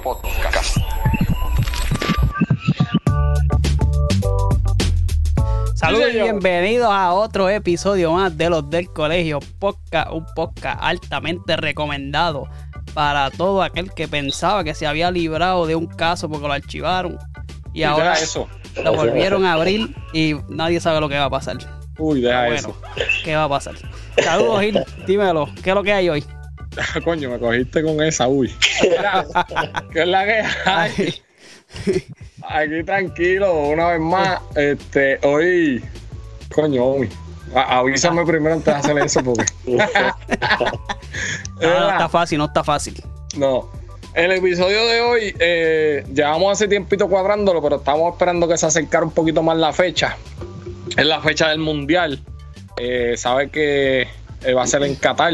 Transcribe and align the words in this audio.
Podcast. 0.00 0.78
Saludos 5.74 6.08
y 6.14 6.18
bienvenidos 6.22 6.88
a 6.90 7.12
otro 7.12 7.48
episodio 7.48 8.12
más 8.12 8.36
de 8.36 8.48
los 8.48 8.70
del 8.70 8.88
Colegio 8.90 9.40
Podcast, 9.58 10.10
un 10.12 10.24
podcast 10.34 10.78
altamente 10.82 11.56
recomendado 11.56 12.48
para 12.94 13.30
todo 13.30 13.62
aquel 13.62 13.92
que 13.92 14.08
pensaba 14.08 14.64
que 14.64 14.74
se 14.74 14.86
había 14.86 15.10
librado 15.10 15.66
de 15.66 15.74
un 15.74 15.86
caso 15.86 16.28
porque 16.28 16.46
lo 16.46 16.52
archivaron 16.54 17.18
y 17.74 17.82
ahora 17.82 18.14
eso. 18.14 18.48
lo 18.82 18.94
volvieron 18.94 19.44
a 19.44 19.54
abrir 19.54 19.94
y 20.12 20.36
nadie 20.48 20.80
sabe 20.80 21.00
lo 21.00 21.08
que 21.08 21.18
va 21.18 21.24
a 21.24 21.30
pasar. 21.30 21.58
Uy, 21.98 22.20
deja 22.20 22.46
Bueno, 22.46 22.56
eso. 22.56 22.76
¿qué 23.24 23.36
va 23.36 23.44
a 23.44 23.48
pasar? 23.48 23.74
Saludos, 24.22 24.60
Gil, 24.62 24.84
dímelo, 25.06 25.48
¿qué 25.62 25.70
es 25.70 25.74
lo 25.76 25.82
que 25.82 25.92
hay 25.92 26.08
hoy? 26.08 26.24
Coño, 27.04 27.30
me 27.30 27.38
cogiste 27.38 27.82
con 27.82 28.02
esa, 28.02 28.28
uy. 28.28 28.52
¿Qué 29.92 30.00
es 30.02 30.08
la 30.08 30.24
que 30.24 30.42
hay? 30.66 31.14
Ay, 31.84 32.04
Aquí 32.48 32.84
tranquilo, 32.84 33.52
una 33.68 33.88
vez 33.88 34.00
más. 34.00 34.40
Este, 34.56 35.18
hoy, 35.26 35.82
coño, 36.54 36.84
uy. 36.84 37.08
a- 37.54 37.78
Avísame 37.78 38.24
primero 38.26 38.54
antes 38.54 38.66
de 38.74 38.80
hacer 38.80 38.98
eso 38.98 39.22
porque. 39.22 39.44
no, 39.66 39.76
no 41.60 41.90
está 41.90 42.08
fácil, 42.08 42.38
no 42.38 42.44
está 42.46 42.64
fácil. 42.64 43.02
No. 43.36 43.70
El 44.14 44.32
episodio 44.32 44.86
de 44.86 45.00
hoy, 45.00 45.34
eh, 45.38 46.04
llevamos 46.12 46.52
hace 46.52 46.68
tiempito 46.68 47.08
cuadrándolo, 47.08 47.62
pero 47.62 47.76
estamos 47.76 48.12
esperando 48.12 48.46
que 48.46 48.58
se 48.58 48.66
acercara 48.66 49.04
un 49.04 49.12
poquito 49.12 49.42
más 49.42 49.56
la 49.56 49.72
fecha. 49.72 50.16
Es 50.96 51.06
la 51.06 51.20
fecha 51.22 51.48
del 51.48 51.60
mundial. 51.60 52.20
Eh, 52.76 53.14
sabe 53.16 53.48
que 53.48 54.06
eh, 54.42 54.52
va 54.52 54.64
a 54.64 54.66
ser 54.66 54.82
en 54.82 54.96
Qatar. 54.96 55.32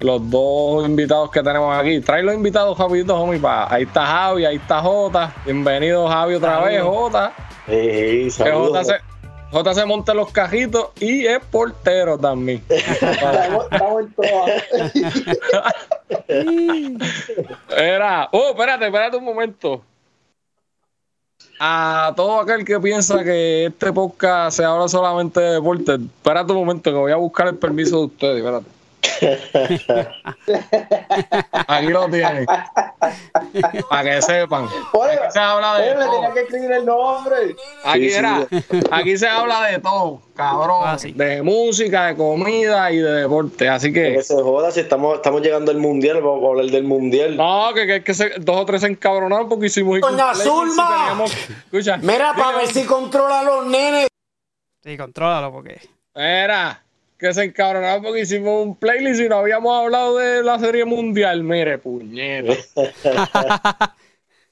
Los 0.00 0.30
dos 0.30 0.86
invitados 0.86 1.28
que 1.32 1.42
tenemos 1.42 1.76
aquí. 1.76 2.00
Trae 2.00 2.22
los 2.22 2.32
invitados 2.32 2.78
rapidito, 2.78 3.20
homie. 3.20 3.40
Pa. 3.40 3.66
Ahí 3.68 3.82
está 3.82 4.06
Javi, 4.06 4.44
ahí 4.44 4.54
está 4.56 4.80
Jota. 4.80 5.34
Bienvenido, 5.44 6.06
Javi, 6.06 6.34
otra 6.34 6.60
vez, 6.60 6.80
Jota. 6.80 7.32
Jota 7.66 8.84
se, 8.84 8.94
Jota 9.50 9.74
se 9.74 9.84
monta 9.84 10.12
en 10.12 10.18
los 10.18 10.30
cajitos 10.30 10.90
y 11.00 11.26
es 11.26 11.40
portero 11.50 12.16
también. 12.16 12.62
Era, 17.76 18.28
oh, 18.30 18.50
espérate, 18.50 18.86
espérate 18.86 19.16
un 19.16 19.24
momento. 19.24 19.82
A 21.58 22.12
todo 22.14 22.40
aquel 22.40 22.64
que 22.64 22.78
piensa 22.78 23.24
que 23.24 23.66
este 23.66 23.92
podcast 23.92 24.58
se 24.58 24.64
habla 24.64 24.86
solamente 24.86 25.40
de 25.40 25.54
deporte, 25.54 25.94
espérate 25.94 26.52
un 26.52 26.58
momento 26.58 26.88
que 26.88 26.96
voy 26.96 27.10
a 27.10 27.16
buscar 27.16 27.48
el 27.48 27.56
permiso 27.56 27.98
de 27.98 28.04
ustedes, 28.04 28.36
espérate. 28.36 28.77
Aquí 31.66 31.86
lo 31.88 32.08
tienen. 32.08 32.46
Para 33.88 34.02
que 34.10 34.22
sepan. 34.22 34.66
Oye, 34.92 35.12
Aquí 35.12 35.32
se 35.32 35.38
habla 35.38 35.72
oye, 35.74 35.82
de 35.84 35.94
me 35.94 36.04
tenía 36.04 36.20
todo. 36.22 36.34
que 36.34 36.40
escribir 36.40 36.72
el 36.72 36.86
nombre. 36.86 37.36
Aquí 37.84 38.04
Sí, 38.04 38.10
sí, 38.10 38.16
era, 38.16 38.46
aquí 38.90 39.16
se 39.18 39.28
habla 39.28 39.66
de 39.66 39.78
todo, 39.80 40.22
cabrón. 40.34 40.82
Ah, 40.84 40.98
sí. 40.98 41.12
De 41.12 41.42
música, 41.42 42.06
de 42.06 42.16
comida 42.16 42.90
y 42.92 42.98
de 42.98 43.10
deporte. 43.22 43.68
Así 43.68 43.92
Que 43.92 44.14
que. 44.14 44.22
se 44.22 44.34
joda 44.34 44.70
si 44.70 44.80
estamos, 44.80 45.16
estamos 45.16 45.42
llegando 45.42 45.70
al 45.70 45.78
mundial, 45.78 46.20
vamos 46.22 46.44
a 46.44 46.48
hablar 46.48 46.66
del 46.66 46.84
mundial. 46.84 47.36
No, 47.36 47.70
que, 47.74 47.86
que, 47.86 48.04
que 48.04 48.14
se- 48.14 48.34
dos 48.38 48.56
o 48.56 48.64
tres 48.66 48.80
se 48.82 48.88
encabronaron 48.88 49.48
porque 49.48 49.66
hicimos. 49.66 50.00
Doña 50.00 50.34
Zulma. 50.34 50.96
teníamos- 50.98 51.32
Escucha. 51.32 51.96
Mira, 51.98 52.34
para 52.34 52.58
ver 52.58 52.68
si 52.68 52.84
controla 52.84 53.40
a 53.40 53.44
los 53.44 53.66
nenes. 53.66 54.06
Sí, 54.82 54.96
contrólalo 54.96 55.52
porque. 55.52 55.80
Era 56.14 56.82
que 57.18 57.34
se 57.34 57.44
encabronaron 57.44 58.02
porque 58.02 58.20
hicimos 58.20 58.64
un 58.64 58.76
playlist 58.76 59.20
y 59.20 59.28
no 59.28 59.38
habíamos 59.38 59.76
hablado 59.76 60.18
de 60.18 60.42
la 60.42 60.58
serie 60.58 60.84
mundial. 60.84 61.42
Mire, 61.42 61.78
puñero. 61.78 62.54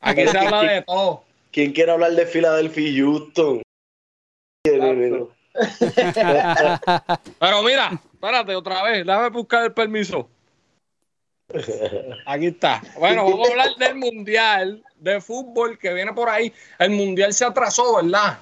Aquí 0.00 0.26
se 0.26 0.38
habla 0.38 0.62
de 0.62 0.82
todo. 0.82 1.24
¿Quién 1.52 1.72
quiere 1.72 1.92
hablar 1.92 2.12
de 2.12 2.26
Philadelphia 2.26 2.88
y 2.88 2.98
Houston? 2.98 3.62
Pero 7.38 7.62
mira, 7.62 7.98
espérate 8.12 8.54
otra 8.54 8.82
vez, 8.82 9.06
déjame 9.06 9.30
buscar 9.30 9.64
el 9.64 9.72
permiso. 9.72 10.28
Aquí 12.26 12.46
está. 12.46 12.82
Bueno, 12.98 13.24
vamos 13.24 13.48
a 13.48 13.52
hablar 13.52 13.76
del 13.76 13.94
mundial 13.94 14.84
de 14.96 15.20
fútbol 15.20 15.78
que 15.78 15.94
viene 15.94 16.12
por 16.12 16.28
ahí. 16.28 16.52
El 16.78 16.90
mundial 16.90 17.32
se 17.32 17.44
atrasó, 17.44 17.96
¿verdad? 17.96 18.38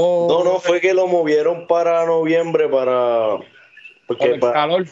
O- 0.00 0.28
No, 0.28 0.44
no, 0.44 0.60
fue 0.60 0.80
que 0.80 0.94
lo 0.94 1.08
movieron 1.08 1.66
para 1.66 2.06
noviembre 2.06 2.68
para... 2.68 3.38
por 3.38 3.44
Porque 4.06 4.24
el 4.26 4.38
para... 4.40 4.52
calor. 4.52 4.86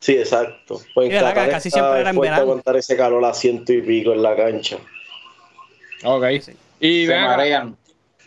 Sí, 0.00 0.16
exacto. 0.16 0.80
Pues 0.92 1.08
Sí, 1.08 1.14
verdad, 1.14 1.28
Qatar 1.34 1.50
casi 1.50 1.70
siempre 1.70 2.00
era 2.00 2.10
en 2.10 2.18
verano. 2.18 2.42
aguantar 2.42 2.76
ese 2.76 2.96
calor 2.96 3.24
a 3.24 3.32
ciento 3.32 3.72
y 3.72 3.80
pico 3.82 4.12
en 4.12 4.22
la 4.22 4.34
cancha. 4.34 4.78
Ok. 6.02 6.24
Y 6.80 7.06
Se 7.06 7.14
marean. 7.14 7.76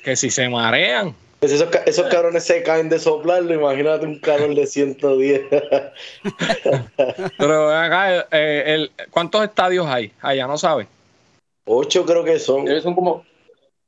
que 0.04 0.16
si 0.16 0.30
se 0.30 0.48
marean. 0.48 1.14
Pues 1.40 1.52
esos, 1.52 1.68
esos 1.86 2.08
cabrones 2.08 2.46
se 2.46 2.64
caen 2.64 2.88
de 2.88 3.00
soplarlo, 3.00 3.54
imagínate 3.54 4.06
un 4.06 4.18
calor 4.20 4.56
de 4.56 4.66
110. 4.66 5.42
Pero 7.38 7.68
ven 7.68 7.78
acá, 7.78 8.28
eh, 8.32 8.64
el, 8.68 8.92
¿cuántos 9.10 9.44
estadios 9.44 9.86
hay? 9.88 10.12
Allá 10.22 10.48
no 10.48 10.58
sabes. 10.58 10.88
Ocho 11.66 12.06
creo 12.06 12.24
que 12.24 12.40
son, 12.40 12.68
Ellos 12.68 12.84
son 12.84 12.96
como. 12.96 13.26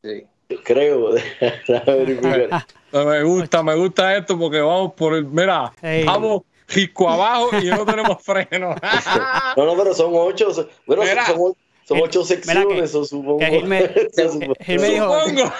Sí. 0.03 0.25
Creo. 0.63 1.11
Me 2.93 3.23
gusta, 3.23 3.61
me 3.61 3.75
gusta 3.75 4.15
esto 4.15 4.39
porque 4.39 4.61
vamos 4.61 4.93
por 4.93 5.15
el. 5.15 5.25
Mira, 5.25 5.73
vamos 6.05 6.43
risco 6.67 7.09
abajo 7.09 7.49
y 7.61 7.65
no 7.65 7.85
tenemos 7.85 8.23
freno. 8.23 8.73
No, 9.57 9.65
no, 9.65 9.75
pero 9.75 9.93
son 9.93 10.11
ocho. 10.13 10.47
Bueno, 10.85 11.03
son- 11.03 11.09
Mira. 11.11 11.25
son, 11.25 11.53
son 11.83 11.99
ocho 12.01 12.21
que- 12.21 12.25
secciones, 12.27 12.83
eso 12.89 13.03
supongo. 13.03 13.39
que 13.39 13.47
Gil 13.47 13.65
me-. 13.65 13.89
Gil 14.61 14.81
dijo- 14.81 15.19
Supongo. 15.25 15.53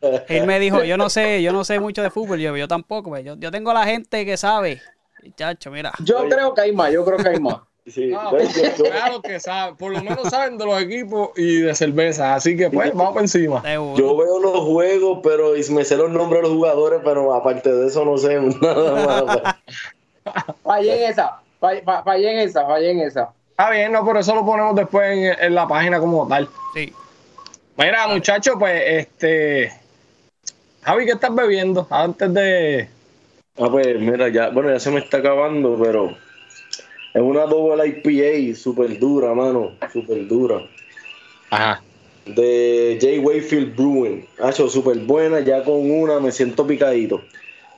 Él 0.28 0.46
me 0.46 0.58
dijo, 0.58 0.82
yo 0.82 0.96
no 0.96 1.08
sé, 1.10 1.42
yo 1.42 1.52
no 1.52 1.64
sé 1.64 1.78
mucho 1.78 2.02
de 2.02 2.10
fútbol, 2.10 2.38
yo, 2.40 2.56
yo 2.56 2.66
tampoco, 2.66 3.10
pues, 3.10 3.24
yo, 3.24 3.36
yo 3.38 3.50
tengo 3.50 3.72
la 3.72 3.84
gente 3.86 4.24
que 4.24 4.36
sabe. 4.36 4.80
Chacho, 5.36 5.70
mira. 5.70 5.92
Yo 6.02 6.26
creo 6.28 6.54
que 6.54 6.62
hay 6.62 6.72
más, 6.72 6.90
yo 6.92 7.04
creo 7.04 7.18
que 7.18 7.28
hay 7.28 7.38
más. 7.40 7.56
Sí, 7.86 8.08
No, 8.08 8.30
yo- 8.38 8.84
claro 8.84 9.22
que 9.22 9.40
saben, 9.40 9.76
por 9.76 9.92
lo 9.92 10.02
menos 10.02 10.28
saben 10.28 10.58
de 10.58 10.66
los 10.66 10.80
equipos 10.82 11.30
y 11.36 11.60
de 11.62 11.74
cerveza. 11.74 12.34
Así 12.34 12.56
que 12.56 12.70
pues, 12.70 12.92
vamos 12.94 13.14
por 13.14 13.22
encima. 13.22 13.62
yo 13.96 14.16
veo 14.16 14.38
los 14.38 14.60
juegos, 14.60 15.20
pero 15.22 15.56
y 15.56 15.68
me 15.70 15.84
sé 15.84 15.96
los 15.96 16.10
nombres 16.10 16.42
de 16.42 16.48
los 16.48 16.56
jugadores, 16.56 17.00
pero 17.04 17.34
aparte 17.34 17.72
de 17.72 17.86
eso 17.88 18.04
no 18.04 18.16
sé 18.18 18.38
nada 18.62 19.24
más. 19.24 20.54
Fallé 20.62 21.04
en 21.04 21.10
esa. 21.10 21.40
Fallé, 21.58 21.82
fa- 21.82 22.02
fallé 22.02 22.32
en 22.32 22.38
esa, 22.48 22.64
fallé 22.66 22.90
en 22.90 23.00
esa. 23.00 23.30
Está 23.50 23.70
bien, 23.70 23.92
no, 23.92 24.04
por 24.04 24.16
eso 24.16 24.34
lo 24.34 24.44
ponemos 24.44 24.74
después 24.76 25.10
en, 25.10 25.44
en 25.44 25.54
la 25.54 25.66
página 25.66 25.98
como 26.00 26.26
tal. 26.28 26.48
Sí. 26.74 26.92
Mira, 27.76 28.06
muchachos, 28.08 28.54
pues, 28.58 28.80
este. 28.86 29.72
Javi, 30.82 31.04
¿qué 31.06 31.12
estás 31.12 31.34
bebiendo? 31.34 31.86
Antes 31.90 32.32
de. 32.32 32.88
Ah, 33.58 33.68
pues 33.70 33.86
mira, 33.98 34.28
ya, 34.28 34.48
bueno, 34.50 34.70
ya 34.70 34.80
se 34.80 34.90
me 34.90 35.00
está 35.00 35.18
acabando, 35.18 35.78
pero 35.82 36.16
es 37.12 37.22
una 37.22 37.46
double 37.46 37.86
IPA 37.86 38.56
súper 38.56 38.98
dura, 38.98 39.34
mano, 39.34 39.72
súper 39.92 40.26
dura. 40.28 40.62
Ajá. 41.50 41.82
De 42.26 42.98
J. 43.00 43.20
Wayfield 43.20 43.74
Brewing. 43.74 44.28
Ha 44.40 44.50
hecho 44.50 44.68
súper 44.68 44.98
buena, 45.00 45.40
ya 45.40 45.64
con 45.64 45.90
una 45.90 46.20
me 46.20 46.30
siento 46.30 46.66
picadito. 46.66 47.20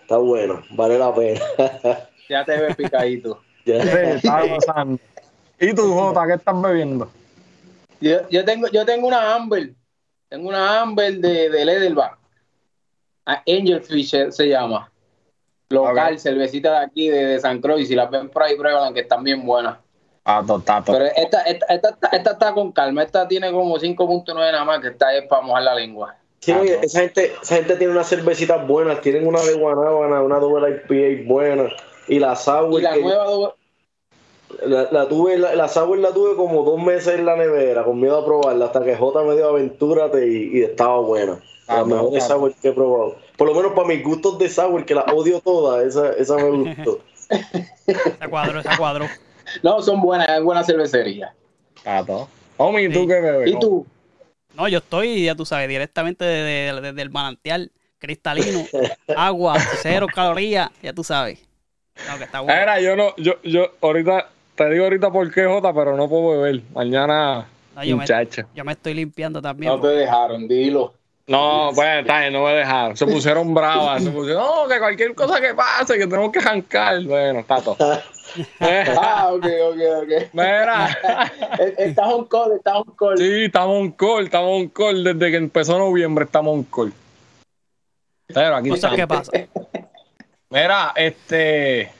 Está 0.02 0.18
buena, 0.18 0.62
vale 0.70 0.98
la 0.98 1.14
pena. 1.14 1.40
Ya 2.28 2.44
te 2.44 2.56
ves 2.56 2.76
picadito. 2.76 3.40
Ya. 3.64 4.18
Sí, 4.18 4.28
gozando. 4.48 4.98
¿Y 5.60 5.72
tú, 5.72 5.82
Jota, 5.94 6.26
qué 6.26 6.34
estás 6.34 6.60
bebiendo? 6.60 7.08
Yo, 8.00 8.28
yo 8.28 8.44
tengo, 8.44 8.66
yo 8.68 8.84
tengo 8.84 9.06
una 9.06 9.36
Amber. 9.36 9.72
Tengo 10.28 10.48
una 10.48 10.80
Amber 10.80 11.18
de, 11.18 11.48
de 11.48 11.64
Leatherback. 11.64 12.18
Ah, 13.24 13.42
Angelfish 13.46 14.32
se 14.32 14.48
llama. 14.48 14.91
Local, 15.72 16.18
cervecita 16.18 16.78
de 16.80 16.84
aquí, 16.86 17.08
de, 17.08 17.26
de 17.26 17.40
San 17.40 17.60
Croix. 17.60 17.86
Si 17.86 17.94
las 17.94 18.10
ven 18.10 18.28
por 18.28 18.42
ahí, 18.42 18.56
prueban 18.56 18.92
que 18.94 19.00
están 19.00 19.22
bien 19.24 19.44
buenas. 19.44 19.78
Ah, 20.24 20.42
totato. 20.46 20.92
Pero 20.92 21.06
esta, 21.06 21.42
esta, 21.42 21.66
esta, 21.66 21.88
esta- 21.90 22.08
esta 22.16 22.30
está 22.32 22.54
con 22.54 22.70
calma. 22.72 23.02
Esta 23.02 23.26
tiene 23.26 23.50
como 23.50 23.76
5.9 23.78 24.34
nada 24.34 24.64
más, 24.64 24.80
que 24.80 24.88
esta 24.88 25.14
es 25.14 25.26
para 25.26 25.42
mojar 25.42 25.64
la 25.64 25.74
lengua. 25.74 26.16
Sí, 26.38 26.52
oye, 26.52 26.78
esa 26.82 27.00
gente, 27.00 27.32
esa 27.42 27.56
gente 27.56 27.76
tiene 27.76 27.92
unas 27.92 28.08
cervecitas 28.08 28.66
buenas, 28.66 29.00
tienen 29.00 29.26
una 29.26 29.40
de 29.42 29.54
Guanábana, 29.54 30.22
una 30.22 30.38
double 30.38 30.82
IPA 30.88 31.28
buena. 31.28 31.68
Y 32.08 32.18
la 32.18 32.34
Sour, 32.36 32.80
Y 32.80 32.82
la 32.82 32.92
que 32.94 33.00
nueva 33.02 33.26
doble- 33.26 33.54
la, 34.66 34.88
la 34.90 35.08
tuve, 35.08 35.38
la, 35.38 35.54
la 35.54 35.68
Sour 35.68 35.98
la 35.98 36.10
tuve 36.12 36.36
como 36.36 36.62
dos 36.62 36.80
meses 36.82 37.14
en 37.18 37.26
la 37.26 37.36
nevera, 37.36 37.84
con 37.84 37.98
miedo 38.00 38.18
a 38.18 38.24
probarla, 38.24 38.66
hasta 38.66 38.84
que 38.84 38.94
J 38.96 39.22
me 39.22 39.34
dio 39.34 39.48
aventúrate 39.48 40.26
y, 40.28 40.58
y 40.58 40.62
estaba 40.62 40.98
buena. 41.00 41.40
Ah, 41.68 41.84
mejores 41.84 42.24
ah. 42.24 42.28
Sour 42.28 42.52
que 42.60 42.68
he 42.68 42.72
probado. 42.72 43.16
Por 43.36 43.48
lo 43.48 43.54
menos 43.54 43.72
para 43.72 43.88
mis 43.88 44.02
gustos 44.04 44.38
de 44.38 44.48
Sour, 44.48 44.84
que 44.84 44.94
la 44.94 45.02
odio 45.04 45.40
todas, 45.40 45.84
esa, 45.86 46.12
esa 46.12 46.36
me 46.36 46.50
gustó. 46.50 47.00
Esa 47.86 48.28
cuadro, 48.28 48.60
esa 48.60 48.76
cuadro. 48.76 49.06
No, 49.62 49.80
son 49.80 50.02
buenas, 50.02 50.28
es 50.28 50.42
buena 50.42 50.62
cervecería. 50.62 51.32
Tato. 51.82 52.28
Homie, 52.58 52.84
¿y 52.84 52.92
tú 52.92 53.00
Sí. 53.00 53.06
qué 53.08 53.20
bebes? 53.20 53.50
¿Y 53.50 53.58
tú? 53.58 53.86
No, 54.54 54.68
yo 54.68 54.78
estoy, 54.78 55.24
ya 55.24 55.34
tú 55.34 55.46
sabes, 55.46 55.66
directamente 55.68 56.24
desde 56.26 56.80
de, 56.80 56.92
del 56.92 57.10
manantial 57.10 57.72
cristalino, 57.98 58.64
agua, 59.16 59.54
cero 59.80 60.06
calorías, 60.14 60.68
ya 60.82 60.92
tú 60.92 61.02
sabes. 61.02 61.38
No, 62.06 62.18
que 62.18 62.24
está 62.24 62.40
bueno. 62.40 62.60
Era, 62.60 62.80
yo 62.80 62.96
no, 62.96 63.14
yo, 63.16 63.34
yo, 63.42 63.72
ahorita, 63.80 64.28
te 64.56 64.68
digo 64.70 64.84
ahorita 64.84 65.10
por 65.10 65.32
qué, 65.32 65.46
Jota, 65.46 65.72
pero 65.72 65.96
no 65.96 66.08
puedo 66.08 66.40
beber. 66.42 66.62
Mañana 66.74 67.46
No, 67.74 67.82
yo, 67.84 67.96
me, 67.96 68.02
Muchacho. 68.02 68.42
yo 68.54 68.64
me 68.64 68.72
estoy 68.72 68.92
limpiando 68.94 69.40
también. 69.40 69.72
No 69.72 69.80
te 69.80 69.88
dejaron, 69.88 70.46
dilo. 70.46 70.92
No, 71.26 71.70
pues 71.74 72.00
está 72.00 72.20
bien, 72.20 72.32
no 72.32 72.44
me 72.44 72.52
dejaron. 72.52 72.96
Se 72.96 73.06
pusieron 73.06 73.54
bravas. 73.54 74.02
Se 74.02 74.10
pusieron, 74.10 74.42
no, 74.42 74.68
que 74.68 74.78
cualquier 74.78 75.14
cosa 75.14 75.40
que 75.40 75.54
pase, 75.54 75.94
que 75.98 76.06
tenemos 76.06 76.32
que 76.32 76.38
arrancar. 76.40 77.02
Bueno, 77.04 77.40
está 77.40 77.60
todo. 77.60 77.76
Ah, 78.60 79.28
ok, 79.30 79.44
ok, 79.44 79.78
ok. 80.04 80.28
Mira. 80.32 80.88
Estás 81.76 82.06
on 82.06 82.24
call, 82.24 82.52
estás 82.56 82.76
on 82.76 82.94
call. 82.96 83.18
Sí, 83.18 83.44
estamos 83.44 83.78
on 83.78 83.90
call, 83.92 84.24
estamos 84.24 84.50
on 84.62 84.68
call. 84.68 85.04
Desde 85.04 85.30
que 85.30 85.36
empezó 85.36 85.76
noviembre 85.78 86.24
estamos 86.24 86.54
on 86.54 86.62
call. 86.64 86.94
Pero 88.28 88.56
aquí 88.56 88.70
Cosas 88.70 88.94
que 88.94 89.06
pasan. 89.06 89.48
Mira, 90.48 90.94
este. 90.96 91.90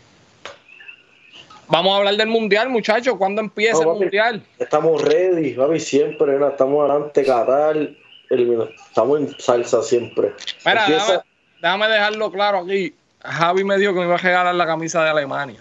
Vamos 1.69 1.93
a 1.93 1.97
hablar 1.99 2.17
del 2.17 2.29
mundial, 2.29 2.71
muchachos. 2.71 3.15
¿Cuándo 3.19 3.43
empieza 3.43 3.75
No, 3.75 3.81
el 3.83 3.87
papi. 3.89 4.01
mundial? 4.01 4.43
Estamos 4.59 5.03
ready, 5.03 5.53
papi, 5.53 5.81
siempre, 5.81 6.39
¿no? 6.39 6.49
estamos 6.49 6.89
adelante, 6.89 7.25
Qatar, 7.25 7.77
elimina- 8.32 8.69
estamos 8.88 9.20
en 9.20 9.38
salsa 9.38 9.82
siempre. 9.82 10.32
Mira, 10.64 10.81
Empieza- 10.87 11.06
déjame, 11.12 11.25
déjame 11.61 11.88
dejarlo 11.88 12.32
claro 12.32 12.58
aquí. 12.58 12.94
Javi 13.20 13.62
me 13.64 13.79
dijo 13.79 13.93
que 13.94 14.00
me 14.00 14.06
iba 14.06 14.14
a 14.14 14.19
regalar 14.19 14.55
la 14.55 14.67
camisa 14.67 15.05
de 15.05 15.11
Alemania. 15.11 15.61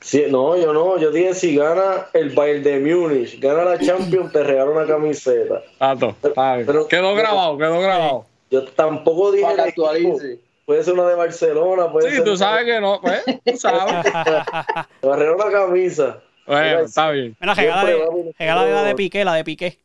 Sí, 0.00 0.24
no, 0.30 0.56
yo 0.56 0.72
no, 0.72 0.98
yo 0.98 1.10
dije 1.10 1.34
si 1.34 1.56
gana 1.56 2.06
el 2.14 2.30
Bayern 2.30 2.62
de 2.62 2.80
Múnich, 2.80 3.38
gana 3.38 3.64
la 3.64 3.78
Champions, 3.78 4.32
te 4.32 4.42
regalo 4.42 4.72
una 4.72 4.86
camiseta. 4.86 5.62
Tato. 5.78 6.14
Pero- 6.22 6.88
quedó 6.88 7.14
grabado, 7.14 7.58
quedó 7.58 7.80
grabado. 7.80 8.26
Yo 8.50 8.64
tampoco 8.64 9.30
dije 9.32 9.44
Para 9.44 9.64
el 9.66 9.74
que. 9.74 10.38
Puede 10.66 10.84
ser 10.84 10.94
una 10.94 11.06
de 11.08 11.14
Barcelona, 11.16 11.90
puede 11.90 12.10
Sí, 12.10 12.14
ser 12.16 12.24
tú 12.24 12.30
una- 12.30 12.38
sabes 12.38 12.64
que 12.64 12.80
no, 12.80 13.00
pues, 13.00 13.24
tú 13.44 13.56
sabes. 13.56 14.04
Te 15.00 15.16
regalo 15.16 15.34
una 15.36 15.50
camisa. 15.50 16.18
Bueno, 16.46 16.80
está 16.80 17.10
bien. 17.10 17.36
Mira, 17.40 17.54
regala 17.54 17.84
de, 17.84 18.68
de 18.68 18.74
la 18.74 18.82
de 18.84 18.94
Piqué, 18.94 19.24
la 19.24 19.34
de 19.34 19.44
Piqué. 19.44 19.78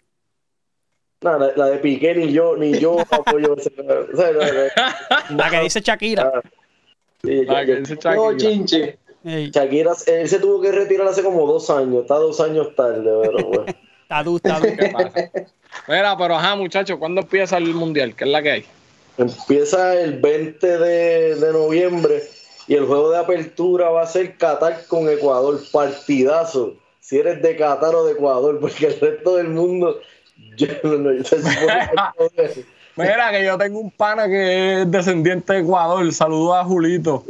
No, 1.26 1.40
la, 1.40 1.52
la 1.56 1.66
de 1.72 1.78
Piqué 1.80 2.14
ni 2.14 2.32
yo, 2.32 2.56
ni 2.56 2.78
yo 2.78 3.00
apoyo 3.10 3.56
ese. 3.58 3.72
o 3.80 4.16
sea, 4.16 4.32
la- 4.32 4.46
la- 4.54 5.26
La 5.36 5.50
que 5.50 5.60
dice 5.62 5.82
Shakira. 5.82 6.32
sí, 7.24 7.46
La 7.46 7.54
ya- 7.62 7.66
que 7.66 7.72
ya- 7.74 7.80
dice 7.96 8.16
No, 8.16 8.38
chinche. 8.38 8.98
Ey, 9.24 9.50
Shakira, 9.50 9.94
él 10.06 10.30
se 10.30 10.38
tuvo 10.40 10.62
que 10.62 10.72
retirar 10.72 11.08
hace 11.08 11.24
como 11.24 11.48
dos 11.48 11.68
años, 11.72 12.04
está 12.04 12.14
dos 12.16 12.40
años 12.40 12.76
tarde, 12.76 13.02
pero 13.24 13.44
bueno. 13.48 13.66
está 14.04 14.22
du, 14.24 14.36
está 14.38 14.60
du. 14.60 14.66
¿Qué 14.78 14.90
pasa? 14.94 15.32
Mira, 15.88 16.16
pero 16.16 16.36
ajá, 16.36 16.56
muchachos, 16.56 17.00
¿cuándo 17.00 17.22
empieza 17.22 17.58
el 17.58 17.74
mundial? 17.74 18.16
¿Qué 18.16 18.26
es 18.26 18.30
la 18.30 18.44
que 18.44 18.52
hay? 18.52 18.66
Empieza 19.18 20.00
el 20.00 20.20
20 20.20 20.78
de, 20.78 21.36
de 21.38 21.52
noviembre 21.54 22.22
y 22.68 22.76
el 22.76 22.86
juego 22.86 23.10
de 23.10 23.18
apertura 23.18 23.90
va 23.90 24.04
a 24.04 24.08
ser 24.08 24.38
Qatar 24.38 24.86
con 24.88 25.10
Ecuador, 25.10 25.60
partidazo. 25.72 26.76
Si 27.00 27.18
eres 27.18 27.42
de 27.42 27.56
Qatar 27.56 27.96
o 27.96 28.06
de 28.06 28.12
Ecuador, 28.14 28.60
porque 28.62 28.86
el 28.88 29.00
resto 29.00 29.38
del 29.38 29.48
mundo, 29.50 30.00
yo 30.56 30.68
no, 30.84 31.12
Mira, 32.98 33.32
que 33.32 33.44
yo 33.44 33.58
tengo 33.58 33.80
un 33.80 33.92
pana 33.92 34.28
que 34.28 34.82
es 34.82 34.92
descendiente 34.92 35.54
de 35.54 35.60
Ecuador. 35.60 36.12
Saludos 36.14 36.56
a 36.56 36.64
Julito. 36.64 37.24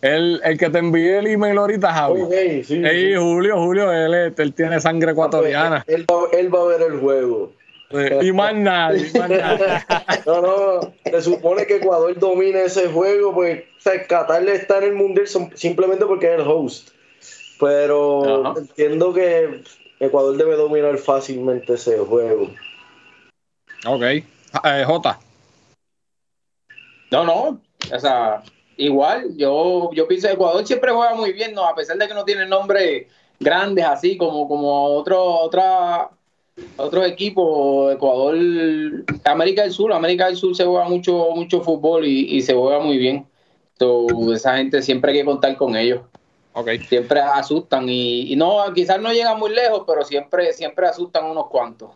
El, 0.00 0.40
el 0.42 0.58
que 0.58 0.68
te 0.68 0.78
envié 0.78 1.18
el 1.18 1.28
email 1.28 1.58
ahorita, 1.58 1.92
Javi. 1.92 2.22
Ok, 2.22 2.32
sí, 2.64 2.82
Ey, 2.84 3.12
sí. 3.12 3.14
Julio, 3.14 3.56
Julio, 3.56 3.92
él, 3.92 4.34
él 4.36 4.54
tiene 4.54 4.80
sangre 4.80 5.12
ecuatoriana. 5.12 5.84
Él, 5.86 6.04
va, 6.10 6.26
él 6.36 6.52
va 6.52 6.62
a 6.62 6.64
ver 6.64 6.82
el 6.82 6.98
juego. 6.98 7.52
Y 8.22 8.32
más 8.32 8.54
nadie, 8.54 9.10
y 9.14 9.18
más. 9.18 9.30
No, 10.26 10.40
no, 10.40 10.92
se 11.04 11.22
supone 11.22 11.66
que 11.66 11.76
Ecuador 11.76 12.18
domina 12.18 12.62
ese 12.62 12.88
juego, 12.88 13.34
pues 13.34 13.64
o 13.78 13.80
sea, 13.80 14.06
Qatar 14.06 14.48
está 14.48 14.78
en 14.78 14.84
el 14.84 14.94
mundial 14.94 15.26
simplemente 15.54 16.04
porque 16.06 16.32
es 16.32 16.40
el 16.40 16.46
host. 16.46 16.90
Pero 17.60 18.46
Ajá. 18.46 18.58
entiendo 18.58 19.12
que 19.12 19.62
Ecuador 20.00 20.36
debe 20.36 20.56
dominar 20.56 20.96
fácilmente 20.98 21.74
ese 21.74 21.98
juego. 21.98 22.50
Ok. 23.86 24.02
Eh, 24.02 24.84
Jota. 24.86 25.18
No, 27.10 27.24
no. 27.24 27.60
O 27.92 27.98
sea, 27.98 28.42
igual, 28.76 29.36
yo, 29.36 29.90
yo 29.92 30.06
pienso 30.06 30.28
que 30.28 30.34
Ecuador 30.34 30.66
siempre 30.66 30.92
juega 30.92 31.14
muy 31.14 31.32
bien, 31.32 31.54
¿no? 31.54 31.64
A 31.66 31.74
pesar 31.74 31.96
de 31.98 32.08
que 32.08 32.14
no 32.14 32.24
tiene 32.24 32.46
nombres 32.46 33.06
grandes 33.38 33.84
así 33.84 34.16
como, 34.16 34.48
como 34.48 34.84
otro, 34.84 35.22
otra, 35.22 36.10
otros 36.76 37.06
equipos, 37.06 37.92
Ecuador, 37.92 38.36
América 39.24 39.62
del 39.62 39.72
Sur, 39.72 39.92
América 39.92 40.26
del 40.26 40.36
Sur 40.36 40.54
se 40.54 40.64
juega 40.64 40.88
mucho, 40.88 41.30
mucho 41.34 41.60
fútbol 41.60 42.06
y, 42.06 42.36
y 42.36 42.42
se 42.42 42.54
juega 42.54 42.78
muy 42.78 42.98
bien. 42.98 43.26
So, 43.78 44.06
esa 44.32 44.56
gente 44.56 44.80
siempre 44.80 45.12
hay 45.12 45.18
que 45.18 45.24
contar 45.24 45.56
con 45.56 45.74
ellos. 45.76 46.02
Ok. 46.52 46.70
Siempre 46.88 47.20
asustan 47.20 47.88
y, 47.88 48.32
y 48.32 48.36
no, 48.36 48.58
quizás 48.74 49.00
no 49.00 49.12
llegan 49.12 49.38
muy 49.38 49.50
lejos, 49.50 49.82
pero 49.86 50.04
siempre, 50.04 50.52
siempre 50.52 50.86
asustan 50.86 51.24
unos 51.24 51.48
cuantos. 51.48 51.90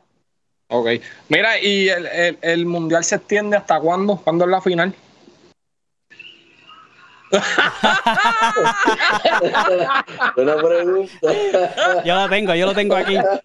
Ok. 0.68 0.88
Mira, 1.28 1.58
¿y 1.60 1.88
el, 1.88 2.06
el, 2.06 2.38
el 2.42 2.66
mundial 2.66 3.04
se 3.04 3.14
extiende 3.16 3.56
hasta 3.56 3.80
cuándo? 3.80 4.16
¿Cuándo 4.16 4.44
es 4.44 4.50
la 4.50 4.60
final? 4.60 4.94
Buena 10.36 10.56
pregunta. 10.56 12.02
Yo 12.04 12.14
la 12.14 12.28
tengo, 12.28 12.54
yo 12.54 12.66
lo 12.66 12.74
tengo 12.74 12.94
aquí. 12.96 13.14
La 13.14 13.40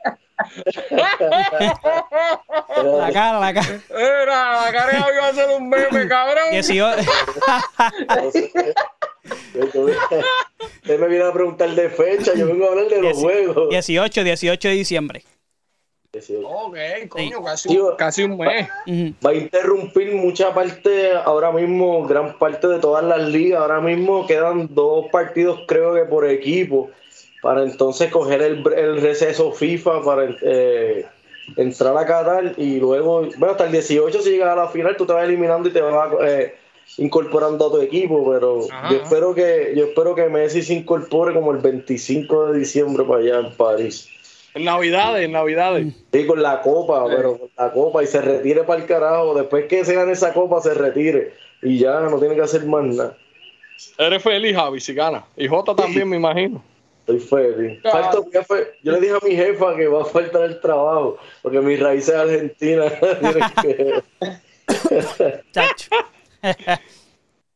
cara, 3.14 3.40
la 3.40 3.54
cara. 3.54 3.80
Era, 3.90 4.66
la 4.66 4.72
cara 4.72 5.08
va 5.22 5.28
a 5.28 5.34
ser 5.34 5.50
un 5.50 5.70
meme, 5.70 6.08
cabrón. 6.08 6.52
18. 6.52 6.98
Usted 10.84 11.00
me 11.00 11.08
viene 11.08 11.26
a 11.26 11.34
preguntar 11.34 11.70
de 11.70 11.90
fecha, 11.90 12.34
yo 12.36 12.48
vengo 12.48 12.66
a 12.66 12.70
hablar 12.70 12.88
de 12.88 13.02
los 13.02 13.18
juegos. 13.18 13.70
18, 13.70 14.24
18 14.24 14.68
de 14.68 14.74
diciembre. 14.74 15.24
Ok, 16.44 16.78
coño, 17.08 17.38
Sí. 17.38 17.44
casi, 17.46 17.70
Tío, 17.70 17.96
casi 17.96 18.24
un 18.24 18.38
mes. 18.38 18.68
Va 19.26 19.30
a 19.30 19.34
interrumpir 19.34 20.14
mucha 20.14 20.54
parte, 20.54 21.14
ahora 21.14 21.54
mismo, 21.54 22.06
gran 22.06 22.38
parte 22.38 22.68
de 22.68 22.80
todas 22.80 23.06
las 23.06 23.30
ligas. 23.30 23.62
Ahora 23.62 23.80
mismo 23.80 24.28
quedan 24.28 24.68
dos 24.76 25.06
partidos, 25.10 25.62
creo 25.68 25.94
que 25.94 26.02
por 26.02 26.30
equipo, 26.30 26.90
para 27.42 27.64
entonces 27.64 28.12
coger 28.12 28.42
el, 28.42 28.62
el 28.74 29.02
receso 29.02 29.54
FIFA 29.54 30.04
para 30.04 30.36
eh, 30.42 31.06
entrar 31.56 31.98
a 31.98 32.06
Qatar 32.06 32.56
y 32.58 32.78
luego, 32.82 33.22
bueno, 33.38 33.52
hasta 33.52 33.68
el 33.68 33.72
18 33.72 34.22
si 34.22 34.32
llegas 34.32 34.50
a 34.50 34.56
la 34.56 34.68
final, 34.68 34.98
tú 34.98 35.06
te 35.06 35.14
vas 35.14 35.24
eliminando 35.24 35.70
y 35.70 35.72
te 35.72 35.80
vas 35.80 36.12
eh, 36.26 36.56
incorporando 36.98 37.68
a 37.68 37.72
tu 37.72 37.82
equipo, 37.82 38.30
pero 38.30 38.68
Ajá. 38.70 38.92
yo 38.92 38.98
espero 38.98 39.34
que 39.34 39.74
yo 39.78 39.86
espero 39.86 40.14
que 40.14 40.28
Messi 40.28 40.62
se 40.62 40.74
incorpore 40.74 41.34
como 41.34 41.52
el 41.52 41.60
25 41.60 42.48
de 42.48 42.60
diciembre 42.60 43.06
para 43.06 43.22
allá 43.22 43.40
en 43.40 43.54
París. 43.54 44.10
En 44.54 44.66
Navidades, 44.66 45.26
en 45.26 45.32
Navidades. 45.32 45.94
Sí, 46.12 46.26
con 46.28 46.42
la 46.42 46.62
copa, 46.62 47.06
pero 47.08 47.38
con 47.38 47.50
la 47.58 47.72
copa 47.72 48.04
y 48.04 48.08
se 48.08 48.22
retire 48.22 48.64
para 48.64 48.82
el 48.82 48.88
carajo. 48.88 49.34
Después 49.34 49.66
que 49.68 49.86
se 49.86 49.96
gane 49.96 50.12
esa 50.12 50.34
copa, 50.34 50.62
se 50.62 50.74
retire. 50.74 51.34
Y 51.62 51.78
ya 51.80 52.02
no 52.02 52.20
tiene 52.20 52.36
que 52.36 52.42
hacer 52.42 52.66
más 52.66 52.84
nada. 52.84 53.18
Eres 53.98 54.22
feliz, 54.22 54.56
Javi, 54.56 54.80
si 54.80 54.94
gana. 54.94 55.24
Y 55.38 55.48
Jota 55.48 55.76
también, 55.76 56.08
me 56.10 56.18
imagino. 56.18 56.64
Estoy 57.08 57.20
feliz. 57.20 57.80
Ah. 57.86 58.12
Yo 58.84 58.92
le 58.92 59.00
dije 59.00 59.14
a 59.14 59.26
mi 59.26 59.36
jefa 59.36 59.76
que 59.76 59.88
va 59.88 60.02
a 60.02 60.06
faltar 60.06 60.44
el 60.44 60.60
trabajo, 60.60 61.18
porque 61.42 61.60
mi 61.60 61.76
raíz 61.78 62.08
es 62.10 62.16
argentina. 62.16 62.84
Tiene 63.22 64.04
que- 64.20 65.42
Chacho. 65.52 65.90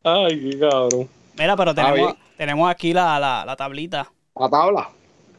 Ay, 0.04 0.50
qué 0.52 0.60
cabrón. 0.60 1.10
Mira, 1.38 1.56
pero 1.58 1.74
tenemos, 1.76 2.16
tenemos 2.38 2.70
aquí 2.70 2.94
la, 2.94 3.20
la, 3.20 3.44
la 3.46 3.56
tablita. 3.56 4.12
La 4.40 4.50
tabla. 4.50 4.90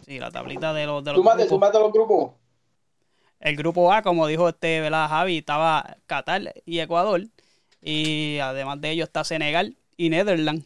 Sí, 0.06 0.20
la 0.20 0.30
tablita 0.30 0.72
de 0.72 0.86
los, 0.86 1.02
de 1.02 1.10
los 1.10 1.18
Súmate, 1.18 1.38
grupos. 1.38 1.56
súmate 1.56 1.78
los 1.80 1.92
grupos. 1.92 2.30
El 3.40 3.56
grupo 3.56 3.92
A, 3.92 4.02
como 4.02 4.28
dijo 4.28 4.48
este 4.48 4.80
¿verdad, 4.80 5.08
Javi, 5.08 5.38
estaba 5.38 5.96
Qatar 6.06 6.54
y 6.64 6.78
Ecuador. 6.78 7.22
Y 7.82 8.38
además 8.38 8.80
de 8.80 8.90
ello 8.90 9.02
está 9.02 9.25
Senegal 9.25 9.76
y 9.96 10.08
Netherlands. 10.10 10.64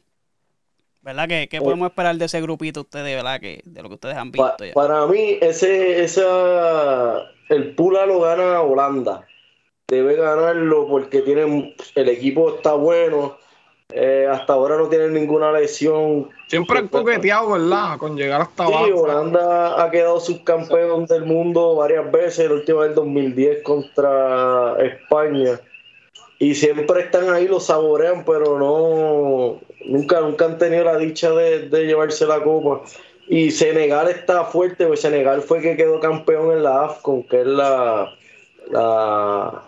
¿Verdad? 1.00 1.26
¿Qué, 1.26 1.49
qué 1.50 1.59
podemos 1.62 1.88
esperar 1.88 2.16
de 2.16 2.26
ese 2.26 2.42
grupito 2.42 2.82
ustedes, 2.82 3.16
verdad? 3.16 3.40
Que, 3.40 3.62
de 3.64 3.82
lo 3.82 3.88
que 3.88 3.94
ustedes 3.94 4.16
han 4.16 4.30
Pa- 4.30 4.50
visto 4.50 4.66
ya. 4.66 4.75
para 4.75 5.06
mí, 5.06 5.38
ese, 5.40 6.04
esa, 6.04 7.23
el 7.49 7.75
Pula 7.75 8.04
lo 8.04 8.20
gana 8.20 8.61
Holanda. 8.61 9.26
Debe 9.88 10.16
ganarlo 10.16 10.87
porque 10.87 11.23
tienen, 11.23 11.75
el 11.94 12.09
equipo 12.11 12.56
está 12.56 12.75
bueno. 12.75 13.38
Eh, 13.92 14.26
hasta 14.30 14.52
ahora 14.52 14.76
no 14.76 14.88
tienen 14.88 15.12
ninguna 15.14 15.50
lesión. 15.52 16.28
Siempre 16.49 16.78
han 16.78 16.88
coqueteado, 16.88 17.52
¿verdad? 17.52 17.97
Con 17.99 18.16
llegar 18.16 18.40
hasta 18.42 18.66
Sí, 18.66 18.73
abajo. 18.73 19.02
Holanda 19.02 19.82
ha 19.82 19.90
quedado 19.90 20.20
subcampeón 20.20 21.06
del 21.06 21.25
mundo 21.25 21.76
varias 21.76 22.11
veces, 22.11 22.49
la 22.49 22.54
última 22.54 22.87
en 22.87 22.94
2010 22.94 23.62
contra 23.62 24.76
España. 24.80 25.61
Y 26.38 26.54
siempre 26.54 27.02
están 27.02 27.28
ahí, 27.30 27.47
lo 27.49 27.61
saborean, 27.61 28.25
pero 28.25 28.59
no 28.59 29.61
nunca, 29.87 30.20
nunca 30.20 30.47
han 30.47 30.59
tenido 30.59 30.85
la 30.85 30.97
dicha 30.97 31.30
de, 31.30 31.68
de 31.68 31.87
llevarse 31.87 32.26
la 32.26 32.42
copa. 32.42 32.80
Y 33.28 33.50
Senegal 33.50 34.09
está 34.09 34.44
fuerte, 34.44 34.87
pues 34.87 35.00
Senegal 35.02 35.42
fue 35.42 35.61
que 35.61 35.76
quedó 35.76 36.00
campeón 36.00 36.50
en 36.52 36.62
la 36.62 36.85
AFCON, 36.87 37.25
que 37.25 37.42
es 37.42 37.47
la, 37.47 38.11
la 38.70 39.62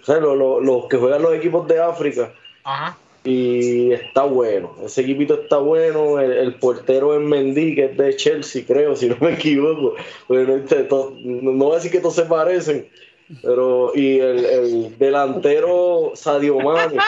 o 0.00 0.04
sea, 0.04 0.16
lo- 0.18 0.34
lo- 0.34 0.60
los 0.60 0.86
que 0.86 0.96
juegan 0.96 1.22
los 1.22 1.32
equipos 1.34 1.66
de 1.68 1.80
África. 1.80 2.32
Ajá. 2.64 2.96
Y 3.24 3.92
está 3.92 4.24
bueno. 4.24 4.74
Ese 4.84 5.02
equipito 5.02 5.34
está 5.34 5.58
bueno. 5.58 6.18
El, 6.18 6.54
portero 6.54 7.14
es 7.14 7.20
Mendy, 7.20 7.74
que 7.74 7.84
es 7.86 7.96
de 7.96 8.16
Chelsea, 8.16 8.64
creo, 8.66 8.96
si 8.96 9.08
no 9.08 9.16
me 9.20 9.34
equivoco. 9.34 9.94
no, 10.28 11.52
voy 11.52 11.72
a 11.72 11.74
decir 11.76 11.90
que 11.90 12.00
todos 12.00 12.16
se 12.16 12.24
parecen, 12.24 12.88
pero 13.42 13.92
y 13.94 14.18
el, 14.18 14.98
delantero 14.98 16.12
Sadio 16.14 16.58
Mane, 16.58 16.98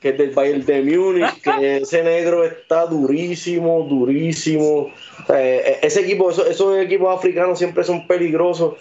que 0.00 0.10
es 0.10 0.18
del 0.18 0.30
Bayern 0.30 0.64
de 0.66 0.82
Múnich, 0.82 1.40
que 1.42 1.78
ese 1.78 2.02
negro 2.02 2.44
está 2.44 2.86
durísimo, 2.86 3.86
durísimo. 3.88 4.92
Eh, 5.34 5.78
ese 5.82 6.00
equipo, 6.02 6.30
esos 6.30 6.78
equipos 6.78 7.16
africanos 7.16 7.58
siempre 7.58 7.84
son 7.84 8.06
peligrosos 8.06 8.74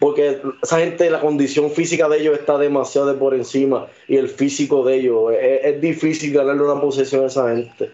porque 0.00 0.40
esa 0.62 0.78
gente, 0.78 1.10
la 1.10 1.20
condición 1.20 1.70
física 1.70 2.08
de 2.08 2.20
ellos 2.20 2.38
está 2.38 2.58
demasiado 2.58 3.06
de 3.06 3.14
por 3.14 3.34
encima 3.34 3.86
y 4.08 4.16
el 4.16 4.28
físico 4.28 4.82
de 4.82 4.96
ellos, 4.96 5.32
es, 5.38 5.80
difícil 5.80 6.32
ganarle 6.32 6.62
una 6.62 6.80
posesión 6.80 7.24
a 7.24 7.26
esa 7.26 7.54
gente. 7.54 7.92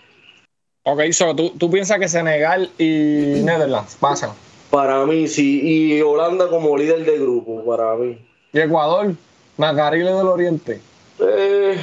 Ok, 0.85 1.03
so, 1.11 1.35
¿tú, 1.35 1.51
¿tú, 1.59 1.69
piensas 1.69 1.99
que 1.99 2.09
Senegal 2.09 2.71
y 2.79 3.41
Netherlands 3.43 3.97
pasan? 3.99 4.31
Para 4.71 5.05
mí 5.05 5.27
sí, 5.27 5.61
y 5.63 6.01
Holanda 6.01 6.49
como 6.49 6.79
líder 6.79 7.05
de 7.05 7.19
grupo, 7.19 7.65
para 7.65 7.97
mí. 7.97 8.17
¿Y 8.53 8.61
Ecuador? 8.61 9.13
Macariles 9.57 10.17
del 10.17 10.29
Oriente. 10.29 10.81
Eh, 11.19 11.83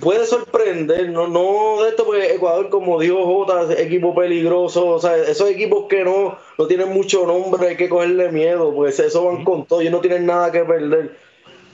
puede 0.00 0.26
sorprender, 0.26 1.10
no, 1.10 1.26
no 1.28 1.82
de 1.82 1.90
esto, 1.90 2.04
porque 2.04 2.34
Ecuador, 2.34 2.68
como 2.68 3.00
dijo 3.00 3.24
Jota, 3.24 3.72
equipo 3.78 4.14
peligroso, 4.14 4.86
o 4.86 5.00
sea, 5.00 5.16
esos 5.16 5.48
equipos 5.48 5.86
que 5.88 6.04
no, 6.04 6.36
no 6.58 6.66
tienen 6.66 6.90
mucho 6.90 7.26
nombre, 7.26 7.68
hay 7.68 7.76
que 7.76 7.88
cogerle 7.88 8.30
miedo, 8.30 8.74
porque 8.74 8.90
eso 8.90 9.24
van 9.24 9.44
con 9.44 9.66
todo, 9.66 9.80
ellos 9.80 9.92
no 9.92 10.00
tienen 10.00 10.26
nada 10.26 10.50
que 10.50 10.64
perder, 10.64 11.16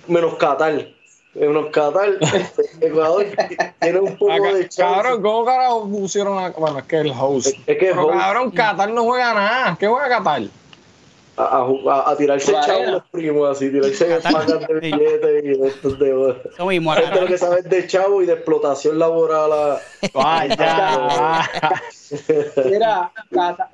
menos 0.07 0.35
Qatar. 0.35 0.89
Menos 1.35 1.67
Qatar, 1.67 2.19
Ecuador 2.81 3.27
tiene 3.81 4.01
un 4.01 4.17
poco 4.17 4.55
de 4.55 4.69
chance. 4.69 4.83
Cabrón, 4.83 5.23
¿cómo 5.23 5.45
carajo 5.45 5.89
pusieron 5.89 6.39
a, 6.39 6.51
Bueno, 6.51 6.79
es 6.79 6.85
que 6.87 6.97
el 6.97 7.13
host. 7.17 7.49
Es, 7.67 7.79
que 7.79 7.91
el 7.91 7.99
host. 7.99 8.19
Cabrón, 8.19 8.51
Qatar 8.51 8.91
no 8.91 9.05
juega 9.05 9.35
nada. 9.35 9.77
¿Qué 9.79 9.87
juega 9.87 10.09
Qatar? 10.09 10.43
A, 11.39 12.11
a, 12.11 12.17
tirarse 12.17 12.53
chavos 12.53 12.87
los 12.89 13.03
primos, 13.11 13.51
así, 13.51 13.71
tirarse 13.71 14.19
pagas 14.23 14.67
de 14.67 14.81
billetes 14.81 15.45
y 15.45 15.67
estos 15.67 15.99
de. 15.99 16.37
Eso 16.53 16.67
mismo, 16.67 16.95
lo 16.95 17.27
que 17.27 17.39
sabes 17.39 17.65
de 17.65 17.87
chavo 17.87 18.23
y 18.23 18.27
de 18.27 18.35
explotación 18.35 18.99
laboral. 18.99 19.79
Vaya. 20.13 21.49
Mira, 22.65 23.13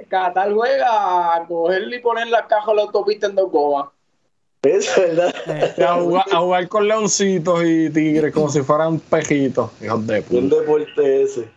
Catal 0.08 0.54
juega 0.54 1.36
a 1.36 1.46
cogerle 1.46 1.96
y 1.96 2.00
poner 2.00 2.28
la 2.28 2.46
caja 2.46 2.70
a 2.70 2.74
la 2.74 2.82
autopista 2.82 3.26
en 3.26 3.34
dos 3.36 3.50
gomas. 3.50 3.88
Es 4.62 4.94
verdad. 4.96 5.34
A 5.86 5.94
jugar, 5.94 6.24
a 6.30 6.38
jugar, 6.38 6.68
con 6.68 6.88
leoncitos 6.88 7.62
y 7.64 7.90
tigres 7.90 8.32
como 8.32 8.48
si 8.48 8.62
fueran 8.62 8.98
pejitos. 8.98 9.70
Hijos 9.82 10.06
de 10.06 10.22
puta. 10.22 10.38
Un 10.38 10.50
deporte 10.50 11.22
ese. 11.22 11.48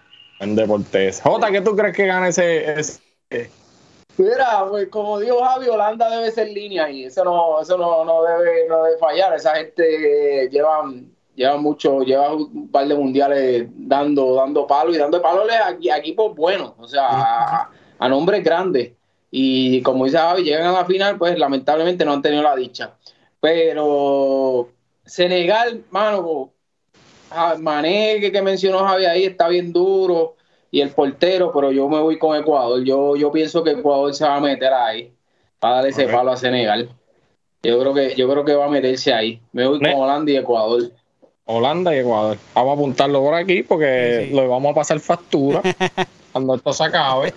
Un 0.41 0.55
deporte 0.55 1.07
ese. 1.07 1.21
Jota, 1.23 1.51
¿qué 1.51 1.61
tú 1.61 1.75
crees 1.75 1.95
que 1.95 2.05
gane 2.05 2.29
ese, 2.29 2.79
ese 2.79 2.99
Mira, 4.17 4.65
pues 4.67 4.87
como 4.87 5.19
dijo 5.19 5.43
Javi, 5.43 5.67
Holanda 5.67 6.09
debe 6.09 6.31
ser 6.31 6.49
línea 6.49 6.89
y 6.89 7.05
eso 7.05 7.23
no, 7.23 7.61
eso 7.61 7.77
no, 7.77 8.03
no, 8.03 8.23
debe, 8.23 8.67
no 8.67 8.83
debe 8.83 8.97
fallar. 8.97 9.35
Esa 9.35 9.55
gente 9.55 10.49
lleva, 10.49 10.91
lleva 11.35 11.57
mucho, 11.57 12.01
lleva 12.01 12.33
un 12.33 12.69
par 12.71 12.87
de 12.87 12.95
mundiales 12.95 13.67
dando, 13.75 14.35
dando 14.35 14.65
palo 14.65 14.93
y 14.93 14.97
dando 14.97 15.21
palos 15.21 15.47
a, 15.51 15.97
equipos 15.97 16.35
buenos, 16.35 16.73
o 16.79 16.87
sea, 16.87 17.69
a, 17.99 18.09
nombres 18.09 18.43
grandes. 18.43 18.93
Y 19.29 19.83
como 19.83 20.05
dice 20.05 20.17
Javi, 20.17 20.43
llegan 20.43 20.65
a 20.65 20.71
la 20.71 20.85
final, 20.85 21.17
pues 21.19 21.37
lamentablemente 21.37 22.03
no 22.03 22.13
han 22.13 22.21
tenido 22.23 22.41
la 22.41 22.55
dicha. 22.55 22.95
Pero 23.39 24.69
Senegal, 25.05 25.83
mano, 25.91 26.53
Mané 27.59 28.17
que, 28.19 28.31
que 28.31 28.41
mencionó 28.41 28.79
Javi 28.79 29.05
ahí 29.05 29.25
está 29.25 29.47
bien 29.47 29.71
duro 29.71 30.36
y 30.77 30.81
el 30.81 30.91
portero, 30.91 31.51
pero 31.51 31.71
yo 31.71 31.89
me 31.89 31.99
voy 31.99 32.19
con 32.19 32.37
Ecuador. 32.37 32.83
Yo, 32.83 33.15
yo 33.15 33.31
pienso 33.31 33.63
que 33.63 33.71
Ecuador 33.71 34.13
se 34.13 34.25
va 34.25 34.35
a 34.35 34.39
meter 34.39 34.71
ahí 34.71 35.11
para 35.59 35.75
darle 35.75 35.89
ese 35.89 36.07
palo 36.07 36.31
a 36.31 36.37
Senegal. 36.37 36.87
Yo 37.63 37.79
creo 37.79 37.93
que, 37.95 38.15
yo 38.15 38.29
creo 38.29 38.45
que 38.45 38.53
va 38.53 38.65
a 38.65 38.69
meterse 38.69 39.11
ahí. 39.11 39.41
Me 39.53 39.65
voy 39.65 39.79
con 39.79 39.91
Holanda 39.91 40.31
y 40.31 40.37
Ecuador. 40.37 40.83
Holanda 41.45 41.95
y 41.95 41.99
Ecuador. 41.99 42.37
Vamos 42.53 42.69
a 42.69 42.73
apuntarlo 42.73 43.21
por 43.21 43.33
aquí 43.33 43.63
porque 43.63 44.29
lo 44.31 44.47
vamos 44.47 44.71
a 44.71 44.75
pasar 44.75 44.99
factura 44.99 45.63
cuando 46.31 46.53
esto 46.53 46.71
se 46.71 46.83
acabe. 46.83 47.33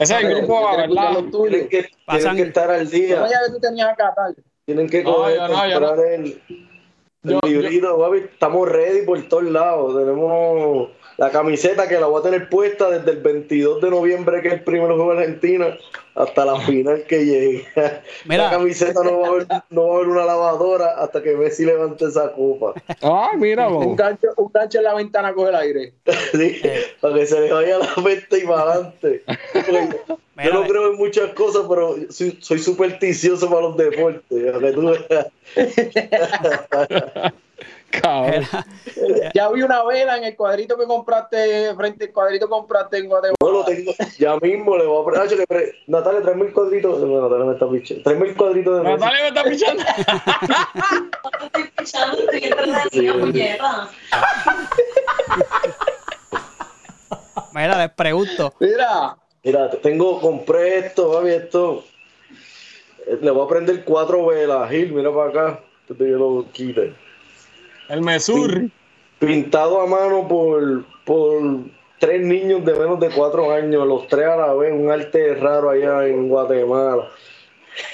Ese 0.00 0.16
es 0.16 0.24
el 0.24 0.34
grupo, 0.34 0.76
¿verdad? 0.76 1.12
Tienen 1.30 1.68
que, 1.68 1.90
tienen 2.08 2.36
que 2.36 2.42
estar 2.42 2.70
al 2.72 2.90
día. 2.90 3.24
que 3.24 3.52
tú 3.52 3.60
tenías 3.60 3.88
acá, 3.90 4.12
tal. 4.16 4.34
Tienen 4.64 4.88
que 4.88 5.04
coger, 5.04 5.38
no, 5.38 5.64
el, 5.64 6.42
el 7.22 7.38
librito, 7.44 8.14
Estamos 8.14 8.68
ready 8.68 9.06
por 9.06 9.22
todos 9.28 9.44
lados. 9.44 9.96
Tenemos 9.96 10.88
la 11.20 11.30
camiseta 11.30 11.86
que 11.86 12.00
la 12.00 12.06
voy 12.06 12.20
a 12.20 12.22
tener 12.22 12.48
puesta 12.48 12.88
desde 12.88 13.10
el 13.10 13.18
22 13.18 13.82
de 13.82 13.90
noviembre, 13.90 14.40
que 14.40 14.48
es 14.48 14.54
el 14.54 14.64
primer 14.64 14.86
juego 14.86 15.14
de 15.14 15.18
Argentina, 15.18 15.76
hasta 16.14 16.46
la 16.46 16.58
final 16.60 17.04
que 17.06 17.26
llegue. 17.26 17.66
la 18.24 18.48
camiseta 18.48 19.04
no 19.04 19.20
va, 19.20 19.26
a 19.26 19.30
haber, 19.30 19.46
no 19.68 19.86
va 19.86 19.92
a 19.92 19.96
haber 19.96 20.08
una 20.08 20.24
lavadora 20.24 20.94
hasta 20.96 21.22
que 21.22 21.36
Messi 21.36 21.66
levante 21.66 22.06
esa 22.06 22.32
copa. 22.32 22.72
Ah, 23.02 23.32
mira, 23.36 23.68
un 23.68 23.94
gancho, 23.96 24.28
un 24.38 24.50
gancho 24.50 24.78
en 24.78 24.84
la 24.84 24.94
ventana 24.94 25.34
con 25.34 25.46
el 25.46 25.56
aire. 25.56 25.92
sí, 26.32 26.58
para 27.02 27.14
que 27.14 27.26
se 27.26 27.38
le 27.38 27.52
vaya 27.52 27.76
la 27.76 28.02
mente 28.02 28.38
y 28.38 28.46
para 28.46 28.72
adelante. 28.72 29.22
Yo 30.42 30.54
no 30.54 30.62
creo 30.66 30.92
en 30.92 30.96
muchas 30.96 31.34
cosas, 31.34 31.66
pero 31.68 31.96
soy, 32.08 32.38
soy 32.40 32.58
supersticioso 32.60 33.50
para 33.50 33.60
los 33.60 33.76
deportes. 33.76 34.24
ya 39.34 39.48
vi 39.50 39.62
una 39.62 39.84
vela 39.84 40.16
en 40.16 40.24
el 40.24 40.36
cuadrito 40.36 40.78
que 40.78 40.84
compraste, 40.86 41.74
frente 41.74 42.04
al 42.04 42.12
cuadrito 42.12 42.46
que 42.46 42.50
compraste 42.50 42.98
en 42.98 43.08
Guatemala. 43.08 43.36
No 43.40 43.50
lo 43.50 43.64
tengo, 43.64 43.92
ya 44.18 44.36
mismo 44.36 44.76
le 44.76 44.86
voy 44.86 45.00
a 45.00 45.04
poner. 45.04 45.46
Pre... 45.46 45.74
Natalia, 45.86 46.22
tráeme 46.22 46.46
el 46.46 46.52
cuadrito. 46.52 46.98
No, 46.98 47.20
Natalia 47.20 47.46
me 47.46 47.52
está 47.52 47.68
pichando. 47.68 48.02
Tráeme 48.02 48.28
el 48.28 48.36
cuadrito 48.36 48.74
de 48.76 48.84
Natalia 48.84 49.20
me 49.22 49.28
está 49.28 49.44
pichando. 49.44 49.82
estoy 51.42 51.64
pichando, 51.76 52.18
estoy 52.18 52.44
entretenido, 52.44 53.20
puñeta. 53.20 53.90
Mira, 57.52 57.78
les 57.78 57.90
pregunto. 57.90 58.54
Mira. 58.60 59.16
Mira, 59.42 59.70
tengo, 59.70 60.20
compré 60.20 60.78
esto, 60.78 61.12
papi, 61.12 61.30
esto. 61.30 61.84
Le 63.20 63.30
voy 63.30 63.44
a 63.44 63.48
prender 63.48 63.84
cuatro 63.84 64.26
velas, 64.26 64.70
Gil, 64.70 64.92
mira 64.92 65.12
para 65.12 65.30
acá. 65.30 65.60
Que 65.88 65.94
te 65.94 66.04
lo 66.04 66.46
quite. 66.52 66.94
El 67.90 68.02
Mesur. 68.02 68.70
Pintado 69.18 69.80
a 69.80 69.86
mano 69.86 70.28
por, 70.28 70.84
por 71.04 71.42
tres 71.98 72.22
niños 72.22 72.64
de 72.64 72.74
menos 72.74 73.00
de 73.00 73.10
cuatro 73.10 73.52
años, 73.52 73.86
los 73.86 74.06
tres 74.06 74.26
a 74.26 74.36
la 74.36 74.54
vez, 74.54 74.72
un 74.72 74.90
arte 74.90 75.34
raro 75.34 75.70
allá 75.70 76.06
en 76.06 76.28
Guatemala. 76.28 77.08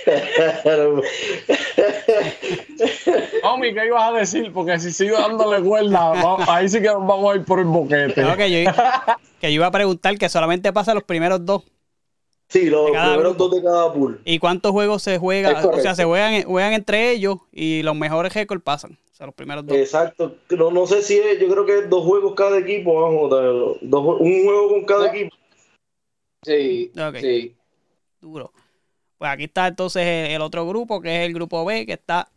Omi, 3.43 3.75
¿qué 3.75 3.87
ibas 3.87 4.03
a 4.03 4.13
decir? 4.13 4.53
Porque 4.53 4.79
si 4.79 4.93
sigo 4.93 5.19
dándole 5.19 5.63
cuerda, 5.63 6.13
ahí 6.47 6.69
sí 6.69 6.83
que 6.83 6.89
vamos 6.89 7.33
a 7.33 7.37
ir 7.37 7.45
por 7.45 7.59
el 7.59 7.65
boquete. 7.65 8.15
que, 8.15 8.65
yo, 8.65 8.71
que 9.41 9.53
yo 9.53 9.55
iba 9.55 9.67
a 9.67 9.71
preguntar 9.71 10.19
que 10.19 10.29
solamente 10.29 10.73
pasa 10.73 10.93
los 10.93 11.05
primeros 11.05 11.45
dos. 11.45 11.63
Sí, 12.49 12.71
los 12.71 12.91
primeros 12.91 13.37
dos 13.37 13.51
de 13.51 13.63
cada 13.63 13.93
pool. 13.93 14.21
¿Y 14.25 14.39
cuántos 14.39 14.73
juegos 14.73 15.03
se 15.03 15.19
juegan? 15.19 15.65
O 15.65 15.81
sea, 15.81 15.95
se 15.95 16.05
juegan, 16.05 16.43
juegan 16.43 16.75
entre 16.75 17.11
ellos 17.11 17.39
y 17.51 17.83
los 17.83 17.97
mejores 17.97 18.35
récords 18.35 18.63
pasan. 18.63 18.99
O 19.17 19.19
sea, 19.19 19.25
los 19.25 19.35
primeros 19.35 19.65
dos. 19.65 19.75
Exacto. 19.75 20.37
No, 20.51 20.71
no 20.71 20.87
sé 20.87 21.03
si 21.03 21.17
es, 21.17 21.41
yo 21.41 21.49
creo 21.49 21.65
que 21.65 21.79
es 21.79 21.89
dos 21.89 22.05
juegos 22.05 22.35
cada 22.35 22.59
equipo, 22.59 23.01
vamos, 23.01 23.31
dos, 23.81 24.21
un 24.21 24.45
juego 24.45 24.69
con 24.69 24.85
cada 24.85 25.09
equipo. 25.09 25.35
Sí, 26.45 26.93
sí. 27.19 27.55
Duro. 28.21 28.53
Pues 29.17 29.31
aquí 29.31 29.45
está 29.45 29.69
entonces 29.69 30.05
el, 30.05 30.43
otro 30.43 30.69
grupo, 30.69 31.01
que 31.01 31.23
es 31.23 31.27
el 31.27 31.33
grupo 31.33 31.65
B, 31.65 31.87
que 31.87 31.95
está 31.95 32.31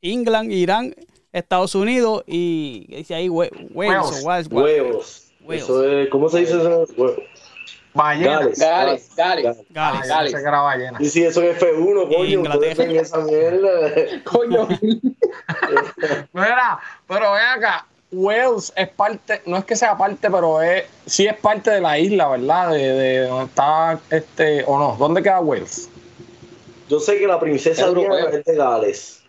England, 0.00 0.52
Irán, 0.52 0.94
Estados 1.32 1.74
Unidos 1.74 2.22
y 2.28 2.86
dice 2.86 3.16
ahí 3.16 3.28
huevos. 3.28 3.58
Huevos. 3.74 4.48
huevos. 4.48 5.32
Eso 5.48 5.84
es, 5.84 6.08
¿Cómo 6.08 6.28
se 6.28 6.38
dice 6.38 6.52
eso? 6.56 6.86
Huevos. 6.96 7.18
Ballenas. 7.94 8.58
Gales, 8.58 9.10
Gales. 9.16 9.58
Gales. 9.70 10.08
Gales. 10.08 10.42
Gales. 10.42 10.92
Y 11.00 11.08
si 11.08 11.24
eso 11.24 11.42
es 11.42 11.60
F1, 11.60 12.08
coño. 12.08 12.24
Inglaterra. 12.24 12.84
esa 12.84 13.18
mierda. 13.18 13.92
coño. 14.24 14.68
Mira, 16.32 16.78
pero 17.06 17.32
ven 17.32 17.44
acá. 17.56 17.86
Wales 18.10 18.72
es 18.76 18.88
parte, 18.90 19.40
no 19.46 19.56
es 19.56 19.64
que 19.64 19.74
sea 19.74 19.96
parte, 19.96 20.30
pero 20.30 20.60
es, 20.60 20.84
sí 21.06 21.26
es 21.26 21.34
parte 21.38 21.70
de 21.70 21.80
la 21.80 21.98
isla, 21.98 22.28
¿verdad? 22.28 22.70
De, 22.70 22.78
de 22.78 23.18
donde 23.20 23.46
está 23.46 23.98
este, 24.10 24.64
o 24.66 24.78
no. 24.78 24.96
¿Dónde 24.98 25.22
queda 25.22 25.40
Wales? 25.40 25.88
Yo 26.90 27.00
sé 27.00 27.18
que 27.18 27.26
la 27.26 27.40
princesa 27.40 27.90
Diana 27.90 28.28
es 28.30 28.44
de 28.44 28.54
Gales. 28.54 29.22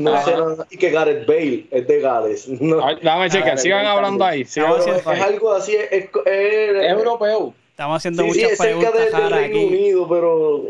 No 0.00 0.24
sé 0.24 0.34
y 0.70 0.76
que 0.76 0.90
Gareth 0.90 1.26
Bale 1.26 1.66
es 1.70 1.86
de 1.86 2.00
Gales. 2.00 2.48
No. 2.60 2.78
dame 3.02 3.30
chequear, 3.30 3.58
sigan 3.58 3.86
hablando 3.86 4.24
ahí. 4.24 4.44
Sigan 4.44 4.74
es, 4.80 5.06
algo 5.06 5.52
así, 5.52 5.74
es, 5.76 6.08
es, 6.24 6.90
europeo. 6.90 7.54
Estamos 7.78 7.98
haciendo 7.98 8.26
muchas 8.26 8.58
preguntas 8.58 8.92
de, 8.92 9.10
raras 9.10 9.44
aquí. 9.44 9.64
Unido, 9.64 10.08
pero... 10.08 10.64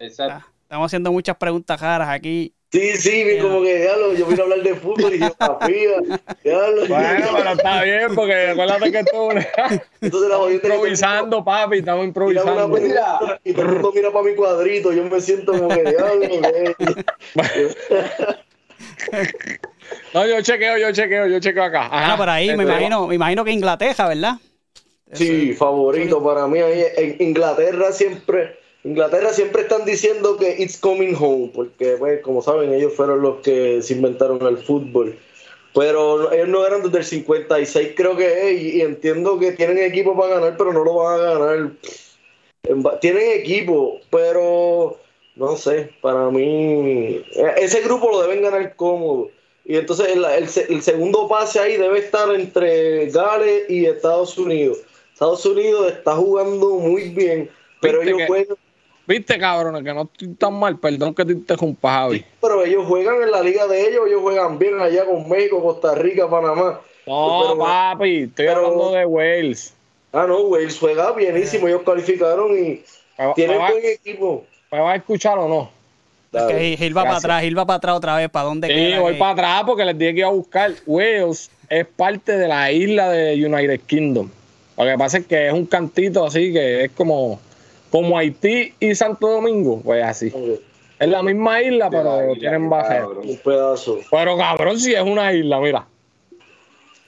Exacto. 0.00 0.46
Estamos 0.62 0.86
haciendo 0.86 1.12
muchas 1.12 1.36
preguntas 1.36 1.78
raras 1.78 2.08
aquí. 2.08 2.54
Sí, 2.72 2.96
sí, 2.96 3.38
como 3.38 3.60
que 3.60 3.80
diablo, 3.80 4.14
yo 4.14 4.24
vine 4.24 4.40
a 4.40 4.44
hablar 4.44 4.62
de 4.62 4.74
fútbol 4.76 5.14
y 5.14 5.18
geografía. 5.18 5.90
Diablo. 6.42 6.86
Bueno, 6.88 7.26
pero 7.36 7.50
está 7.50 7.82
bien, 7.82 8.14
porque 8.14 8.48
acuérdate 8.48 8.92
que 8.92 9.04
tú 9.04 9.28
Entonces 10.00 10.30
la 10.30 10.50
improvisando, 10.50 11.44
papi, 11.44 11.80
estamos 11.80 12.06
improvisando. 12.06 12.72
pregunta 12.72 13.38
y 13.44 13.52
todo 13.52 13.66
el 13.66 13.72
mundo 13.72 13.92
mira 13.94 14.10
para 14.10 14.24
mi 14.24 14.34
cuadrito. 14.34 14.94
Yo 14.94 15.04
me 15.04 15.20
siento 15.20 15.52
como 15.52 15.68
que 15.68 15.82
diablo. 15.82 16.24
No, 20.14 20.26
yo 20.26 20.40
chequeo, 20.40 20.78
yo 20.78 20.92
chequeo, 20.92 21.26
yo 21.26 21.40
chequeo 21.40 21.62
acá. 21.62 21.86
Ajá. 21.86 22.14
Ah, 22.14 22.16
por 22.16 22.28
ahí, 22.28 22.56
me 22.56 22.64
imagino, 22.64 23.06
me 23.06 23.14
imagino 23.14 23.44
que 23.44 23.52
Inglaterra, 23.52 24.08
¿verdad? 24.08 24.36
Sí, 25.12 25.54
favorito 25.54 26.22
para 26.22 26.46
mí. 26.46 26.58
Ahí, 26.58 26.84
en 26.96 27.28
Inglaterra 27.28 27.92
siempre, 27.92 28.58
Inglaterra 28.84 29.32
siempre 29.32 29.62
están 29.62 29.84
diciendo 29.84 30.36
que 30.36 30.56
it's 30.58 30.78
coming 30.78 31.14
home, 31.18 31.50
porque 31.54 31.96
pues, 31.98 32.20
como 32.22 32.42
saben, 32.42 32.72
ellos 32.72 32.94
fueron 32.94 33.22
los 33.22 33.40
que 33.40 33.82
se 33.82 33.94
inventaron 33.94 34.44
el 34.46 34.58
fútbol. 34.58 35.16
Pero 35.74 36.32
ellos 36.32 36.48
no 36.48 36.66
eran 36.66 36.82
desde 36.82 36.98
el 36.98 37.04
56, 37.04 37.92
creo 37.94 38.16
que 38.16 38.50
es, 38.50 38.62
y, 38.62 38.80
entiendo 38.80 39.38
que 39.38 39.52
tienen 39.52 39.78
equipo 39.78 40.16
para 40.16 40.36
ganar, 40.36 40.56
pero 40.56 40.72
no 40.72 40.82
lo 40.82 40.94
van 40.94 41.20
a 41.20 41.38
ganar. 41.38 41.72
Tienen 43.00 43.40
equipo, 43.40 44.00
pero 44.10 44.98
no 45.36 45.56
sé, 45.56 45.90
para 46.00 46.30
mí, 46.30 47.22
eh, 47.36 47.54
ese 47.58 47.82
grupo 47.82 48.10
lo 48.10 48.22
deben 48.22 48.42
ganar 48.42 48.74
cómodo. 48.74 49.30
Y 49.64 49.76
entonces 49.76 50.08
el, 50.08 50.24
el 50.24 50.48
el 50.68 50.82
segundo 50.82 51.28
pase 51.28 51.58
ahí 51.58 51.76
debe 51.76 51.98
estar 51.98 52.32
entre 52.34 53.06
Gales 53.10 53.68
y 53.68 53.84
Estados 53.84 54.38
Unidos. 54.38 54.78
Estados 55.16 55.46
Unidos 55.46 55.90
está 55.90 56.14
jugando 56.14 56.74
muy 56.74 57.08
bien, 57.08 57.48
pero 57.80 58.02
ellos 58.02 58.18
que- 58.18 58.26
juegan, 58.26 58.56
Viste, 59.06 59.38
cabrón, 59.38 59.82
que 59.82 59.94
no 59.94 60.02
estoy 60.02 60.28
tan 60.34 60.52
mal, 60.52 60.78
perdón 60.78 61.14
que 61.14 61.24
te 61.24 61.32
interrumpa, 61.32 61.90
Javi. 61.90 62.22
pero 62.38 62.62
ellos 62.62 62.84
juegan 62.86 63.22
en 63.22 63.30
la 63.30 63.40
liga 63.40 63.66
de 63.66 63.88
ellos, 63.88 64.02
ellos 64.08 64.20
juegan 64.20 64.58
bien 64.58 64.78
allá 64.78 65.06
con 65.06 65.26
México, 65.26 65.62
Costa 65.62 65.94
Rica, 65.94 66.28
Panamá. 66.28 66.80
No, 67.06 67.40
Pero- 67.44 67.58
papi, 67.58 68.16
estoy 68.24 68.46
pero- 68.46 68.56
hablando 68.66 68.92
de 68.92 69.06
Wales. 69.06 69.72
Ah, 70.12 70.26
no, 70.28 70.38
Wales 70.42 70.76
juega 70.78 71.12
bienísimo, 71.12 71.66
ellos 71.66 71.80
calificaron 71.86 72.50
y 72.52 72.82
¿Me, 73.16 73.32
tienen 73.34 73.56
me 73.56 73.62
va, 73.62 73.70
buen 73.70 73.84
equipo. 73.86 74.44
me 74.70 74.80
va 74.80 74.92
a 74.92 74.96
escuchar 74.96 75.38
o 75.38 75.48
no? 75.48 75.70
Es 76.32 76.42
que 76.42 76.76
Gil 76.76 76.94
va 76.94 77.04
para 77.04 77.16
atrás, 77.16 77.42
Gil 77.42 77.56
va 77.58 77.64
para 77.64 77.76
atrás 77.78 77.96
otra 77.96 78.16
vez, 78.16 78.28
¿para 78.28 78.44
dónde 78.44 78.68
Sí, 78.68 78.74
queda? 78.74 79.00
voy 79.00 79.14
que- 79.14 79.18
para 79.18 79.30
atrás 79.30 79.62
porque 79.66 79.84
les 79.86 79.96
dije 79.96 80.12
que 80.12 80.18
iba 80.20 80.28
a 80.28 80.32
buscar. 80.32 80.72
Wales 80.84 81.50
es 81.70 81.86
parte 81.86 82.36
de 82.36 82.48
la 82.48 82.70
isla 82.70 83.08
de 83.08 83.34
United 83.46 83.80
Kingdom. 83.86 84.28
Lo 84.76 84.84
que 84.84 84.98
pasa 84.98 85.18
es 85.18 85.26
que 85.26 85.46
es 85.48 85.52
un 85.52 85.66
cantito 85.66 86.26
así 86.26 86.52
que 86.52 86.84
es 86.84 86.90
como, 86.92 87.40
como 87.90 88.18
Haití 88.18 88.74
y 88.78 88.94
Santo 88.94 89.28
Domingo, 89.28 89.80
pues 89.82 90.04
así. 90.04 90.32
Es 90.98 91.08
la 91.08 91.22
misma 91.22 91.62
isla, 91.62 91.86
la 91.86 91.90
pero 91.90 92.22
isla, 92.32 92.40
tienen 92.40 92.62
qué 92.62 92.68
bajera. 92.68 93.00
cabrón. 93.00 93.28
Un 93.28 93.36
pedazo. 93.38 93.98
Pero 94.10 94.36
cabrón, 94.36 94.78
si 94.78 94.94
es 94.94 95.02
una 95.02 95.32
isla, 95.32 95.60
mira. 95.60 95.86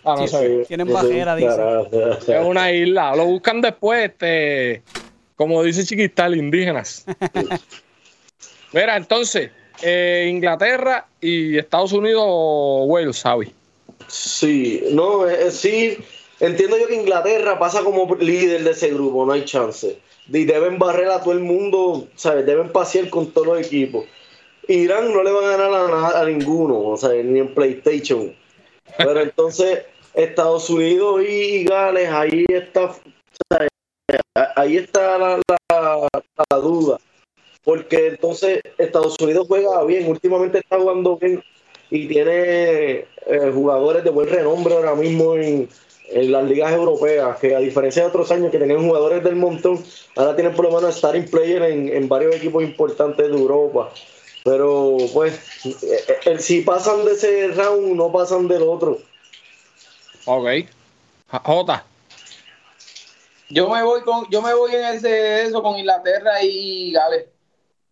Ah, 0.05 0.17
no 0.19 0.27
Sí, 0.29 0.37
ve. 0.37 0.65
Tienen 0.67 0.87
sé, 0.87 0.93
bajera, 0.93 1.37
dice. 1.37 2.39
Es 2.39 2.47
una 2.47 2.73
isla. 2.73 3.15
Lo 3.17 3.27
buscan 3.27 3.61
después, 3.61 4.05
este, 4.11 4.83
como 5.37 5.63
dice 5.63 5.85
Chiquistal, 5.85 6.37
indígenas. 6.37 7.05
Mira, 8.73 8.97
entonces, 8.97 9.51
eh, 9.83 10.27
Inglaterra 10.31 11.07
y 11.21 11.57
Estados 11.57 11.93
Unidos, 11.93 12.25
Wales, 12.87 13.17
¿sabes? 13.17 13.51
Sí, 14.09 14.83
no, 14.93 15.27
eh, 15.29 15.47
eh, 15.47 15.51
sí. 15.51 15.99
Entiendo 16.41 16.79
yo 16.79 16.87
que 16.87 16.95
Inglaterra 16.95 17.59
pasa 17.59 17.83
como 17.83 18.15
líder 18.17 18.63
de 18.63 18.71
ese 18.71 18.91
grupo, 18.91 19.27
no 19.27 19.33
hay 19.33 19.45
chance. 19.45 19.99
Y 20.33 20.45
deben 20.45 20.79
barrer 20.79 21.09
a 21.09 21.21
todo 21.21 21.33
el 21.33 21.41
mundo, 21.41 22.07
¿sabes? 22.15 22.47
Deben 22.47 22.71
pasear 22.71 23.11
con 23.11 23.33
todos 23.33 23.47
los 23.49 23.61
equipos. 23.67 24.05
Irán 24.69 25.13
no 25.13 25.23
le 25.23 25.33
va 25.33 25.41
a 25.41 25.57
ganar 25.57 25.91
a, 25.91 26.21
a 26.21 26.25
ninguno, 26.27 26.79
o 26.81 26.97
sea, 26.97 27.11
ni 27.23 27.41
en 27.41 27.55
PlayStation. 27.55 28.35
Pero 28.99 29.21
entonces, 29.21 29.81
Estados 30.15 30.69
Unidos 30.71 31.23
y 31.29 31.65
Gales, 31.65 32.09
ahí 32.11 32.45
está, 32.49 32.95
¿sabes? 33.51 33.69
ahí 34.57 34.77
está 34.77 35.19
la, 35.19 35.41
la- 35.71 36.09
la 36.51 36.57
duda. 36.59 36.99
Porque 37.65 38.09
entonces 38.09 38.63
Estados 38.79 39.17
Unidos 39.21 39.47
juega 39.49 39.85
bien, 39.85 40.09
últimamente 40.09 40.59
está 40.59 40.79
jugando 40.79 41.17
bien 41.17 41.43
y 41.91 42.07
tiene 42.09 42.33
eh, 43.27 43.51
jugadores 43.53 44.05
de 44.05 44.11
buen 44.11 44.29
renombre 44.29 44.75
ahora 44.75 44.95
mismo 44.95 45.35
en, 45.37 45.69
en 46.11 46.33
las 46.33 46.45
ligas 46.45 46.73
europeas, 46.73 47.39
que 47.39 47.55
a 47.55 47.59
diferencia 47.59 48.03
de 48.03 48.09
otros 48.09 48.31
años 48.31 48.51
que 48.51 48.59
tenían 48.59 48.85
jugadores 48.87 49.23
del 49.23 49.37
montón, 49.37 49.85
ahora 50.17 50.35
tienen 50.35 50.55
por 50.55 50.65
lo 50.67 50.73
menos 50.73 50.97
starting 50.97 51.29
player 51.31 51.63
en, 51.63 51.89
en 51.89 52.09
varios 52.09 52.35
equipos 52.37 52.63
importantes 52.63 53.29
de 53.29 53.37
Europa. 53.37 53.91
Pero 54.45 54.97
pues, 55.13 55.35
eh, 55.83 56.05
eh, 56.25 56.39
si 56.39 56.63
pasan 56.63 57.05
de 57.05 57.13
ese 57.13 57.49
round, 57.49 57.95
no 57.97 58.11
pasan 58.11 58.49
del 58.49 58.63
otro. 58.63 58.99
Ok. 60.25 60.47
J- 61.31 61.43
Jota. 61.45 61.85
Yo 63.51 63.69
me 63.69 63.83
voy 63.83 64.03
con, 64.03 64.27
yo 64.31 64.43
me 64.43 64.55
voy 64.55 64.75
en 64.75 64.85
ese 64.85 65.43
eso 65.45 65.63
con 65.63 65.77
Inglaterra 65.79 66.43
y 66.43 66.93
Gales. 66.93 67.27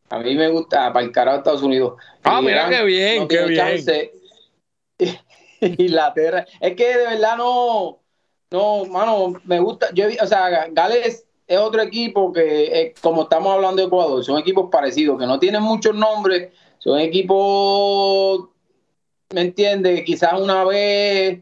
A 0.09 0.19
mí 0.19 0.35
me 0.35 0.49
gusta 0.49 0.93
para 0.93 1.05
el 1.05 1.13
carajo 1.13 1.39
Estados 1.39 1.63
Unidos. 1.63 1.95
Ah, 2.23 2.39
Y 2.41 2.45
mira 2.47 2.69
Irán 2.69 2.71
qué 2.71 2.85
bien, 2.85 3.21
no 3.23 3.29
qué 3.29 3.45
bien. 3.47 3.57
chance. 3.57 4.13
Inglaterra. 5.61 6.47
Es 6.61 6.77
que 6.77 6.87
de 6.97 7.07
verdad 7.07 7.37
no, 7.37 8.01
no, 8.51 8.85
mano, 8.87 9.35
me 9.45 9.61
gusta. 9.61 9.93
Yo, 9.93 10.07
o 10.23 10.27
sea, 10.27 10.69
Gales 10.71 11.27
es 11.47 11.59
otro 11.59 11.83
equipo 11.83 12.33
que, 12.33 12.65
eh, 12.65 12.95
como 13.01 13.23
estamos 13.23 13.53
hablando 13.53 13.83
de 13.83 13.89
Ecuador, 13.89 14.25
son 14.25 14.39
equipos 14.39 14.69
parecidos, 14.71 15.19
que 15.19 15.27
no 15.27 15.39
tienen 15.39 15.63
muchos 15.63 15.95
nombres, 15.95 16.53
son 16.79 16.99
equipos, 17.01 18.49
¿me 19.31 19.43
entiendes? 19.43 20.03
Quizás 20.05 20.41
una 20.41 20.65
vez 20.65 21.41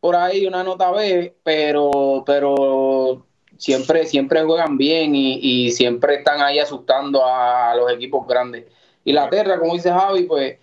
por 0.00 0.16
ahí, 0.16 0.46
una 0.46 0.64
nota 0.64 0.90
B, 0.90 1.36
pero, 1.42 2.22
pero 2.26 3.26
siempre, 3.56 4.06
siempre 4.06 4.42
juegan 4.42 4.76
bien 4.76 5.14
y, 5.14 5.66
y 5.66 5.70
siempre 5.72 6.16
están 6.16 6.40
ahí 6.40 6.58
asustando 6.58 7.24
a 7.24 7.74
los 7.76 7.92
equipos 7.92 8.26
grandes. 8.26 8.66
Inglaterra, 9.04 9.58
como 9.58 9.74
dice 9.74 9.90
Javi, 9.90 10.24
pues 10.24 10.58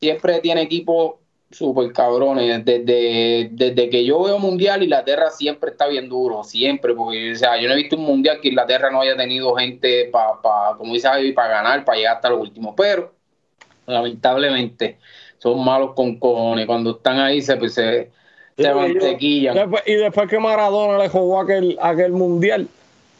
siempre 0.00 0.40
tiene 0.40 0.62
equipos 0.62 1.14
súper 1.52 1.92
cabrones. 1.92 2.64
Desde, 2.64 3.48
desde 3.52 3.88
que 3.90 4.04
yo 4.04 4.22
veo 4.22 4.38
mundial, 4.38 4.82
Inglaterra 4.82 5.30
siempre 5.30 5.70
está 5.70 5.86
bien 5.86 6.08
duro, 6.08 6.42
siempre, 6.44 6.94
porque 6.94 7.32
o 7.32 7.36
sea, 7.36 7.60
yo 7.60 7.68
no 7.68 7.74
he 7.74 7.76
visto 7.78 7.96
un 7.96 8.04
mundial 8.04 8.40
que 8.40 8.48
Inglaterra 8.48 8.90
no 8.90 9.00
haya 9.00 9.16
tenido 9.16 9.54
gente 9.54 10.08
para, 10.12 10.40
pa, 10.40 10.74
como 10.76 10.94
dice 10.94 11.08
Javi, 11.08 11.32
para 11.32 11.48
ganar, 11.48 11.84
para 11.84 11.98
llegar 11.98 12.16
hasta 12.16 12.30
lo 12.30 12.40
último. 12.40 12.74
Pero 12.76 13.12
lamentablemente 13.86 14.98
son 15.38 15.64
malos 15.64 15.92
con 15.94 16.18
cojones. 16.18 16.66
Cuando 16.66 16.92
están 16.92 17.18
ahí 17.18 17.40
se, 17.42 17.56
pues, 17.56 17.74
se, 17.74 18.10
se 18.56 18.62
ellos- 18.62 18.76
mantequillan. 18.76 19.54
Después- 19.54 19.82
y 19.86 19.94
después 19.94 20.28
que 20.28 20.38
Maradona 20.38 20.98
le 20.98 21.08
jugó 21.08 21.40
aquel, 21.40 21.78
aquel 21.80 22.12
mundial 22.12 22.68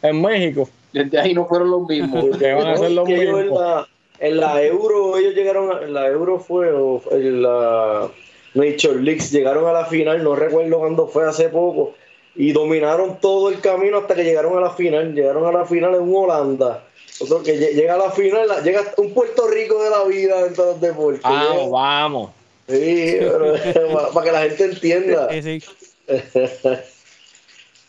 en 0.01 0.21
México. 0.21 0.69
Desde 0.91 1.19
ahí 1.19 1.33
no 1.33 1.45
fueron 1.45 1.71
los 1.71 1.87
mismos. 1.87 2.25
Que 2.39 2.53
van 2.53 2.67
a 2.67 2.71
hacer 2.73 2.91
lo 2.91 3.03
Que 3.03 3.23
ellos 3.23 3.39
en 3.41 3.49
la, 3.53 3.87
en 4.19 4.39
la 4.39 4.63
Euro, 4.63 5.17
ellos 5.17 5.33
llegaron, 5.33 5.75
a, 5.75 5.81
en 5.83 5.93
la 5.93 6.07
Euro 6.07 6.39
fue, 6.39 6.71
o 6.71 7.01
en 7.11 7.41
la 7.41 8.09
Nature 8.53 9.01
Leagues, 9.01 9.31
llegaron 9.31 9.67
a 9.67 9.73
la 9.73 9.85
final, 9.85 10.23
no 10.23 10.35
recuerdo 10.35 10.79
cuándo 10.79 11.07
fue, 11.07 11.27
hace 11.27 11.49
poco, 11.49 11.95
y 12.35 12.51
dominaron 12.51 13.19
todo 13.19 13.49
el 13.49 13.59
camino 13.61 13.97
hasta 13.99 14.15
que 14.15 14.23
llegaron 14.23 14.57
a 14.57 14.61
la 14.61 14.69
final, 14.71 15.13
llegaron 15.13 15.45
a 15.45 15.51
la 15.51 15.65
final 15.65 15.95
en 15.95 16.13
Holanda. 16.15 16.83
Otro 17.19 17.43
que 17.43 17.55
lle- 17.59 17.73
llega 17.75 17.93
a 17.95 17.97
la 17.97 18.11
final, 18.11 18.47
llega 18.63 18.81
hasta 18.81 19.01
un 19.01 19.13
Puerto 19.13 19.47
Rico 19.47 19.83
de 19.83 19.89
la 19.89 20.03
vida 20.05 20.45
en 20.47 20.53
todos 20.53 20.71
los 20.73 20.81
deportes. 20.81 21.21
Vamos, 21.21 21.57
Llega- 21.57 21.69
vamos. 21.69 22.31
Sí, 22.67 23.15
pero, 23.19 23.53
para, 23.93 24.07
para 24.09 24.25
que 24.25 24.31
la 24.31 24.41
gente 24.43 24.63
entienda. 24.65 25.29
Sí, 25.31 25.59
sí. 25.59 25.63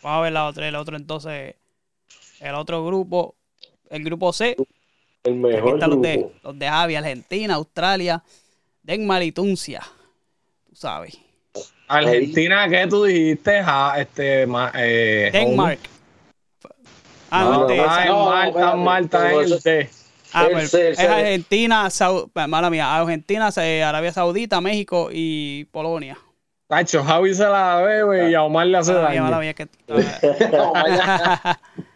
Vamos 0.03 0.19
a 0.19 0.21
ver 0.21 0.33
la 0.33 0.47
otra, 0.47 0.67
el 0.67 0.75
otro 0.75 0.95
entonces, 0.95 1.55
el 2.39 2.55
otro 2.55 2.85
grupo, 2.85 3.35
el 3.89 4.03
grupo 4.03 4.31
C, 4.33 4.55
El 5.23 5.33
aquí 5.33 5.33
mejor 5.33 5.73
están 5.75 5.89
los 5.89 6.01
de, 6.01 6.27
los 6.43 6.59
de 6.59 6.67
Javi, 6.67 6.95
Argentina, 6.95 7.55
Australia, 7.55 8.23
Denmark 8.83 9.23
y 9.25 9.31
Tunisia, 9.31 9.81
tú 9.81 9.94
sabes. 10.75 11.17
Argentina, 11.87 12.67
¿qué 12.69 12.87
tú 12.87 13.03
dijiste? 13.03 13.63
Ja, 13.63 13.99
este, 13.99 14.45
ma- 14.47 14.71
eh, 14.75 15.29
Denmark. 15.31 15.79
Ah, 17.29 17.43
no, 17.43 17.51
No, 17.51 17.61
este, 17.67 17.75
el 19.53 19.59
D. 19.61 19.89
ah, 20.33 20.47
pues, 20.51 20.73
es. 20.73 20.99
Argentina, 20.99 21.89
Sau- 21.89 22.29
mala 22.47 22.69
mía, 22.69 22.95
Argentina, 22.95 23.51
Arabia 23.83 24.11
Saudita, 24.13 24.61
México 24.61 25.09
y 25.11 25.65
Polonia. 25.65 26.17
Tacho, 26.67 27.03
Javi 27.03 27.33
se 27.35 27.43
la 27.47 27.75
bebe 27.81 28.31
y 28.31 28.33
a 28.33 28.41
Omar 28.43 28.65
le 28.67 28.77
hace 28.79 28.93
Mala 28.93 29.09
mía, 29.09 29.21
mala 29.21 29.37
daño. 29.37 29.41
mía, 29.41 29.53
que-. 29.53 29.67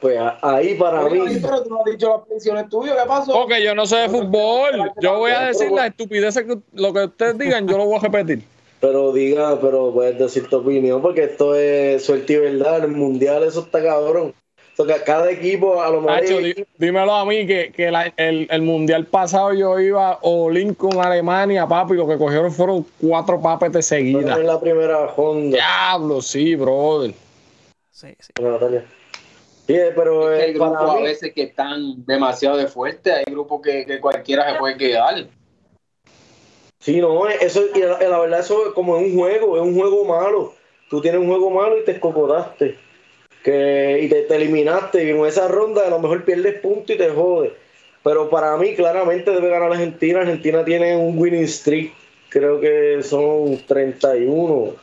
Pues 0.00 0.18
ahí 0.40 0.74
para 0.76 1.04
Oye, 1.04 1.20
mí. 1.20 1.38
pero 1.42 1.62
tú 1.62 1.68
no 1.70 1.80
has 1.80 1.84
dicho 1.84 2.08
las 2.08 2.26
pensiones 2.26 2.68
tuyas, 2.70 2.96
¿qué 3.02 3.06
pasó? 3.08 3.32
Porque 3.32 3.62
yo 3.62 3.74
no 3.74 3.84
sé 3.84 3.96
de 3.96 4.08
fútbol. 4.08 4.92
Yo 5.00 5.18
voy 5.18 5.32
a 5.32 5.42
decir 5.46 5.70
las 5.70 5.88
estupideces 5.88 6.44
que 6.44 6.56
lo 6.72 6.92
que 6.94 7.04
ustedes 7.04 7.36
digan, 7.38 7.68
yo 7.68 7.76
lo 7.76 7.84
voy 7.84 7.96
a 7.98 8.00
repetir. 8.00 8.42
Pero 8.80 9.12
diga, 9.12 9.60
pero 9.60 9.92
puedes 9.92 10.18
decir 10.18 10.48
tu 10.48 10.56
opinión, 10.56 11.02
porque 11.02 11.24
esto 11.24 11.54
es 11.54 12.02
suerte 12.02 12.32
y 12.32 12.36
verdad. 12.36 12.82
El 12.84 12.92
mundial, 12.92 13.42
eso 13.42 13.60
está 13.60 13.82
cabrón. 13.82 14.32
O 14.78 14.86
cada 15.04 15.30
equipo, 15.30 15.82
a 15.82 15.90
lo 15.90 16.00
mejor. 16.00 16.22
Nacho, 16.22 16.38
di- 16.38 16.64
dímelo 16.78 17.12
a 17.14 17.26
mí 17.26 17.46
que, 17.46 17.70
que 17.70 17.90
la- 17.90 18.10
el, 18.16 18.48
el 18.50 18.62
mundial 18.62 19.04
pasado 19.04 19.52
yo 19.52 19.78
iba 19.78 20.18
Olin 20.22 20.72
con 20.72 20.98
Alemania, 20.98 21.66
papi, 21.66 21.92
y 21.92 21.96
lo 21.98 22.08
que 22.08 22.16
cogieron 22.16 22.50
fueron 22.50 22.86
cuatro 22.98 23.38
papetes 23.42 23.84
seguidas. 23.84 24.38
en 24.38 24.46
la 24.46 24.58
primera 24.58 25.08
ronda. 25.08 25.58
Diablo, 25.58 26.22
sí, 26.22 26.54
brother. 26.54 27.12
Sí, 27.90 28.08
sí. 28.18 28.32
Natalia. 28.40 28.86
Sí, 29.70 29.76
pero 29.94 30.32
Es 30.32 30.38
que 30.38 30.42
eh, 30.42 30.46
hay 30.46 30.52
grupos 30.54 30.78
para 30.78 30.92
a 30.98 31.00
veces 31.00 31.32
que 31.32 31.42
están 31.44 32.04
demasiado 32.04 32.56
de 32.56 32.66
fuerte, 32.66 33.12
hay 33.12 33.24
grupos 33.28 33.62
que, 33.62 33.86
que 33.86 34.00
cualquiera 34.00 34.52
se 34.52 34.58
puede 34.58 34.76
quedar. 34.76 35.28
sí, 36.80 37.00
no, 37.00 37.28
eso, 37.28 37.62
y 37.74 37.78
la, 37.78 38.00
la 38.00 38.18
verdad, 38.18 38.40
eso 38.40 38.66
es 38.66 38.72
como 38.74 38.96
un 38.96 39.14
juego, 39.14 39.56
es 39.56 39.62
un 39.62 39.74
juego 39.76 40.04
malo. 40.04 40.54
Tú 40.88 41.00
tienes 41.00 41.20
un 41.20 41.28
juego 41.28 41.50
malo 41.50 41.78
y 41.78 41.84
te 41.84 41.92
escocotaste. 41.92 42.80
Que, 43.44 44.00
y 44.02 44.08
te, 44.08 44.22
te 44.22 44.36
eliminaste. 44.36 45.04
Y 45.04 45.10
en 45.10 45.24
esa 45.24 45.46
ronda 45.48 45.86
a 45.86 45.90
lo 45.90 46.00
mejor 46.00 46.24
pierdes 46.24 46.60
puntos 46.60 46.96
y 46.96 46.98
te 46.98 47.10
jodes. 47.10 47.52
Pero 48.02 48.28
para 48.30 48.56
mí, 48.56 48.74
claramente 48.74 49.30
debe 49.30 49.50
ganar 49.50 49.70
Argentina. 49.72 50.20
Argentina 50.20 50.64
tiene 50.64 50.96
un 50.96 51.16
winning 51.18 51.46
streak. 51.46 51.92
Creo 52.28 52.60
que 52.60 53.02
son 53.04 53.58
31. 53.66 54.74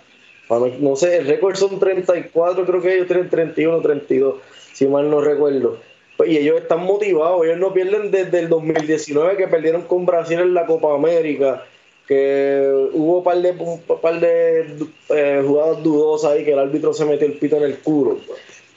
Para 0.47 0.61
mí, 0.65 0.77
No 0.79 0.95
sé, 0.95 1.17
el 1.17 1.27
récord 1.27 1.55
son 1.55 1.77
34. 1.79 2.65
Creo 2.65 2.81
que 2.81 2.95
ellos 2.95 3.07
tienen 3.07 3.29
31, 3.29 3.81
32. 3.81 4.35
Si 4.77 4.87
mal 4.87 5.09
no 5.09 5.21
recuerdo. 5.21 5.77
Pues, 6.17 6.29
Y 6.29 6.37
ellos 6.37 6.57
están 6.61 6.83
motivados. 6.83 7.43
Ellos 7.45 7.57
no 7.57 7.73
pierden 7.73 8.11
desde 8.11 8.39
el 8.39 8.49
2019 8.49 9.35
que 9.37 9.47
perdieron 9.47 9.81
con 9.83 10.05
Brasil 10.05 10.39
en 10.39 10.53
la 10.53 10.65
Copa 10.67 10.93
América. 10.93 11.63
Que 12.07 12.89
hubo 12.93 13.17
un 13.17 13.23
par 13.23 13.37
de, 13.37 13.51
un 13.51 13.81
par 13.81 14.19
de 14.19 14.65
eh, 15.09 15.43
jugadas 15.45 15.81
dudosas 15.83 16.31
ahí 16.33 16.45
que 16.45 16.53
el 16.53 16.59
árbitro 16.59 16.93
se 16.93 17.05
metió 17.05 17.25
el 17.27 17.33
pito 17.33 17.57
en 17.57 17.63
el 17.63 17.79
culo. 17.79 18.17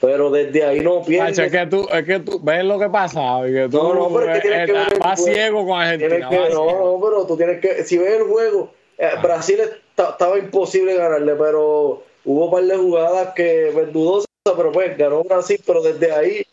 Pero 0.01 0.31
desde 0.31 0.63
ahí 0.65 0.79
no 0.79 1.03
pierden. 1.03 1.27
Nacho, 1.29 1.43
es 1.43 1.51
que 1.51 1.67
tú, 1.67 1.87
es 1.93 2.03
que 2.03 2.19
tú 2.19 2.39
ves 2.41 2.65
lo 2.65 2.79
que 2.79 2.89
pasa, 2.89 3.41
que 3.45 3.67
tú 3.69 3.77
No, 3.77 3.93
no, 3.93 4.09
pero 4.13 4.31
es 4.33 4.41
que 4.41 4.49
tienes 4.49 4.63
eh, 4.63 4.65
que 4.65 4.71
ver 4.73 4.93
el 4.93 4.99
vas 4.99 5.19
juego. 5.19 5.35
ciego 5.35 5.65
con 5.67 5.79
Argentina. 5.81 6.29
Que- 6.29 6.35
no, 6.37 6.45
ciego. 6.47 6.97
no, 6.99 7.05
pero 7.07 7.27
tú 7.27 7.37
tienes 7.37 7.61
que, 7.61 7.83
si 7.83 7.97
ves 7.99 8.13
el 8.19 8.23
juego, 8.23 8.71
eh, 8.97 9.09
Brasil 9.21 9.59
está- 9.61 10.09
estaba 10.09 10.39
imposible 10.39 10.95
ganarle, 10.95 11.35
pero 11.35 12.01
hubo 12.25 12.45
un 12.45 12.51
par 12.51 12.63
de 12.63 12.75
jugadas 12.75 13.33
que 13.35 13.69
pues, 13.73 13.93
dudosas, 13.93 14.25
pero 14.43 14.71
pues 14.71 14.97
ganó 14.97 15.23
Brasil, 15.23 15.59
pero 15.65 15.81
desde 15.81 16.11
ahí, 16.11 16.45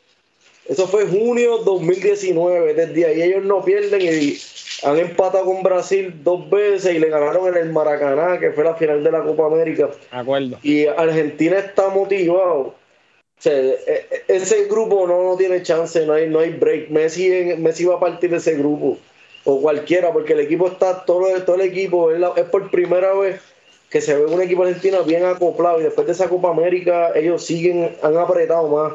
eso 0.66 0.87
fue 0.87 1.07
junio 1.07 1.59
2019, 1.59 2.74
desde 2.74 3.07
ahí 3.07 3.22
ellos 3.22 3.44
no 3.44 3.64
pierden 3.64 4.03
y 4.03 4.37
han 4.83 4.98
empatado 4.98 5.46
con 5.46 5.62
Brasil 5.62 6.14
dos 6.22 6.48
veces 6.51 6.94
y 6.94 6.98
le 6.98 7.09
ganaron 7.09 7.48
en 7.48 7.57
el 7.57 7.72
Maracaná, 7.72 8.38
que 8.38 8.53
fue 8.53 8.64
la 8.64 8.74
final 8.74 9.03
de 9.03 9.11
la 9.11 9.22
Copa 9.22 9.46
América. 9.46 9.87
De 9.87 10.16
acuerdo. 10.18 10.59
Y 10.62 10.85
Argentina 10.87 11.59
está 11.59 11.88
motivado. 11.88 12.59
O 13.38 13.40
sea, 13.40 13.55
e- 13.57 13.79
e- 13.87 14.22
ese 14.29 14.64
grupo 14.66 15.07
no, 15.07 15.22
no 15.22 15.37
tiene 15.37 15.62
chance, 15.62 16.05
no 16.05 16.12
hay, 16.12 16.29
no 16.29 16.40
hay 16.40 16.51
break. 16.51 16.90
Messi, 16.90 17.33
en- 17.33 17.62
Messi 17.62 17.85
va 17.87 17.94
a 17.94 18.01
partir 18.01 18.31
de 18.31 18.37
ese 18.37 18.55
grupo. 18.57 18.98
O 19.44 19.62
cualquiera, 19.62 20.12
porque 20.12 20.35
el 20.35 20.40
equipo 20.40 20.66
está, 20.68 21.05
todo, 21.07 21.27
todo 21.44 21.57
el 21.57 21.62
equipo, 21.62 22.11
es, 22.11 22.18
la- 22.20 22.35
es 22.37 22.44
por 22.44 22.70
primera 22.70 23.14
vez 23.14 23.40
que 23.90 24.01
se 24.01 24.16
ve 24.16 24.27
un 24.27 24.42
equipo 24.42 24.62
argentino 24.62 25.03
bien 25.05 25.24
acoplado. 25.24 25.81
Y 25.81 25.85
después 25.85 26.07
de 26.07 26.12
esa 26.12 26.29
Copa 26.29 26.51
América, 26.51 27.12
ellos 27.14 27.44
siguen, 27.44 27.96
han 28.03 28.16
apretado 28.16 28.68
más. 28.68 28.94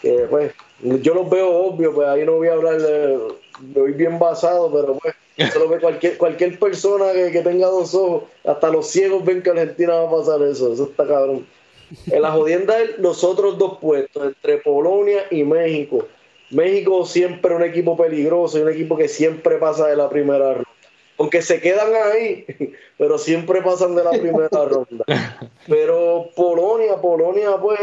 Que, 0.00 0.26
pues, 0.28 0.52
yo 0.80 1.14
los 1.14 1.30
veo 1.30 1.48
obvio, 1.48 1.94
pues 1.94 2.08
ahí 2.08 2.24
no 2.24 2.32
voy 2.32 2.48
a 2.48 2.52
hablar 2.52 2.80
de. 2.80 3.18
voy 3.60 3.92
bien 3.92 4.18
basado, 4.18 4.70
pero 4.72 4.98
pues, 4.98 5.14
eso 5.36 5.58
lo 5.58 5.68
ve 5.68 5.80
cualquier, 5.80 6.18
cualquier 6.18 6.58
persona 6.58 7.12
que, 7.12 7.30
que 7.30 7.42
tenga 7.42 7.66
dos 7.66 7.94
ojos, 7.94 8.24
hasta 8.44 8.68
los 8.68 8.86
ciegos 8.88 9.24
ven 9.24 9.42
que 9.42 9.50
Argentina 9.50 9.94
va 9.94 10.08
a 10.08 10.10
pasar 10.10 10.42
eso. 10.42 10.72
Eso 10.72 10.84
está 10.84 11.06
cabrón. 11.06 11.46
En 12.10 12.22
la 12.22 12.32
jodienda 12.32 12.80
es 12.82 12.98
los 12.98 13.22
otros 13.22 13.58
dos 13.58 13.78
puestos, 13.78 14.26
entre 14.26 14.58
Polonia 14.58 15.24
y 15.30 15.44
México. 15.44 16.06
México 16.50 17.04
siempre 17.04 17.54
un 17.54 17.62
equipo 17.62 17.96
peligroso 17.96 18.58
y 18.58 18.62
un 18.62 18.70
equipo 18.70 18.96
que 18.96 19.08
siempre 19.08 19.56
pasa 19.56 19.88
de 19.88 19.96
la 19.96 20.08
primera 20.08 20.54
ronda. 20.54 20.65
Aunque 21.18 21.42
se 21.42 21.60
quedan 21.60 21.94
ahí, 21.94 22.44
pero 22.98 23.18
siempre 23.18 23.62
pasan 23.62 23.94
de 23.94 24.04
la 24.04 24.10
primera 24.10 24.48
ronda. 24.50 25.04
Pero 25.66 26.30
Polonia, 26.34 27.00
Polonia, 27.00 27.56
pues, 27.58 27.80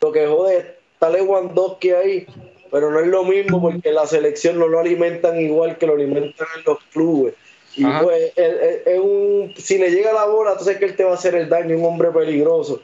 lo 0.00 0.12
que 0.12 0.26
jode 0.26 0.56
es 0.56 0.64
está 1.02 1.10
Lewandowski 1.10 1.90
ahí, 1.90 2.26
pero 2.70 2.92
no 2.92 3.00
es 3.00 3.08
lo 3.08 3.24
mismo 3.24 3.60
porque 3.60 3.90
la 3.90 4.06
selección 4.06 4.58
no 4.58 4.68
lo 4.68 4.78
alimentan 4.78 5.40
igual 5.40 5.76
que 5.76 5.86
lo 5.86 5.94
alimentan 5.94 6.46
en 6.56 6.62
los 6.64 6.78
clubes. 6.92 7.34
Y 7.74 7.84
Ajá. 7.84 8.02
pues, 8.02 8.32
es 8.36 8.98
un, 9.00 9.52
si 9.56 9.78
le 9.78 9.90
llega 9.90 10.12
la 10.12 10.26
bola, 10.26 10.52
entonces 10.52 10.76
que 10.76 10.84
él 10.84 10.94
te 10.94 11.04
va 11.04 11.12
a 11.12 11.14
hacer 11.14 11.34
el 11.34 11.48
daño, 11.48 11.76
un 11.76 11.86
hombre 11.86 12.10
peligroso. 12.10 12.82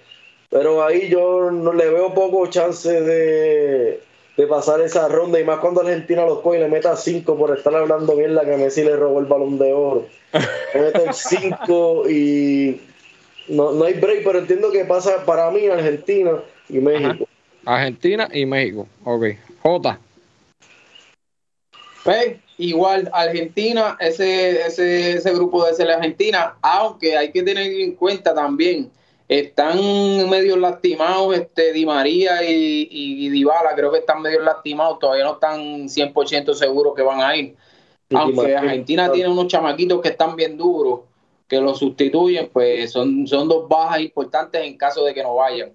Pero 0.51 0.83
ahí 0.83 1.09
yo 1.09 1.51
no 1.51 1.73
le 1.73 1.91
veo 1.91 2.13
poco 2.13 2.47
chance 2.49 3.01
de, 3.01 4.01
de 4.39 4.47
pasar 4.47 4.81
esa 4.81 5.09
ronda, 5.09 5.41
y 5.41 5.45
más 5.45 5.59
cuando 5.59 5.81
Argentina 5.81 6.25
los 6.25 6.43
coge 6.43 6.59
y 6.59 6.61
le 6.61 6.69
meta 6.69 6.97
cinco 6.97 7.37
por 7.37 7.59
estar 7.59 7.75
hablando 7.75 8.15
bien 8.15 8.37
la 8.37 8.45
que 8.45 8.57
Messi 8.57 8.85
le 8.85 8.95
robó 8.95 9.19
el 9.19 9.27
balón 9.27 9.59
de 9.59 9.73
oro. 9.73 10.07
Le 10.75 10.81
meten 10.81 11.13
cinco 11.13 12.09
y 12.09 12.81
no, 13.49 13.73
no 13.73 13.85
hay 13.85 13.95
break, 13.95 14.23
pero 14.23 14.39
entiendo 14.39 14.71
que 14.71 14.85
pasa 14.85 15.25
para 15.25 15.51
mí 15.51 15.67
Argentina 15.67 16.41
y 16.69 16.79
México. 16.79 17.27
Argentina 17.65 18.29
y 18.33 18.47
México. 18.47 18.87
Ok. 19.03 19.25
Jota. 19.63 19.99
Pues, 22.05 22.37
igual, 22.59 23.11
Argentina, 23.13 23.97
ese, 23.99 24.67
ese, 24.67 25.15
ese 25.15 25.35
grupo 25.35 25.67
de 25.67 25.75
ser 25.75 25.91
Argentina, 25.91 26.55
aunque 26.63 27.17
hay 27.17 27.33
que 27.33 27.43
tener 27.43 27.67
en 27.67 27.97
cuenta 27.97 28.33
también, 28.35 28.89
están 29.29 29.79
medio 30.31 30.57
lastimados, 30.57 31.37
este, 31.37 31.73
Di 31.75 31.85
María 31.85 32.43
y, 32.43 32.89
y, 32.91 33.27
y 33.27 33.29
Dybala, 33.29 33.75
creo 33.75 33.93
que 33.93 33.99
están 33.99 34.23
medio 34.23 34.41
lastimados, 34.41 34.99
todavía 34.99 35.25
no 35.25 35.35
están 35.35 35.89
100% 35.89 36.55
seguros 36.55 36.95
que 36.97 37.03
van 37.03 37.21
a 37.21 37.37
ir. 37.37 37.55
Aunque 38.15 38.57
Argentina 38.57 39.13
tiene 39.13 39.29
unos 39.29 39.49
chamaquitos 39.49 40.01
que 40.01 40.09
están 40.09 40.35
bien 40.35 40.57
duros, 40.57 41.01
que 41.47 41.61
los 41.61 41.79
sustituyen, 41.79 42.49
pues 42.51 42.91
son, 42.91 43.27
son 43.27 43.49
dos 43.49 43.69
bajas 43.69 44.01
importantes 44.01 44.63
en 44.65 44.79
caso 44.79 45.05
de 45.05 45.13
que 45.13 45.23
no 45.23 45.35
vayan. 45.35 45.75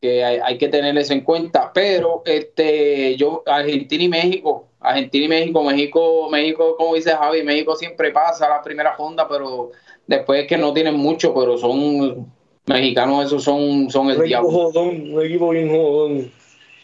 Que 0.00 0.24
hay, 0.24 0.38
hay 0.42 0.58
que 0.58 0.68
tener 0.68 0.96
eso 0.98 1.12
en 1.12 1.22
cuenta. 1.22 1.72
Pero 1.72 2.22
este, 2.24 3.16
yo, 3.16 3.42
Argentina 3.44 4.04
y 4.04 4.08
México, 4.08 4.68
Argentina 4.78 5.24
y 5.24 5.28
México, 5.28 5.64
México, 5.64 6.28
México, 6.30 6.76
como 6.76 6.94
dice 6.94 7.10
Javi, 7.10 7.42
México 7.42 7.74
siempre 7.74 8.12
pasa 8.12 8.48
la 8.48 8.62
primera 8.62 8.94
ronda, 8.96 9.26
pero 9.28 9.70
después 10.06 10.42
es 10.42 10.48
que 10.48 10.58
no 10.58 10.72
tienen 10.72 10.94
mucho, 10.94 11.34
pero 11.34 11.58
son 11.58 12.32
mexicanos, 12.66 13.26
esos 13.26 13.42
son, 13.44 13.90
son 13.90 14.06
Un 14.06 14.12
el 14.12 14.16
equipo 14.18 14.26
diablo. 14.26 14.50
jodón, 14.50 15.14
un 15.14 15.22
equipo 15.24 15.50
bien 15.50 15.70
jodón. 15.70 16.30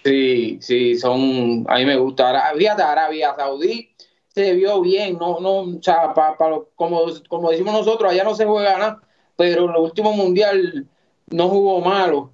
Sí, 0.04 0.58
sí, 0.60 0.96
son, 0.96 1.64
a 1.68 1.76
mí 1.78 1.84
me 1.84 1.96
gusta. 1.96 2.52
Fíjate, 2.56 2.82
Arabia 2.82 3.34
Saudí 3.36 3.90
se 4.28 4.52
vio 4.54 4.80
bien, 4.80 5.18
no, 5.18 5.40
no, 5.40 5.60
o 5.60 5.82
sea, 5.82 6.14
pa- 6.14 6.36
como, 6.76 7.02
como 7.28 7.50
decimos 7.50 7.72
nosotros, 7.74 8.10
allá 8.10 8.24
no 8.24 8.34
se 8.34 8.44
juega 8.46 8.78
nada, 8.78 9.00
pero 9.36 9.64
en 9.64 9.70
el 9.70 9.76
último 9.76 10.12
mundial 10.12 10.86
no 11.30 11.48
jugó 11.48 11.80
malo, 11.80 12.30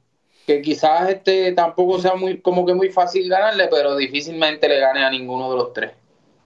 que 0.46 0.60
quizás 0.60 1.08
este 1.08 1.52
tampoco 1.52 1.98
sea 1.98 2.14
muy, 2.14 2.40
como 2.40 2.66
que 2.66 2.74
muy 2.74 2.90
fácil 2.90 3.28
ganarle, 3.28 3.68
pero 3.68 3.96
difícilmente 3.96 4.68
le 4.68 4.78
gane 4.78 5.02
a 5.04 5.10
ninguno 5.10 5.50
de 5.50 5.56
los 5.56 5.72
tres. 5.72 5.90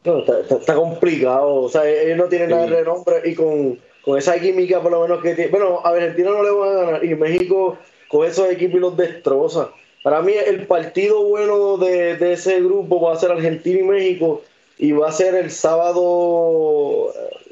No, 0.05 0.21
está, 0.21 0.41
está- 0.41 0.57
está 0.57 0.75
complicado. 0.77 1.57
O 1.57 1.69
sea, 1.69 1.87
ellos 1.89 2.17
no 2.17 2.29
tienen 2.29 2.51
nada 2.51 2.63
de 2.63 2.77
renombre 2.77 3.17
y 3.25 3.35
con, 3.35 3.79
con 4.03 4.19
esa 4.19 4.39
química, 4.41 4.81
por 4.83 4.93
lo 4.93 5.03
menos 5.03 5.21
que 5.23 5.35
tiene. 5.35 5.51
Bueno, 5.51 5.81
a 5.85 5.91
Argentina 5.91 6.31
no 6.31 6.43
le 6.43 6.51
van 6.51 6.69
a 6.69 6.83
ganar 6.83 7.05
y 7.05 7.15
México 7.15 7.79
con 8.09 8.27
esos 8.27 8.49
equipos 8.51 8.81
los 8.81 8.97
destroza. 8.97 9.71
Para 10.03 10.23
mí, 10.23 10.33
el 10.33 10.67
partido 10.67 11.23
bueno 11.25 11.77
de, 11.77 12.17
de 12.17 12.33
ese 12.35 12.61
grupo 12.63 13.01
va 13.01 13.13
a 13.15 13.19
ser 13.19 13.31
Argentina 13.33 13.81
y 13.81 13.83
México 13.83 14.43
y 14.79 14.93
va 14.93 15.09
a 15.09 15.13
ser 15.13 15.35
el 15.35 15.51
sábado, 15.51 17.13
eh, 17.15 17.49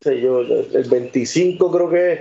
sé 0.00 0.20
yo, 0.20 0.40
el 0.40 0.86
25 0.90 1.70
creo 1.70 1.88
que 1.90 2.12
es. 2.12 2.20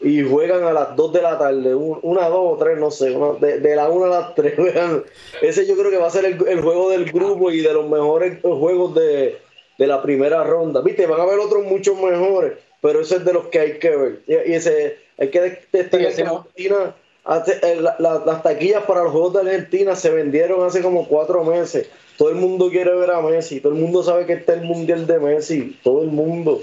Y 0.00 0.22
juegan 0.22 0.62
a 0.62 0.72
las 0.72 0.94
2 0.94 1.12
de 1.12 1.22
la 1.22 1.36
tarde, 1.38 1.74
un- 1.74 1.98
una, 2.02 2.28
dos 2.28 2.54
o 2.54 2.56
tres, 2.56 2.78
no 2.78 2.88
sé, 2.88 3.10
de, 3.40 3.58
de 3.58 3.74
la 3.74 3.88
1 3.88 4.04
a 4.04 4.08
las 4.08 4.34
3. 4.36 4.56
vean. 4.74 5.02
Ese 5.42 5.66
yo 5.66 5.76
creo 5.76 5.90
que 5.90 5.96
va 5.96 6.06
a 6.06 6.10
ser 6.10 6.24
el, 6.24 6.46
el 6.46 6.60
juego 6.62 6.90
del 6.90 7.06
grupo 7.10 7.50
y 7.50 7.62
de 7.62 7.72
los 7.72 7.88
mejores 7.88 8.38
juegos 8.42 8.94
de, 8.94 9.38
de 9.78 9.86
la 9.86 10.02
primera 10.02 10.44
ronda. 10.44 10.80
Viste, 10.82 11.06
van 11.06 11.20
a 11.20 11.22
haber 11.22 11.38
otros 11.38 11.64
muchos 11.64 11.98
mejores, 11.98 12.54
pero 12.82 13.00
ese 13.00 13.16
es 13.16 13.24
de 13.24 13.32
los 13.32 13.46
que 13.46 13.60
hay 13.60 13.78
que 13.78 13.90
ver. 13.96 14.20
Y, 14.26 14.52
ese, 14.52 14.96
hay 15.18 15.28
que 15.30 15.40
destacar 15.72 16.10
Sí, 16.12 16.16
que. 16.16 16.28
Argentina, 16.28 16.94
hace- 17.24 17.76
la- 17.80 17.96
la- 17.98 18.22
las 18.26 18.42
taquillas 18.42 18.82
para 18.84 19.04
los 19.04 19.12
Juegos 19.12 19.34
de 19.34 19.40
Argentina 19.40 19.94
se 19.96 20.10
vendieron 20.10 20.64
hace 20.66 20.82
como 20.82 21.06
cuatro 21.08 21.44
meses. 21.44 21.88
Todo 22.16 22.30
el 22.30 22.34
mundo 22.34 22.68
quiere 22.70 22.92
ver 22.96 23.12
a 23.12 23.20
Messi, 23.22 23.60
todo 23.60 23.72
el 23.72 23.78
mundo 23.78 24.02
sabe 24.02 24.26
que 24.26 24.32
está 24.32 24.54
el 24.54 24.62
Mundial 24.62 25.06
de 25.06 25.20
Messi, 25.20 25.78
todo 25.84 26.02
el 26.02 26.08
mundo. 26.08 26.60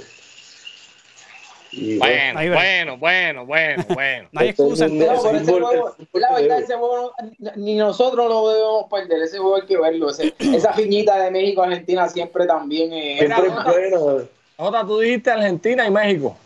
Y, 1.78 1.98
Bueno, 1.98 2.40
Ahí 2.40 2.50
bueno, 2.50 2.98
bueno, 2.98 3.46
bueno, 3.46 3.84
bueno. 3.94 4.30
No 4.32 4.40
hay 4.42 4.50
excusa 4.50 4.88
No, 4.88 5.04
ese 5.04 5.52
juego, 5.52 5.96
la 6.14 6.34
verdad, 6.34 6.60
ese 6.60 6.76
juego 6.76 7.14
ni 7.58 7.76
nosotros 7.76 8.28
lo 8.30 8.50
debemos 8.50 8.86
perder, 8.90 9.24
ese 9.24 9.38
juego 9.40 9.58
hay 9.58 9.64
que 9.64 9.78
verlo. 9.78 10.10
ese- 10.10 10.34
esa 10.40 10.74
piñita 10.74 11.22
de 11.22 11.32
México-Argentina 11.32 12.08
siempre 12.08 12.46
también 12.46 12.94
es. 12.94 13.20
Siempre 13.20 13.48
es 13.48 13.64
buena. 14.00 14.24
Jota, 14.58 14.86
tú 14.86 15.00
dijiste 15.00 15.32
Argentina 15.32 15.86
y 15.86 15.92
México. 15.92 16.38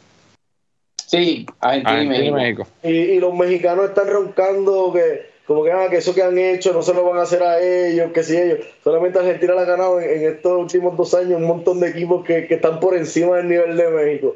Sí, 1.06 1.46
Argentina, 1.60 1.94
y 1.94 2.08
Argentina 2.08 2.26
y 2.26 2.32
México. 2.32 2.64
México. 2.64 2.68
Y, 2.84 2.90
y 3.16 3.20
los 3.20 3.34
mexicanos 3.34 3.86
están 3.90 4.08
roncando 4.08 4.92
que 4.94 5.29
como 5.50 5.64
que, 5.64 5.72
ah, 5.72 5.88
que 5.90 5.98
eso 5.98 6.14
que 6.14 6.22
han 6.22 6.38
hecho 6.38 6.72
no 6.74 6.84
se 6.84 6.94
lo 6.94 7.04
van 7.04 7.18
a 7.18 7.24
hacer 7.24 7.42
a 7.42 7.60
ellos, 7.60 8.12
que 8.14 8.22
si 8.22 8.38
ellos. 8.38 8.60
Solamente 8.84 9.18
Argentina 9.18 9.56
le 9.56 9.62
ha 9.62 9.66
ganado 9.66 10.00
en, 10.00 10.08
en 10.08 10.28
estos 10.36 10.60
últimos 10.60 10.96
dos 10.96 11.12
años 11.16 11.38
un 11.42 11.46
montón 11.48 11.80
de 11.80 11.90
equipos 11.90 12.24
que, 12.24 12.46
que 12.46 12.54
están 12.54 12.80
por 12.80 12.96
encima 12.96 13.38
del 13.38 13.48
nivel 13.48 13.76
de 13.76 13.90
México. 13.90 14.36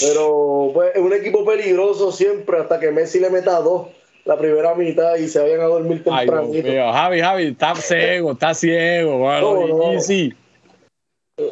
Pero 0.00 0.70
pues, 0.72 0.92
es 0.94 1.02
un 1.02 1.12
equipo 1.12 1.44
peligroso 1.44 2.10
siempre 2.10 2.56
hasta 2.58 2.80
que 2.80 2.90
Messi 2.90 3.20
le 3.20 3.28
meta 3.28 3.60
dos 3.60 3.88
la 4.24 4.38
primera 4.38 4.74
mitad 4.74 5.16
y 5.16 5.28
se 5.28 5.40
vayan 5.42 5.60
a 5.60 5.64
dormir 5.64 6.02
mío. 6.64 6.90
Javi, 6.90 7.20
Javi, 7.20 7.46
está 7.48 7.74
ciego, 7.74 8.32
está 8.32 8.54
ciego. 8.54 9.18
Bueno, 9.18 9.66
No, 9.66 9.92
no. 9.92 10.00
sí. 10.00 10.32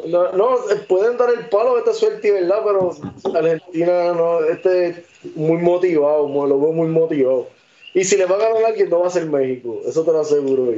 No, 0.07 0.31
no, 0.31 0.55
pueden 0.87 1.15
dar 1.15 1.29
el 1.29 1.47
palo 1.47 1.73
de 1.75 1.79
esta 1.81 1.93
suerte, 1.93 2.31
¿verdad? 2.31 2.61
Pero 2.65 2.89
Argentina 3.35 4.13
no, 4.13 4.43
este 4.43 4.87
es 4.87 4.97
muy 5.35 5.59
motivado, 5.59 6.27
mo- 6.27 6.47
lo 6.47 6.59
veo 6.59 6.71
muy 6.71 6.87
motivado. 6.87 7.49
Y 7.95 8.03
si 8.03 8.17
le 8.17 8.25
va 8.25 8.35
a 8.35 8.39
ganar 8.39 8.61
a 8.61 8.67
alguien, 8.67 8.89
no 8.89 8.99
va 8.99 9.07
a 9.07 9.09
ser 9.09 9.25
México, 9.25 9.79
eso 9.87 10.03
te 10.03 10.11
lo 10.11 10.19
aseguro. 10.19 10.69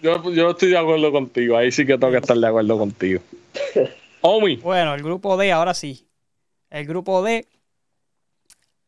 yo. 0.00 0.50
Estoy 0.50 0.70
de 0.70 0.78
acuerdo 0.78 1.12
contigo. 1.12 1.54
Ahí 1.54 1.70
sí 1.70 1.84
que 1.84 1.98
tengo 1.98 2.10
que 2.10 2.16
estar 2.16 2.34
de 2.36 2.46
acuerdo 2.46 2.78
contigo. 2.78 3.20
Omi, 4.22 4.56
Bueno, 4.56 4.94
el 4.94 5.02
grupo 5.02 5.36
D, 5.36 5.52
ahora 5.52 5.74
sí. 5.74 6.08
El 6.70 6.86
grupo 6.86 7.22
D 7.22 7.46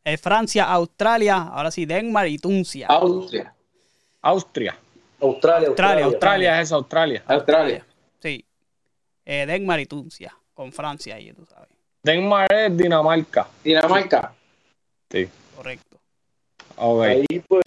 es 0.02 0.18
Francia, 0.18 0.64
Australia, 0.64 1.42
ahora 1.42 1.70
sí, 1.70 1.84
Denmark 1.84 2.30
y 2.30 2.38
Tunisia. 2.38 2.86
Austria. 2.86 3.54
Austria. 4.22 4.78
Australia, 5.20 5.68
Australia. 5.68 6.04
Australia 6.06 6.60
es 6.62 6.72
Australia. 6.72 7.22
Australia. 7.26 7.86
Sí. 8.22 8.46
Eh, 9.26 9.44
Denmark 9.46 9.82
y 9.82 9.86
Tunisia, 9.86 10.34
con 10.54 10.72
Francia 10.72 11.16
ahí, 11.16 11.34
tú 11.34 11.44
sabes. 11.44 11.68
Denmark 12.02 12.48
es 12.50 12.74
Dinamarca. 12.74 13.46
Dinamarca. 13.62 14.35
Sí. 15.10 15.28
Correcto. 15.56 15.96
Ahí 17.02 17.42
pues 17.48 17.62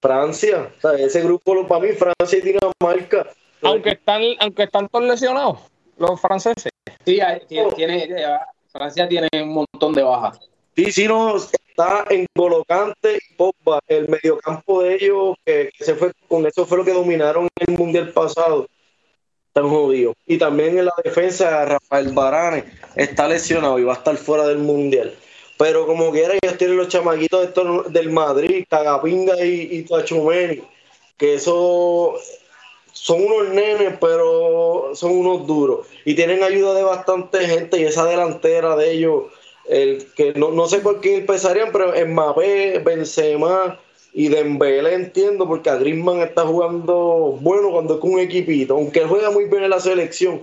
Francia, 0.00 0.70
o 0.76 0.80
sea, 0.80 0.92
ese 1.04 1.22
grupo 1.22 1.54
lo- 1.54 1.66
para 1.66 1.80
mí 1.84 1.88
Francia 1.92 2.38
y 2.38 2.42
Dinamarca. 2.42 3.26
Aunque 3.62 3.90
están, 3.90 4.22
aunque 4.38 4.64
están 4.64 4.88
todos 4.88 5.04
lesionados, 5.04 5.58
los 5.98 6.20
franceses. 6.20 6.70
Sí, 7.04 7.20
hay- 7.20 7.40
tiene, 7.48 7.72
tiene- 7.72 8.04
eh, 8.04 8.38
Francia 8.70 9.08
tiene 9.08 9.28
un 9.42 9.54
montón 9.54 9.94
de 9.94 10.02
bajas. 10.02 10.38
Sí, 10.76 10.92
sí, 10.92 11.08
no, 11.08 11.36
está 11.36 12.04
en 12.10 12.26
Golocante 12.36 13.16
y 13.16 13.34
Pogba, 13.34 13.80
el 13.88 14.08
mediocampo 14.08 14.82
de 14.82 14.94
ellos, 14.96 15.34
que, 15.44 15.70
que 15.76 15.84
se 15.84 15.94
fue, 15.94 16.12
con 16.28 16.46
eso 16.46 16.66
fue 16.66 16.78
lo 16.78 16.84
que 16.84 16.92
dominaron 16.92 17.48
el 17.66 17.76
mundial 17.78 18.12
pasado. 18.12 18.66
Están 19.48 19.70
jodidos. 19.70 20.14
Y 20.26 20.36
también 20.36 20.78
en 20.78 20.84
la 20.84 20.92
defensa, 21.02 21.64
Rafael 21.64 22.12
Barane 22.12 22.64
está 22.94 23.26
lesionado 23.26 23.78
y 23.78 23.84
va 23.84 23.94
a 23.94 23.96
estar 23.96 24.14
fuera 24.18 24.46
del 24.46 24.58
mundial. 24.58 25.14
Pero 25.58 25.86
como 25.86 26.12
quiera, 26.12 26.34
ellos 26.34 26.58
tienen 26.58 26.76
los 26.76 26.88
chamaquitos 26.88 27.46
estos 27.46 27.92
del 27.92 28.10
Madrid, 28.10 28.66
Cagapinga 28.68 29.42
y, 29.44 29.68
y 29.72 29.82
Tachumeni, 29.82 30.62
que 31.16 31.34
eso 31.34 32.14
son 32.92 33.22
unos 33.22 33.48
nenes, 33.50 33.94
pero 34.00 34.90
son 34.94 35.12
unos 35.12 35.46
duros. 35.46 35.86
Y 36.04 36.14
tienen 36.14 36.42
ayuda 36.42 36.74
de 36.74 36.82
bastante 36.82 37.46
gente 37.46 37.80
y 37.80 37.84
esa 37.84 38.04
delantera 38.04 38.74
de 38.76 38.92
ellos, 38.92 39.24
el 39.68 40.06
que 40.14 40.32
no, 40.34 40.50
no 40.50 40.66
sé 40.66 40.78
por 40.78 41.00
qué 41.00 41.18
empezarían, 41.18 41.70
pero 41.72 41.92
Mbappé, 42.06 42.80
Benzema 42.80 43.78
y 44.12 44.28
Dembélé 44.28 44.94
entiendo, 44.94 45.46
porque 45.46 45.68
a 45.68 45.76
Griezmann 45.76 46.20
está 46.20 46.46
jugando 46.46 47.38
bueno 47.40 47.70
cuando 47.70 47.94
es 47.94 48.00
con 48.00 48.14
un 48.14 48.20
equipito, 48.20 48.74
aunque 48.74 49.00
él 49.00 49.08
juega 49.08 49.30
muy 49.30 49.44
bien 49.44 49.64
en 49.64 49.70
la 49.70 49.80
selección. 49.80 50.40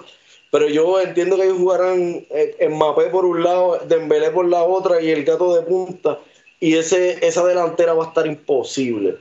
Pero 0.54 0.70
yo 0.70 1.02
entiendo 1.02 1.36
que 1.36 1.46
ellos 1.46 1.58
jugarán 1.58 2.28
eh, 2.30 2.68
Mbappé 2.70 3.06
por 3.06 3.26
un 3.26 3.42
lado, 3.42 3.80
Dembélé 3.88 4.30
por 4.30 4.48
la 4.48 4.62
otra 4.62 5.02
y 5.02 5.10
el 5.10 5.24
gato 5.26 5.56
de 5.56 5.64
punta. 5.64 6.20
Y 6.60 6.76
ese, 6.76 7.26
esa 7.26 7.44
delantera 7.44 7.94
va 7.96 8.04
a 8.04 8.08
estar 8.10 8.28
imposible. 8.28 9.10
O 9.14 9.16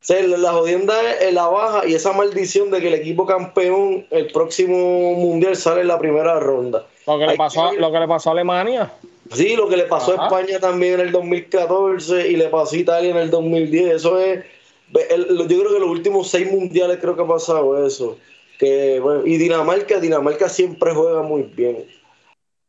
sea, 0.00 0.20
la- 0.26 0.52
jodienda 0.52 0.94
es 1.20 1.32
la 1.32 1.46
baja 1.46 1.86
y 1.86 1.94
esa 1.94 2.12
maldición 2.12 2.72
de 2.72 2.80
que 2.80 2.88
el 2.88 2.94
equipo 2.94 3.24
campeón 3.26 4.04
el 4.10 4.26
próximo 4.32 5.12
mundial 5.14 5.54
sale 5.54 5.82
en 5.82 5.86
la 5.86 6.00
primera 6.00 6.40
ronda. 6.40 6.84
Lo 7.06 7.16
que 7.16 7.26
le 7.28 7.36
pasó, 7.36 7.66
a- 7.66 7.70
que- 7.70 7.76
lo 7.78 7.92
que 7.92 7.98
le 8.00 8.08
pasó 8.08 8.30
a 8.30 8.32
Alemania. 8.32 8.92
Sí, 9.30 9.54
lo 9.54 9.68
que 9.68 9.76
le 9.76 9.84
pasó 9.84 10.14
Ajá. 10.14 10.22
a 10.22 10.26
España 10.26 10.58
también 10.58 10.94
en 10.94 11.00
el 11.02 11.12
2014 11.12 12.26
y 12.26 12.34
le 12.36 12.48
pasó 12.48 12.74
a 12.74 12.78
Italia 12.78 13.10
en 13.12 13.18
el 13.18 13.30
2010. 13.30 13.94
Eso 13.94 14.18
es. 14.18 14.40
yo 14.92 15.46
creo 15.46 15.72
que 15.72 15.78
los 15.78 15.88
últimos 15.88 16.28
seis 16.28 16.50
mundiales 16.50 16.98
creo 17.00 17.14
que 17.14 17.22
ha 17.22 17.26
pasado 17.28 17.86
eso. 17.86 18.18
Que, 18.62 19.00
bueno, 19.00 19.26
y 19.26 19.38
Dinamarca, 19.38 19.98
Dinamarca 19.98 20.48
siempre 20.48 20.94
juega 20.94 21.20
muy 21.22 21.42
bien. 21.42 21.84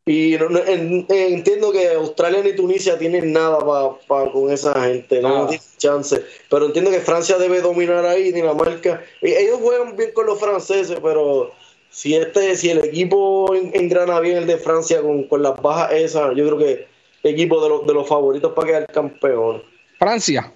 Y 0.08 0.36
no- 0.40 0.50
no- 0.50 0.58
en- 0.66 1.06
en- 1.08 1.34
entiendo 1.36 1.72
que 1.72 1.88
Australia 1.92 2.42
ni 2.44 2.54
Tunisia 2.56 2.98
tienen 2.98 3.32
nada 3.32 3.60
para 4.08 4.32
con 4.32 4.52
esa 4.52 4.74
gente, 4.82 5.22
no 5.22 5.46
tienen 5.48 5.66
chance. 5.78 6.24
Pero 6.50 6.66
entiendo 6.66 6.90
que 6.90 7.00
Francia 7.00 7.38
debe 7.38 7.62
dominar 7.62 8.04
ahí, 8.08 8.32
Dinamarca. 8.32 9.04
y 9.22 9.34
ellos 9.34 9.60
juegan 9.62 9.96
bien 9.96 10.10
con 10.14 10.26
los 10.26 10.40
franceses, 10.40 10.98
pero 11.00 11.52
si 11.92 12.16
este, 12.16 12.56
si 12.56 12.72
el 12.72 12.80
equipo 12.80 13.54
en- 13.54 13.70
engrana 13.76 14.20
bien 14.20 14.38
el 14.38 14.48
de 14.48 14.58
Francia 14.58 15.00
con, 15.00 15.26
con 15.28 15.44
las 15.44 15.62
bajas 15.62 15.92
esas, 15.94 16.36
yo 16.36 16.44
creo 16.48 16.58
que 16.58 16.88
el 17.22 17.34
equipo 17.36 17.62
de 17.62 17.70
los, 17.70 17.86
de 17.86 17.94
los 17.94 18.10
favoritos 18.10 18.52
para 18.54 18.68
quedar 18.68 18.88
campeón. 18.88 19.62
Francia. 20.00 20.52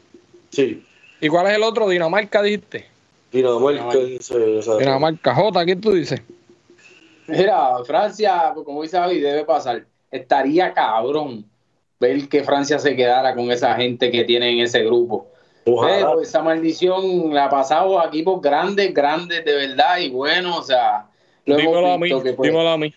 Sí, 0.50 0.84
¿Y 1.22 1.28
cuál 1.30 1.46
es 1.46 1.54
el 1.54 1.62
otro? 1.64 1.88
Dinamarca, 1.88 2.42
dijiste. 2.42 2.97
Dinamarca. 3.32 3.98
dice, 3.98 4.38
Dinamarca. 4.80 5.36
J, 5.36 5.66
¿qué 5.66 5.76
tú 5.76 5.92
dices? 5.92 6.22
Mira, 7.28 7.84
Francia, 7.86 8.52
pues, 8.54 8.66
como 8.66 8.82
dice 8.84 8.98
Javi, 8.98 9.20
debe 9.20 9.44
pasar. 9.44 9.86
Estaría 10.12 10.74
cabrón 10.74 11.46
ver 12.00 12.30
que 12.30 12.44
Francia 12.44 12.80
se 12.80 12.96
quedara 12.96 13.36
con 13.36 13.52
esa 13.52 13.76
gente 13.76 14.10
que 14.12 14.24
tiene 14.24 14.52
en 14.52 14.60
ese 14.60 14.84
grupo. 14.84 15.28
Ojalá. 15.66 15.96
Pero 15.98 16.22
esa 16.22 16.42
maldición 16.42 17.34
la 17.34 17.46
ha 17.46 17.50
pasado 17.50 18.00
a 18.00 18.06
equipos 18.06 18.42
grandes, 18.42 18.94
grandes 18.94 19.44
de 19.44 19.54
verdad 19.54 19.98
y 19.98 20.10
bueno, 20.10 20.58
o 20.58 20.62
sea, 20.62 21.08
lo 21.46 21.58
hemos 21.58 21.74
Dímelo 21.74 21.92
a 21.92 21.98
mí, 21.98 22.04
visto 22.04 22.24
que 22.24 22.34
pues, 22.34 22.50
dímelo 22.50 22.70
a 22.70 22.78
mí. 22.78 22.94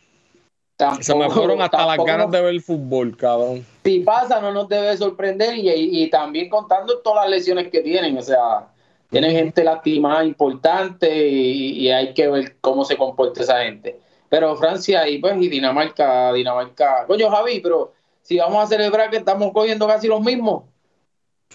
tampoco- 0.76 1.02
Se 1.02 1.14
me 1.16 1.28
fueron 1.30 1.60
hasta 1.60 1.84
las 1.84 1.96
ganas 1.98 2.26
nos- 2.26 2.30
de 2.30 2.42
ver 2.42 2.60
fútbol, 2.60 3.16
cabrón. 3.16 3.66
Si 3.84 3.98
pasa, 4.00 4.40
no 4.40 4.52
nos 4.52 4.68
debe 4.68 4.96
sorprender 4.96 5.56
y, 5.56 5.68
y- 5.68 6.04
y 6.04 6.10
también 6.10 6.48
contando 6.48 6.98
todas 7.00 7.24
las 7.24 7.30
lesiones 7.38 7.68
que 7.68 7.80
tienen, 7.80 8.16
o 8.16 8.22
sea, 8.22 8.68
tienen 9.10 9.32
gente 9.32 9.64
lastimada 9.64 10.24
importante 10.24 11.28
y, 11.28 11.78
y 11.80 11.90
hay 11.90 12.14
que 12.14 12.28
ver 12.28 12.56
cómo 12.60 12.84
se 12.84 12.96
comporta 12.96 13.42
esa 13.42 13.62
gente. 13.62 13.98
Pero 14.28 14.54
Francia 14.56 15.08
y 15.08 15.18
pues 15.18 15.36
y 15.40 15.48
Dinamarca, 15.48 16.32
Dinamarca, 16.32 17.04
coño 17.06 17.28
Javi, 17.30 17.60
pero 17.60 17.92
si 18.22 18.38
vamos 18.38 18.62
a 18.64 18.66
celebrar 18.68 19.10
que 19.10 19.16
estamos 19.16 19.52
cogiendo 19.52 19.86
casi 19.88 20.06
los 20.06 20.20
mismos. 20.20 20.64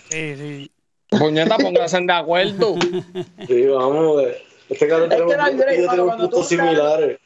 Sí, 0.10 0.36
sí. 0.36 0.72
Puñeta, 1.10 1.58
pónganse 1.58 2.00
de 2.02 2.12
acuerdo. 2.14 2.76
Sí, 3.48 3.68
vamos. 3.68 4.24
eh, 4.24 4.38
Este 4.70 4.88
cabrón 4.88 5.12
Es 5.12 5.18
que 5.18 5.24
tenemos, 5.24 5.38
no 5.38 5.44
hay 5.44 5.56
break, 5.56 5.76
tenemos 5.76 5.98
cuando 6.08 6.16
tú 6.16 6.36
puntos 6.36 6.52
estás- 6.52 6.68
similares. 6.68 7.20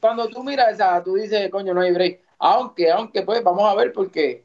Cuando 0.00 0.28
tú 0.28 0.44
miras 0.44 0.74
esa, 0.74 1.02
tú 1.02 1.14
dices, 1.14 1.50
coño, 1.50 1.72
no 1.74 1.80
hay 1.80 1.90
break. 1.92 2.20
Aunque, 2.38 2.90
aunque 2.90 3.22
pues 3.22 3.42
vamos 3.42 3.64
a 3.64 3.74
ver 3.74 3.92
porque 3.92 4.44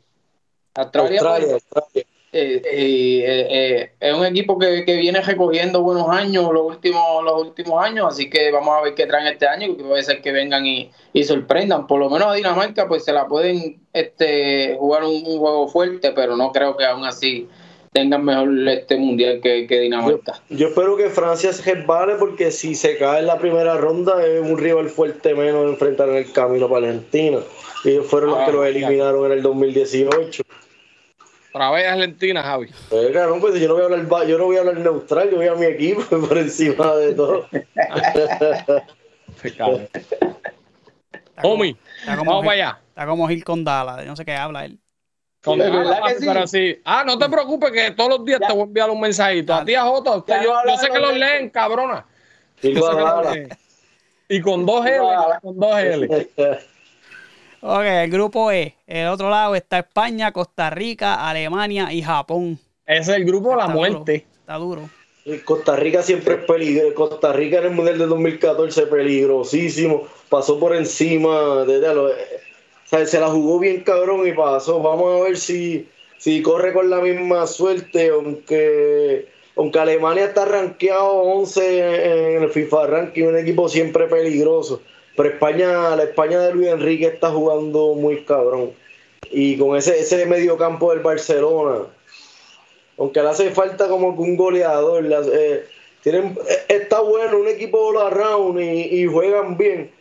Australia, 0.74 1.20
pues, 1.20 1.32
Australia, 1.32 1.54
Australia. 1.76 2.06
Eh, 2.32 2.62
eh, 2.72 3.92
es 4.00 4.14
un 4.14 4.26
equipo 4.26 4.60
que, 4.60 4.86
que 4.86 4.98
viene 4.98 5.22
recogiendo 5.22 5.82
buenos 5.82 6.10
años 6.10 6.52
los 6.54 6.64
últimos 6.64 7.24
los 7.24 7.42
últimos 7.42 7.84
años, 7.84 8.06
así 8.08 8.30
que 8.30 8.52
vamos 8.52 8.78
a 8.78 8.82
ver 8.84 8.94
qué 8.96 9.06
traen 9.08 9.28
este 9.28 9.48
año, 9.48 9.76
que 9.76 9.84
puede 9.84 10.04
ser 10.04 10.22
que 10.22 10.32
vengan 10.32 10.66
y, 10.66 10.92
y 11.14 11.24
sorprendan. 11.24 11.88
Por 11.88 12.00
lo 12.00 12.10
menos 12.10 12.28
a 12.28 12.34
Dinamarca 12.34 12.88
pues 12.88 13.04
se 13.04 13.14
la 13.14 13.28
pueden 13.28 13.80
este 13.94 14.76
jugar 14.78 15.04
un, 15.04 15.16
un 15.26 15.40
juego 15.40 15.68
fuerte, 15.68 16.12
pero 16.12 16.36
no 16.38 16.52
creo 16.52 16.78
que 16.78 16.86
aún 16.86 17.06
así 17.06 17.48
tengan 17.92 18.24
mejor 18.24 18.50
este 18.70 18.98
mundial 18.98 19.40
que, 19.42 19.66
que 19.66 19.80
Dinamarca. 19.80 20.40
yo 20.50 20.68
espero 20.68 20.96
que 20.96 21.10
Francia 21.10 21.52
se 21.52 21.74
resbale 21.74 22.16
porque 22.16 22.52
si 22.52 22.76
se 22.76 22.98
cae 22.98 23.22
en 23.22 23.26
la 23.26 23.40
primera 23.40 23.78
ronda 23.78 24.24
es 24.24 24.42
un 24.42 24.60
rival 24.60 24.90
fuerte 24.90 25.34
menos 25.34 25.66
enfrentar 25.66 26.10
en 26.10 26.18
el 26.18 26.32
camino 26.32 26.70
para 26.70 26.86
Argentina. 26.88 27.40
Ellos 27.86 28.06
fueron 28.06 28.32
los 28.32 28.40
Ah, 28.40 28.46
que 28.46 28.52
los 28.52 28.66
eliminaron 28.68 29.26
en 29.26 29.32
el 29.32 29.42
2018. 29.42 30.44
Otra 31.60 31.72
vez 31.72 31.88
Argentina, 31.90 32.42
Javi. 32.42 32.70
Cabrón, 33.12 33.42
pues 33.42 33.60
yo 33.60 33.68
no 33.68 33.74
voy 33.74 33.82
a 33.82 33.86
hablar 33.88 34.26
yo 34.26 34.38
no 34.38 34.46
voy 34.46 34.56
a 34.56 34.60
hablar 34.62 34.78
neutral, 34.78 35.30
yo 35.30 35.36
voy 35.36 35.48
a 35.48 35.56
mi 35.56 35.66
equipo 35.66 36.02
por 36.26 36.38
encima 36.38 36.96
de 36.96 37.14
todo. 37.14 37.50
Como 41.42 41.66
vamos 42.26 42.46
para 42.46 42.52
allá. 42.54 42.80
Está 42.88 43.06
como 43.06 43.28
Gil 43.28 43.44
con 43.44 43.66
Dala, 43.66 44.02
no 44.06 44.16
sé 44.16 44.24
qué 44.24 44.36
habla 44.36 44.64
él. 44.64 44.80
Con- 45.44 45.60
¿De 45.60 45.66
ah, 45.66 46.02
que 46.08 46.16
sí? 46.16 46.26
pero 46.26 46.48
sí. 46.48 46.82
Ah, 46.86 47.04
no 47.06 47.18
te 47.18 47.28
preocupes 47.28 47.72
que 47.72 47.92
todos 47.92 48.10
los 48.10 48.24
días 48.26 48.40
Ya. 48.40 48.48
te 48.48 48.54
voy 48.54 48.62
a 48.62 48.66
enviar 48.66 48.90
un 48.90 49.02
mensajito. 49.02 49.54
A 49.54 49.66
ti, 49.66 49.76
a 49.76 49.84
Jota, 49.84 50.12
usted, 50.16 50.36
Ya 50.36 50.44
yo, 50.44 50.54
yo 50.66 50.78
sé 50.78 50.90
que 50.90 51.00
los 51.00 51.14
leen, 51.18 51.50
cabrona. 51.50 52.06
Y 52.62 52.74
Yo 52.74 52.82
sé 52.84 52.96
que 52.96 53.02
los 53.02 53.12
Guadalajara. 53.12 53.32
leen. 53.34 53.50
Y 54.30 54.42
con 54.42 54.66
dos 54.66 54.86
L, 54.86 55.02
con 55.42 55.60
dos 55.60 55.78
L. 55.78 56.28
Ok, 57.62 57.84
el 57.84 58.10
grupo 58.10 58.52
E. 58.52 58.76
El 58.88 59.08
otro 59.08 59.30
lado 59.30 59.56
está 59.56 59.80
España, 59.80 60.32
Costa 60.32 60.70
Rica, 60.70 61.30
Alemania 61.30 61.92
y 61.92 62.02
Japón. 62.02 62.58
Ese 62.86 63.02
es 63.12 63.18
el 63.18 63.26
grupo 63.26 63.52
de 63.52 63.58
la 63.58 63.66
duro, 63.68 63.78
muerte. 63.78 64.26
Está 64.40 64.56
duro. 64.56 64.90
Costa 65.46 65.76
Rica 65.76 66.02
siempre 66.02 66.36
es 66.36 66.46
peligroso. 66.46 66.96
Costa 66.96 67.34
Rica 67.34 67.60
en 67.60 67.66
el 67.66 67.72
Mundial 67.72 68.00
de 68.00 68.06
2014 68.08 68.88
peligrosísimo. 68.88 70.08
Pasó 70.30 70.60
por 70.60 70.76
encima 70.76 71.66
de, 71.66 71.80
de 71.80 71.94
lo- 71.94 72.06
o 72.08 72.12
sea, 72.86 73.06
se 73.06 73.20
la 73.20 73.28
jugó 73.28 73.60
bien 73.60 73.82
cabrón 73.82 74.28
y 74.28 74.32
pasó. 74.34 74.80
Vamos 74.82 75.20
a 75.22 75.24
ver 75.26 75.38
si 75.38 75.88
si 76.18 76.42
corre 76.42 76.74
con 76.74 76.90
la 76.90 77.00
misma 77.00 77.48
suerte, 77.48 78.10
aunque, 78.10 79.28
aunque 79.56 79.80
Alemania 79.80 80.26
está 80.26 80.44
rankeado 80.46 81.12
11 81.14 82.36
en 82.38 82.44
el 82.44 82.50
FIFA 82.50 82.88
ranking, 82.88 83.24
un 83.26 83.38
equipo 83.38 83.70
siempre 83.70 84.08
peligroso. 84.08 84.82
Pero 85.20 85.32
España, 85.32 85.98
la 85.98 86.04
España 86.04 86.40
de 86.40 86.54
Luis 86.54 86.70
Enrique 86.70 87.08
está 87.08 87.30
jugando 87.30 87.94
muy 87.94 88.24
cabrón. 88.24 88.72
Y 89.30 89.58
con 89.58 89.76
ese, 89.76 90.00
ese 90.00 90.26
medio 90.26 90.58
campo 90.58 90.92
del 90.92 91.02
Barcelona, 91.02 91.88
aunque 92.98 93.22
le 93.22 93.28
hace 93.28 93.52
falta 93.52 93.90
como 93.90 94.08
un 94.12 94.38
goleador, 94.38 95.06
eh, 95.34 95.66
tienen, 96.02 96.38
eh, 96.48 96.64
está 96.70 97.02
bueno, 97.02 97.38
un 97.38 97.50
equipo 97.50 97.90
all 97.90 97.98
around 97.98 98.62
y, 98.62 99.02
y 99.02 99.08
juegan 99.08 99.58
bien. 99.58 99.92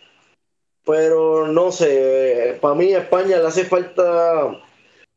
Pero 0.84 1.48
no 1.48 1.72
sé, 1.72 2.56
para 2.60 2.76
mí 2.76 2.94
a 2.94 2.98
España 2.98 3.38
le 3.38 3.48
hace 3.48 3.64
falta 3.64 4.56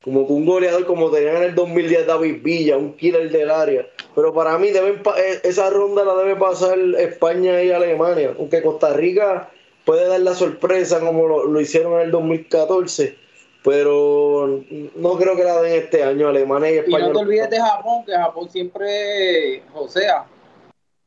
como 0.03 0.21
un 0.21 0.47
goleador 0.47 0.83
como 0.87 1.11
tenían 1.11 1.37
en 1.37 1.43
el 1.43 1.53
2010 1.53 2.07
David 2.07 2.41
Villa, 2.41 2.75
un 2.75 2.97
killer 2.97 3.29
del 3.29 3.51
área. 3.51 3.87
Pero 4.15 4.33
para 4.33 4.57
mí 4.57 4.71
deben 4.71 5.03
eh, 5.15 5.41
esa 5.43 5.69
ronda 5.69 6.03
la 6.03 6.15
debe 6.15 6.37
pasar 6.37 6.79
España 6.97 7.61
y 7.61 7.69
Alemania, 7.69 8.33
aunque 8.35 8.63
Costa 8.63 8.93
Rica 8.93 9.50
puede 9.85 10.07
dar 10.07 10.19
la 10.21 10.33
sorpresa 10.35 10.99
como 10.99 11.27
lo, 11.27 11.45
lo 11.45 11.61
hicieron 11.61 11.93
en 11.93 12.01
el 12.01 12.11
2014 12.11 13.21
pero 13.63 14.63
no 14.95 15.17
creo 15.17 15.35
que 15.35 15.43
la 15.43 15.61
den 15.61 15.83
este 15.83 16.03
año 16.03 16.27
Alemania 16.27 16.71
y 16.71 16.77
España. 16.79 17.05
Y 17.05 17.07
no 17.07 17.11
te 17.11 17.19
olvides 17.19 17.49
de 17.49 17.59
Japón, 17.59 18.05
que 18.05 18.13
Japón 18.13 18.49
siempre 18.49 19.63
josea. 19.71 20.25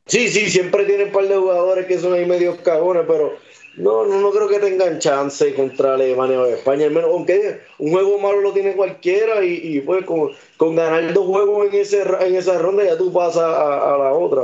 Sí, 0.05 0.29
sí, 0.29 0.49
siempre 0.49 0.85
tiene 0.85 1.05
un 1.05 1.11
par 1.11 1.27
de 1.27 1.35
jugadores 1.35 1.85
que 1.87 1.97
son 1.97 2.13
ahí 2.13 2.25
medios 2.25 2.57
cagones, 2.59 3.03
pero 3.07 3.33
no, 3.75 4.05
no, 4.05 4.21
no 4.21 4.31
creo 4.31 4.47
que 4.47 4.59
tengan 4.59 4.99
chance 4.99 5.53
contra 5.53 5.95
Alemania 5.95 6.39
o 6.39 6.45
España, 6.45 6.85
al 6.85 6.91
menos, 6.91 7.09
aunque 7.11 7.61
un 7.79 7.91
juego 7.91 8.19
malo 8.19 8.39
lo 8.39 8.53
tiene 8.53 8.73
cualquiera 8.73 9.43
y, 9.43 9.59
y 9.63 9.81
pues 9.81 10.05
con, 10.05 10.31
con, 10.57 10.75
ganar 10.75 11.11
dos 11.11 11.25
juegos 11.25 11.67
en, 11.67 11.81
ese, 11.81 12.03
en 12.21 12.35
esa 12.35 12.57
ronda 12.59 12.85
ya 12.85 12.97
tú 12.97 13.11
pasas 13.11 13.43
a, 13.43 13.95
a 13.95 13.97
la 13.97 14.13
otra. 14.13 14.43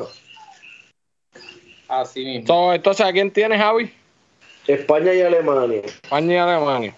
Así 1.87 2.25
mismo. 2.25 2.73
entonces, 2.73 3.05
¿a 3.05 3.11
quién 3.11 3.31
tienes, 3.31 3.59
Javi? 3.59 3.91
España 4.67 5.13
y 5.13 5.21
Alemania. 5.21 5.81
España 5.83 6.33
y 6.33 6.37
Alemania. 6.37 6.95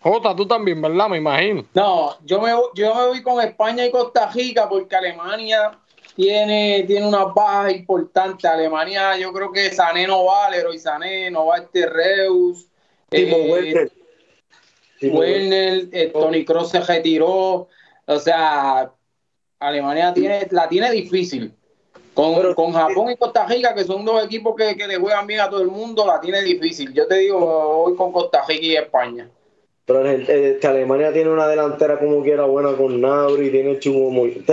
Jota, 0.00 0.36
tú 0.36 0.46
también, 0.46 0.82
¿verdad? 0.82 1.08
Me 1.08 1.16
imagino. 1.16 1.64
No, 1.72 2.16
yo 2.24 2.40
me, 2.40 2.50
yo 2.74 2.94
me 2.94 3.06
voy 3.06 3.22
con 3.22 3.42
España 3.42 3.86
y 3.86 3.90
Costa 3.90 4.30
Rica 4.30 4.68
porque 4.68 4.94
Alemania 4.94 5.78
tiene, 6.14 6.84
tiene 6.86 7.06
una 7.06 7.24
baja 7.24 7.70
importante. 7.70 8.46
Alemania, 8.46 9.16
yo 9.16 9.32
creo 9.32 9.50
que 9.50 9.70
Sané 9.70 10.06
no 10.06 10.26
va, 10.26 10.50
Leroy 10.50 10.78
Sané, 10.78 11.30
no 11.30 11.46
va 11.46 11.56
este 11.56 11.86
Reus. 11.86 12.66
Timo 13.08 13.36
eh, 13.36 13.50
Werner. 13.50 13.92
Werner, 15.02 15.88
eh, 15.92 16.10
Tony 16.12 16.44
Cross 16.44 16.70
se 16.70 16.80
retiró. 16.80 17.68
O 18.06 18.18
sea, 18.18 18.90
Alemania 19.58 20.12
tiene, 20.12 20.46
la 20.50 20.68
tiene 20.68 20.90
difícil. 20.90 21.54
Con, 22.14 22.54
con 22.54 22.72
Japón 22.72 23.10
y 23.10 23.16
Costa 23.16 23.44
Rica, 23.46 23.74
que 23.74 23.84
son 23.84 24.04
dos 24.04 24.24
equipos 24.24 24.54
que, 24.56 24.76
que 24.76 24.86
le 24.86 24.96
juegan 24.96 25.26
bien 25.26 25.40
a 25.40 25.50
todo 25.50 25.60
el 25.62 25.68
mundo, 25.68 26.06
la 26.06 26.20
tiene 26.20 26.42
difícil. 26.42 26.92
Yo 26.94 27.08
te 27.08 27.16
digo, 27.16 27.38
voy 27.38 27.96
con 27.96 28.12
Costa 28.12 28.44
Rica 28.46 28.64
y 28.64 28.76
España. 28.76 29.28
Pero 29.86 30.06
este, 30.06 30.66
Alemania 30.66 31.12
tiene 31.12 31.30
una 31.30 31.46
delantera 31.46 31.98
como 31.98 32.22
quiera 32.22 32.44
buena 32.44 32.72
con 32.72 33.00
Nabri, 33.00 33.50
tiene 33.50 33.78
chumo 33.80 34.10
muy. 34.10 34.44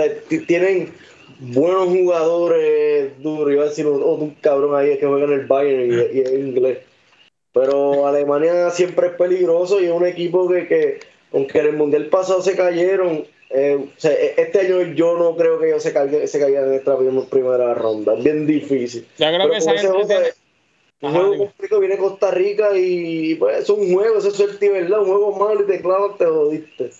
tienen 0.46 0.92
buenos 1.38 1.88
jugadores 1.88 3.18
duros. 3.22 3.52
Iba 3.52 3.62
a 3.62 3.68
decir 3.68 3.86
otro 3.86 4.12
un 4.12 4.34
cabrón 4.34 4.74
ahí 4.76 4.98
que 4.98 5.06
juega 5.06 5.24
en 5.24 5.32
el 5.32 5.46
Bayern 5.46 6.10
y, 6.14 6.20
es 6.20 6.32
inglés. 6.32 6.78
Pero 7.54 8.06
Alemania 8.06 8.70
siempre 8.70 9.08
es 9.08 9.12
peligroso 9.14 9.80
y 9.80 9.86
es 9.86 9.92
un 9.92 10.06
equipo 10.06 10.48
que, 10.48 10.66
que 10.66 11.00
aunque 11.32 11.60
en 11.60 11.66
el 11.66 11.76
mundial 11.76 12.06
pasado 12.06 12.42
se 12.42 12.56
cayeron, 12.56 13.24
eh, 13.54 13.88
este 14.36 14.60
año 14.60 14.82
yo 14.94 15.16
no 15.16 15.36
creo 15.36 15.58
que 15.58 15.68
ellos 15.68 15.82
se, 15.82 15.92
caigan, 15.92 16.26
se 16.26 16.40
caigan 16.40 16.64
en 16.68 16.74
esta 16.74 16.96
primera 17.30 17.74
ronda. 17.74 18.14
Es 18.14 18.24
bien 18.24 18.46
difícil. 18.46 19.06
Yo 19.18 19.26
creo 19.26 19.50
que 19.50 19.56
esa 19.58 19.76
gente 19.76 20.34
un 21.02 21.12
juego 21.12 21.36
completo 21.36 21.80
viene 21.80 21.96
Costa 21.98 22.30
Rica 22.30 22.70
y 22.76 23.34
pues 23.34 23.62
es 23.62 23.70
un 23.70 23.92
juego, 23.92 24.18
eso 24.18 24.28
es 24.28 24.36
suerte 24.36 24.68
verdad, 24.70 25.00
un 25.00 25.08
juego 25.08 25.36
malo 25.36 25.62
y 25.62 25.66
te 25.66 25.80
clavas, 25.80 26.16
te 26.16 26.26
jodiste. 26.26 26.90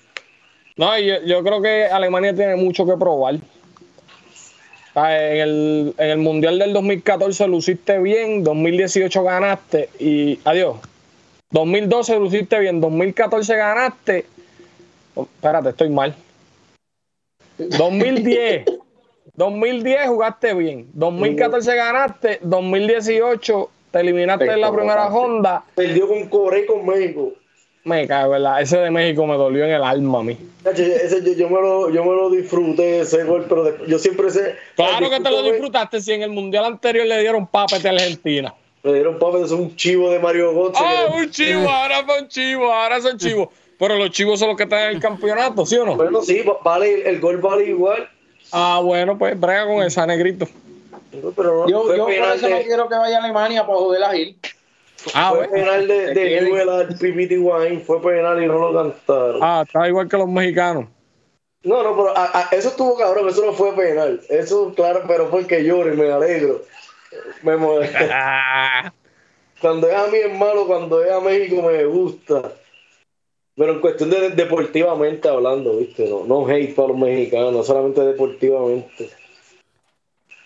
No, 0.76 0.98
yo, 0.98 1.22
yo 1.24 1.42
creo 1.44 1.62
que 1.62 1.84
Alemania 1.84 2.34
tiene 2.34 2.56
mucho 2.56 2.84
que 2.84 2.96
probar. 2.96 3.36
En 4.94 5.40
el, 5.40 5.94
en 5.96 6.10
el 6.10 6.18
Mundial 6.18 6.58
del 6.58 6.72
2014 6.72 7.46
luciste 7.46 7.98
bien, 8.00 8.42
2018 8.42 9.22
ganaste 9.22 9.88
y 10.00 10.38
adiós. 10.44 10.78
2012 11.52 12.18
luciste 12.18 12.58
bien, 12.58 12.80
2014 12.80 13.56
ganaste. 13.56 14.26
espérate, 15.16 15.68
estoy 15.68 15.90
mal. 15.90 16.14
2010. 17.58 18.64
2010 19.34 20.08
jugaste 20.08 20.54
bien, 20.54 20.88
2014 20.92 21.74
ganaste, 21.74 22.38
2018 22.42 23.70
te 23.90 24.00
eliminaste 24.00 24.44
en 24.44 24.60
la 24.60 24.72
primera 24.72 25.08
ronda. 25.08 25.64
Perdió 25.74 26.08
con 26.08 26.28
Corea 26.28 26.64
y 26.64 26.66
con 26.66 26.84
México. 26.84 27.32
Me 27.84 28.06
cago, 28.06 28.30
¿verdad? 28.30 28.60
Ese 28.60 28.78
de 28.78 28.90
México 28.90 29.26
me 29.26 29.36
dolió 29.36 29.64
en 29.64 29.72
el 29.72 29.82
alma 29.82 30.20
a 30.20 30.22
mí. 30.22 30.36
Ese, 30.64 31.34
yo, 31.36 31.48
me 31.48 31.60
lo, 31.60 31.90
yo 31.90 32.04
me 32.04 32.12
lo 32.12 32.30
disfruté 32.30 33.00
ese 33.00 33.24
gol, 33.24 33.46
pero 33.48 33.84
yo 33.86 33.98
siempre 33.98 34.30
sé. 34.30 34.54
Claro 34.76 35.10
que 35.10 35.18
te 35.18 35.30
lo 35.30 35.42
disfrutaste 35.42 36.00
si 36.00 36.12
en 36.12 36.22
el 36.22 36.30
mundial 36.30 36.64
anterior 36.64 37.06
le 37.06 37.20
dieron 37.20 37.46
papete 37.46 37.88
a 37.88 37.92
Argentina. 37.92 38.54
Le 38.84 38.94
dieron 38.94 39.18
papete, 39.18 39.46
es 39.46 39.50
un 39.50 39.74
chivo 39.74 40.10
de 40.10 40.20
Mario 40.20 40.52
Götze. 40.54 40.80
Ah, 40.80 41.06
un 41.12 41.28
chivo, 41.30 41.68
ahora 41.68 42.04
fue 42.04 42.20
un 42.20 42.28
chivo, 42.28 42.72
ahora 42.72 43.00
son 43.00 43.18
chivos. 43.18 43.48
Pero 43.82 43.96
los 43.96 44.12
chivos 44.12 44.38
son 44.38 44.50
los 44.50 44.56
que 44.56 44.62
están 44.62 44.82
en 44.82 44.90
el 44.94 45.02
campeonato, 45.02 45.66
¿sí 45.66 45.76
o 45.76 45.84
no? 45.84 45.96
Bueno, 45.96 46.22
sí, 46.22 46.44
vale, 46.62 47.08
el 47.08 47.18
gol 47.18 47.38
vale 47.38 47.64
igual. 47.64 48.08
Ah, 48.52 48.80
bueno, 48.80 49.18
pues 49.18 49.38
brega 49.38 49.66
con 49.66 49.82
esa, 49.82 50.06
negrito 50.06 50.46
yo, 51.12 51.66
yo 51.66 52.04
por 52.04 52.12
eso 52.12 52.48
no 52.48 52.62
quiero 52.62 52.88
que 52.88 52.94
vaya 52.94 53.18
a 53.18 53.24
Alemania 53.24 53.66
para 53.66 53.78
joder 53.78 54.04
a 54.04 54.12
Gil. 54.12 54.38
Ah, 55.14 55.32
fue 55.34 55.48
penal 55.48 55.88
de, 55.88 56.14
de 56.14 56.42
Newell 56.42 56.96
Pipiti 56.96 57.36
Wine, 57.36 57.80
fue 57.80 58.00
penal 58.00 58.40
y 58.40 58.46
no 58.46 58.70
lo 58.70 58.72
cantaron. 58.72 59.40
Ah, 59.42 59.64
está 59.66 59.88
igual 59.88 60.08
que 60.08 60.16
los 60.16 60.28
mexicanos. 60.28 60.86
No, 61.64 61.82
no, 61.82 61.96
pero 61.96 62.16
a, 62.16 62.38
a, 62.38 62.42
eso 62.52 62.68
estuvo 62.68 62.96
cabrón, 62.96 63.28
eso 63.28 63.44
no 63.44 63.52
fue 63.52 63.74
penal. 63.74 64.20
Eso, 64.28 64.72
claro, 64.76 65.02
pero 65.08 65.26
fue 65.26 65.44
que 65.44 65.64
lloro 65.64 65.92
y 65.92 65.96
me 65.96 66.08
alegro. 66.08 66.62
Me 67.42 67.56
cuando 69.60 69.88
es 69.88 69.96
a 69.96 70.06
mí 70.06 70.18
es 70.18 70.38
malo, 70.38 70.68
cuando 70.68 71.04
es 71.04 71.10
a 71.10 71.18
México 71.18 71.62
me 71.62 71.84
gusta. 71.84 72.52
Pero 73.54 73.72
en 73.74 73.80
cuestión 73.80 74.10
de 74.10 74.30
deportivamente 74.30 75.28
hablando, 75.28 75.76
¿viste? 75.76 76.08
No, 76.08 76.24
no 76.24 76.46
hate 76.48 76.74
para 76.74 76.88
los 76.88 76.96
mexicanos, 76.96 77.66
solamente 77.66 78.00
deportivamente. 78.00 79.10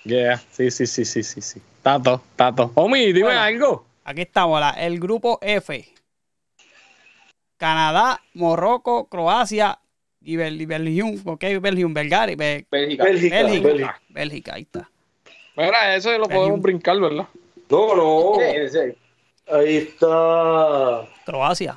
Yeah, 0.05 0.43
sí, 0.51 0.71
sí, 0.71 0.87
sí, 0.87 1.05
sí, 1.05 1.23
sí, 1.23 1.41
sí. 1.41 1.61
Tato, 1.83 2.21
Tato. 2.35 2.73
Omi, 2.75 3.13
dime 3.13 3.31
algo. 3.31 3.85
Aquí 4.05 4.23
estamos, 4.23 4.61
la, 4.61 4.71
el 4.71 4.99
grupo 5.01 5.39
F. 5.41 5.85
Canadá, 7.57 8.21
Morroco, 8.35 9.09
Croacia 9.09 9.81
y, 10.21 10.37
Bel 10.37 10.65
Belgium. 10.67 11.21
¿Ok? 11.25 11.45
Belgium, 11.61 11.95
Belgari, 11.95 12.35
Bélgica. 12.35 13.05
Bélgica, 13.05 13.43
Bélgica. 13.43 14.01
Bélgica, 14.09 14.55
ahí 14.55 14.63
está. 14.63 14.91
Mira, 15.57 15.97
eso 15.97 16.17
lo 16.19 16.29
podemos 16.29 16.61
brincar, 16.61 17.01
¿verdad? 17.01 17.27
No, 17.71 17.97
no. 17.97 18.39
Ahí 19.49 19.77
está. 19.77 21.09
Croacia. 21.25 21.77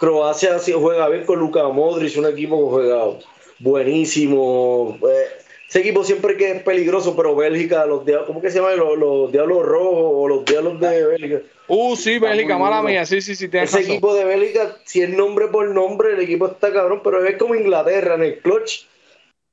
Croacia 0.00 0.58
juega 0.58 1.08
bien 1.10 1.26
con 1.26 1.38
Luka 1.38 1.68
Modric, 1.68 2.16
un 2.16 2.26
equipo 2.26 2.56
que 2.56 2.70
juega 2.70 3.18
buenísimo. 3.58 4.98
Eh, 5.06 5.26
ese 5.68 5.80
equipo 5.80 6.02
siempre 6.02 6.38
que 6.38 6.52
es 6.52 6.62
peligroso, 6.62 7.14
pero 7.14 7.36
Bélgica, 7.36 7.84
los 7.84 8.02
¿cómo 8.26 8.40
que 8.40 8.50
se 8.50 8.60
llama? 8.60 8.72
Los, 8.72 9.30
Diablos 9.30 9.62
Rojos 9.62 10.12
o 10.14 10.26
los 10.26 10.44
Diablos 10.46 10.80
de 10.80 11.06
Bélgica. 11.06 11.42
Uh, 11.68 11.94
sí, 11.96 12.18
Bélgica, 12.18 12.56
mala 12.56 12.82
mía, 12.82 13.04
sí, 13.04 13.20
sí, 13.20 13.36
sí. 13.36 13.50
Ese 13.52 13.82
equipo 13.82 14.14
de 14.14 14.24
Bélgica, 14.24 14.78
si 14.86 15.02
es 15.02 15.10
nombre 15.10 15.48
por 15.48 15.68
nombre, 15.68 16.14
el 16.14 16.20
equipo 16.20 16.46
está 16.46 16.72
cabrón, 16.72 17.02
pero 17.04 17.22
es 17.22 17.36
como 17.36 17.54
Inglaterra 17.54 18.14
en 18.14 18.22
el 18.22 18.38
clutch. 18.38 18.86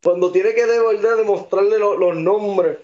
Cuando 0.01 0.31
tiene 0.31 0.53
que 0.53 0.65
de 0.65 0.79
verdad 0.79 1.17
demostrarle 1.17 1.77
los 1.77 2.15
nombres 2.15 2.77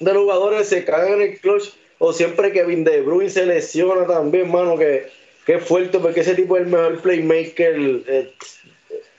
de 0.00 0.12
los 0.12 0.24
jugadores, 0.24 0.68
se 0.68 0.84
cagan 0.84 1.12
en 1.12 1.22
el 1.22 1.38
clutch. 1.38 1.72
O 2.02 2.12
siempre 2.14 2.50
Kevin 2.50 2.82
De 2.82 3.02
Bruyne 3.02 3.30
se 3.30 3.46
lesiona 3.46 4.06
también, 4.06 4.50
mano, 4.50 4.76
que, 4.76 5.19
es 5.54 5.64
fuerte, 5.64 5.98
porque 5.98 6.20
ese 6.20 6.34
tipo 6.34 6.56
es 6.56 6.62
el 6.62 6.68
mejor 6.68 7.00
playmaker. 7.00 7.74
Eh, 8.06 8.32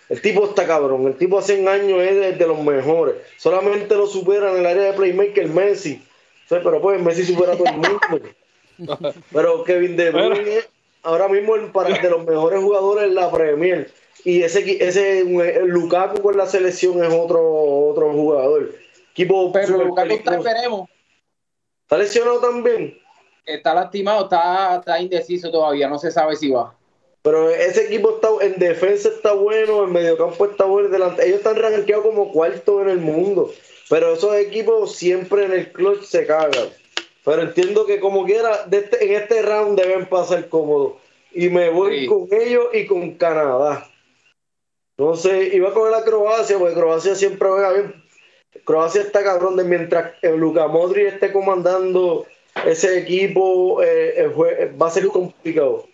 el 0.10 0.22
tipo 0.22 0.46
está 0.46 0.68
cabrón. 0.68 1.08
El 1.08 1.16
tipo 1.16 1.40
hace 1.40 1.60
un 1.60 1.68
año 1.68 2.02
es 2.02 2.38
de, 2.38 2.48
los 2.48 2.60
mejores. 2.60 3.16
Solamente 3.38 3.96
lo 3.96 4.08
supera 4.08 4.52
en 4.52 4.60
el 4.60 4.66
área 4.66 4.84
de 4.84 4.94
playmaker 4.94 5.48
Messi. 5.48 6.02
pero 6.50 6.82
pues 6.82 7.02
Messi 7.02 7.24
supera 7.24 7.54
a 7.54 7.58
todo 7.58 7.68
el 7.68 7.78
mundo. 7.78 9.14
pero 9.32 9.64
Kevin 9.64 9.96
De 9.96 10.12
Bruyne 10.12 10.62
ahora 11.04 11.28
mismo 11.28 11.56
es 11.56 11.70
para 11.72 11.98
de 11.98 12.10
los 12.10 12.26
mejores 12.26 12.62
jugadores 12.62 13.06
en 13.06 13.16
la 13.16 13.32
Premier. 13.32 13.92
Y 14.24 14.44
ese, 14.44 14.86
ese 14.86 15.24
Lukaku 15.66 16.22
con 16.22 16.38
la 16.38 16.46
selección 16.46 17.04
es 17.04 17.12
otro, 17.12 17.42
otro 17.90 18.12
jugador. 18.12 18.76
Equipo 19.12 19.52
pero 19.52 19.78
Lukaku 19.78 20.14
está, 20.14 20.38
esperemos. 20.38 20.90
¿Está 21.84 21.98
lesionado 21.98 22.40
también? 22.40 23.01
Está 23.46 23.74
lastimado, 23.74 24.24
está, 24.24 24.78
está 24.78 25.00
indeciso 25.02 25.52
todavía, 25.52 25.88
no 25.88 25.98
se 25.98 26.12
sabe 26.12 26.36
si 26.36 26.52
va. 26.52 26.76
Pero 27.24 27.50
ese 27.50 27.86
equipo 27.86 28.16
está 28.16 28.30
en 28.46 28.58
defensa 28.58 29.10
está 29.10 29.34
bueno, 29.34 29.84
en 29.84 29.92
mediocampo 29.92 30.46
está 30.46 30.66
bueno, 30.66 30.90
delante. 30.90 31.26
Ellos 31.26 31.38
están 31.38 31.56
rankeados 31.56 32.06
como 32.06 32.32
cuarto 32.32 32.82
en 32.82 32.90
el 32.90 32.98
mundo. 33.00 33.52
Pero 33.90 34.14
esos 34.14 34.36
equipos 34.36 34.96
siempre 34.96 35.46
en 35.46 35.52
el 35.52 35.72
clutch 35.72 36.04
se 36.04 36.26
cagan. 36.26 36.70
Pero 37.24 37.42
entiendo 37.44 37.86
que 37.86 38.00
como 38.00 38.26
quiera, 38.26 38.66
de 38.66 38.78
este- 38.78 39.06
en 39.06 39.22
este 39.22 39.42
round 39.44 39.80
deben 39.80 40.08
pasar 40.08 40.50
cómodos. 40.50 40.94
Y 41.32 41.50
me 41.50 41.70
voy 41.70 42.02
Sí. 42.02 42.06
con 42.08 42.28
ellos 42.32 42.66
y 42.74 42.88
con 42.88 43.12
Canadá. 43.16 43.88
No 44.98 45.16
sé, 45.16 45.50
iba 45.54 45.70
a 45.70 45.74
coger 45.74 45.94
a 45.94 46.04
Croacia, 46.04 46.58
porque 46.58 46.74
Croacia 46.76 47.16
siempre 47.16 47.50
juega 47.50 47.72
bien. 47.74 48.04
Croacia 48.66 49.02
está 49.02 49.24
cabrón 49.24 49.56
de 49.56 49.64
mientras 49.64 50.14
Luka 50.24 50.68
Modric 50.68 51.08
esté 51.14 51.32
comandando 51.32 52.26
ese 52.66 53.00
equipo, 53.00 53.82
eh, 53.82 54.14
el 54.18 54.34
jue- 54.34 54.82
va 54.82 54.88
a 54.88 54.92
ser 54.92 55.08
complicado. 55.08 55.86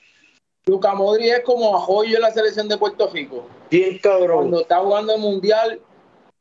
Luca 0.66 0.93
Modri 0.93 1.30
es 1.30 1.41
como 1.41 1.76
Ajoyo 1.78 2.16
en 2.18 2.22
la 2.22 2.32
selección 2.32 2.68
de 2.68 2.78
Puerto 2.78 3.10
Rico. 3.12 3.47
Bien 3.72 3.97
cabrón. 3.99 4.38
Cuando 4.38 4.62
está 4.62 4.80
jugando 4.80 5.16
el 5.16 5.22
mundial, 5.22 5.80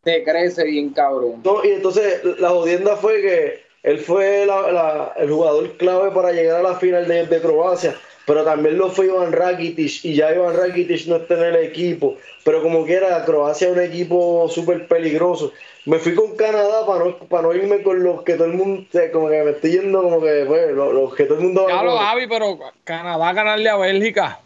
te 0.02 0.24
crece 0.24 0.64
bien 0.64 0.90
cabrón. 0.90 1.42
No, 1.44 1.64
y 1.64 1.70
entonces 1.70 2.22
la 2.40 2.50
jodienda 2.50 2.96
fue 2.96 3.20
que 3.20 3.60
él 3.84 3.98
fue 4.00 4.44
la- 4.46 4.72
la- 4.72 5.12
el 5.16 5.30
jugador 5.30 5.76
clave 5.76 6.10
para 6.10 6.32
llegar 6.32 6.60
a 6.60 6.70
la 6.70 6.74
final 6.76 7.06
de, 7.06 7.26
de 7.26 7.40
Croacia, 7.40 7.94
pero 8.26 8.42
también 8.42 8.76
lo 8.78 8.90
fue 8.90 9.06
Iván 9.06 9.30
Rakitic 9.32 10.04
y 10.04 10.14
ya 10.16 10.34
Iván 10.34 10.56
Rakitic 10.56 11.06
no 11.06 11.16
está 11.16 11.34
en 11.34 11.54
el 11.54 11.56
equipo, 11.64 12.16
pero 12.44 12.62
como 12.62 12.84
quiera, 12.84 13.24
Croacia 13.24 13.68
es 13.68 13.72
un 13.76 13.80
equipo 13.82 14.48
súper 14.48 14.88
peligroso. 14.88 15.52
Me 15.86 15.98
fui 16.00 16.14
con 16.16 16.34
Canadá 16.36 16.84
para 16.84 17.04
no, 17.04 17.16
para 17.28 17.42
no 17.44 17.54
irme 17.54 17.80
con 17.82 18.02
los 18.02 18.22
que 18.24 18.34
todo 18.34 18.46
el 18.48 18.54
mundo, 18.54 18.84
como 19.12 19.28
que 19.28 19.42
me 19.44 19.50
estoy 19.52 19.70
yendo 19.70 20.02
como 20.02 20.20
que, 20.20 20.44
pues, 20.46 20.72
los, 20.72 20.92
los 20.92 21.14
que 21.14 21.24
todo 21.24 21.38
el 21.38 21.44
mundo 21.44 21.62
coger. 21.62 21.88
Javi, 21.98 22.26
pero 22.26 22.58
Canadá 22.82 23.32
ganarle 23.32 23.68
a 23.70 23.76
Bélgica. 23.76 24.40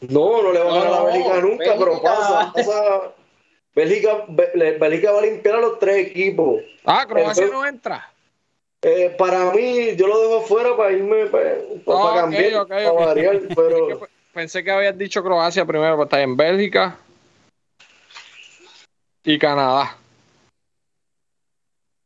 No, 0.00 0.42
no 0.42 0.52
le 0.52 0.60
va 0.60 0.70
a 0.70 0.78
ganar 0.84 0.94
a 1.00 1.02
Bélgica 1.04 1.40
nunca, 1.40 1.74
pero 1.78 2.00
pasa, 2.02 2.52
pasa. 2.54 3.00
Bélgica, 3.74 4.24
Bé- 4.28 4.78
Bélgica 4.80 5.12
va 5.12 5.18
a 5.18 5.22
limpiar 5.22 5.56
a 5.56 5.60
los 5.60 5.78
tres 5.78 6.06
equipos. 6.08 6.62
Ah, 6.86 7.04
Croacia 7.06 7.46
no 7.48 7.66
entra. 7.66 8.10
Eh, 8.82 9.14
para 9.18 9.50
mí, 9.52 9.94
yo 9.96 10.06
lo 10.06 10.18
dejo 10.22 10.38
afuera 10.38 10.74
para 10.78 10.92
irme, 10.92 11.26
pues, 11.26 11.58
para, 11.84 11.98
Ah, 11.98 12.04
ok, 12.06 12.14
cambiar, 12.20 12.66
para 12.66 12.92
variar, 12.92 13.34
Es 13.36 13.48
que 13.48 13.54
pero 13.54 14.00
pe- 14.00 14.06
pensé 14.32 14.64
que 14.64 14.70
habías 14.70 14.96
dicho 14.96 15.22
Croacia 15.22 15.66
primero, 15.66 15.92
pero 15.96 16.04
está 16.04 16.22
en 16.22 16.34
Bélgica 16.38 16.96
y 19.24 19.38
Canadá. 19.38 19.98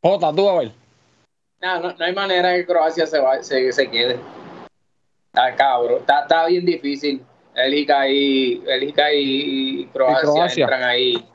Jota, 0.04 0.32
tú 0.34 0.46
a 0.50 0.58
ver. 0.58 0.72
Nah, 1.62 1.78
no, 1.80 1.94
no 1.94 2.04
hay 2.04 2.14
manera 2.14 2.54
que 2.54 2.66
Croacia 2.66 3.06
se, 3.06 3.18
va, 3.18 3.42
se, 3.42 3.72
se 3.72 3.90
quede. 3.90 4.20
Está 5.32 5.56
cabrón. 5.56 6.00
Está, 6.00 6.20
está 6.24 6.46
bien 6.46 6.66
difícil. 6.66 7.22
Bélgica 7.54 8.06
y, 8.06 8.56
Bélgica 8.58 9.10
y, 9.14 9.80
y 9.80 9.86
Croacia, 9.86 10.18
Y 10.20 10.32
Croacia. 10.34 10.64
entran 10.64 10.82
ahí 10.84 11.26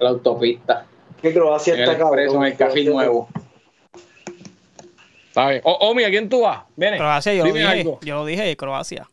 a 0.00 0.02
la 0.02 0.10
autopista. 0.10 0.84
que 1.22 1.32
Croacia 1.32 1.74
En 1.74 1.80
el 1.82 1.90
está 1.90 1.98
cabrón. 2.02 2.18
en 2.36 2.42
el 2.42 2.56
café 2.56 2.72
Croacia- 2.72 2.90
nuevo. 2.92 3.28
Está 5.28 5.50
bien. 5.50 5.60
O- 5.64 5.78
Omi, 5.90 6.02
¿a 6.02 6.10
quién 6.10 6.28
tú 6.28 6.40
vas? 6.40 6.64
Viene. 6.74 6.96
Croacia, 6.96 7.34
yo 7.34 7.44
lo 7.46 7.52
dije. 7.52 7.66
algo. 7.66 7.98
Yo 8.02 8.14
lo 8.16 8.24
dije, 8.26 8.56
Croacia. 8.56 9.08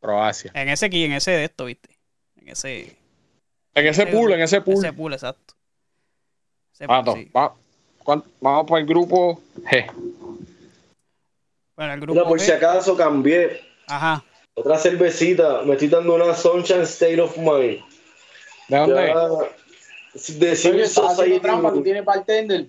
Croacia. 0.00 0.50
En 0.54 0.68
ese 0.68 0.86
aquí, 0.86 1.04
en 1.04 1.12
ese 1.12 1.30
de 1.32 1.44
esto, 1.44 1.66
¿viste? 1.66 1.90
En 2.36 2.48
ese, 2.48 2.96
En 3.74 3.86
ese 3.86 4.06
pool, 4.06 4.32
en 4.32 4.40
ese 4.40 4.60
pool. 4.62 4.74
ese 4.84 4.92
pool, 4.92 5.12
exacto. 5.12 5.54
Pato, 6.86 7.14
sí. 7.14 7.30
va- 7.36 7.54
¿cuán- 8.04 8.24
Vamos 8.40 8.66
para 8.68 8.80
el 8.80 8.86
grupo 8.86 9.40
G. 9.70 9.86
Bueno, 11.76 11.92
el 11.94 12.00
Mira, 12.00 12.12
grupo 12.12 12.28
por 12.28 12.38
B- 12.38 12.44
si 12.44 12.52
acaso 12.52 12.96
cambié. 12.96 13.60
Ajá. 13.86 14.22
Otra 14.54 14.78
cervecita, 14.78 15.62
me 15.62 15.72
estoy 15.74 15.88
dando 15.88 16.14
una 16.14 16.34
Sunshine 16.34 16.82
State 16.82 17.20
of 17.20 17.36
Mind. 17.36 17.80
¿De 18.68 18.76
dónde? 18.76 19.06
Ya, 19.06 20.34
de 20.34 20.56
Civil 20.56 20.86
Society. 20.88 21.40
trampa, 21.40 21.72
tú 21.72 21.82
tienes 21.82 22.04
bartender. 22.04 22.66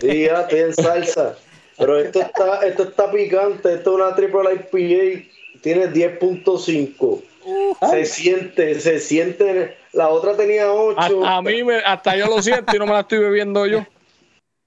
Sí, 0.00 0.24
ya 0.24 0.40
estoy 0.42 0.60
en 0.60 0.74
salsa. 0.74 1.36
Pero 1.78 1.98
esto 1.98 2.20
está, 2.20 2.66
esto 2.66 2.82
está 2.84 3.10
picante. 3.10 3.74
Esto 3.74 3.90
es 3.90 3.96
una 4.04 4.14
triple 4.14 4.54
IPA. 4.54 5.60
Tiene 5.60 5.88
10.5. 5.88 7.22
Se 7.90 8.06
siente, 8.06 8.80
se 8.80 8.98
siente. 9.00 9.76
La 9.92 10.08
otra 10.08 10.36
tenía 10.36 10.72
8. 10.72 10.98
Hasta, 10.98 11.36
a 11.36 11.42
mí, 11.42 11.62
me- 11.62 11.76
hasta 11.78 12.16
yo 12.16 12.26
lo 12.26 12.42
siento 12.42 12.74
y 12.74 12.78
no 12.78 12.86
me 12.86 12.92
la 12.92 13.00
estoy 13.00 13.18
bebiendo 13.18 13.66
yo. 13.66 13.84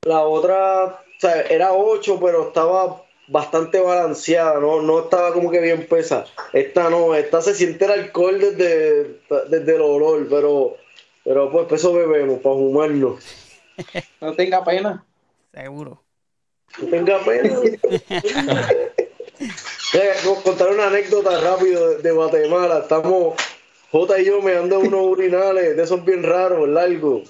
La 0.05 0.21
otra, 0.21 0.85
o 0.85 0.99
sea, 1.19 1.41
era 1.41 1.73
8, 1.73 2.19
pero 2.21 2.47
estaba 2.47 3.03
bastante 3.27 3.79
balanceada, 3.81 4.59
no, 4.59 4.81
no 4.81 4.99
estaba 5.01 5.33
como 5.33 5.51
que 5.51 5.59
bien 5.59 5.85
pesa. 5.87 6.25
Esta 6.53 6.89
no, 6.89 7.13
esta 7.15 7.41
se 7.41 7.53
siente 7.55 7.85
el 7.85 7.91
alcohol 7.91 8.39
desde, 8.39 9.19
desde 9.49 9.75
el 9.75 9.81
olor, 9.81 10.27
pero, 10.29 10.77
pero 11.25 11.51
pues 11.51 11.71
eso 11.73 11.93
bebemos 11.93 12.39
para 12.39 12.55
fumarnos. 12.55 13.19
No 14.21 14.33
tenga 14.33 14.63
pena. 14.63 15.05
Seguro. 15.53 16.01
No 16.81 16.87
tenga 16.87 17.19
pena. 17.19 17.59
Eh, 19.93 20.11
co- 20.23 20.41
Contar 20.43 20.69
una 20.69 20.87
anécdota 20.87 21.39
rápido 21.39 21.89
de, 21.91 21.97
de 22.01 22.11
Guatemala. 22.11 22.79
Estamos, 22.79 23.35
J 23.91 24.19
y 24.19 24.25
yo 24.25 24.41
me 24.41 24.55
ando 24.55 24.79
unos 24.79 25.01
urinales 25.01 25.77
de 25.77 25.83
esos 25.83 26.03
bien 26.03 26.23
raros, 26.23 26.67
largos. 26.67 27.29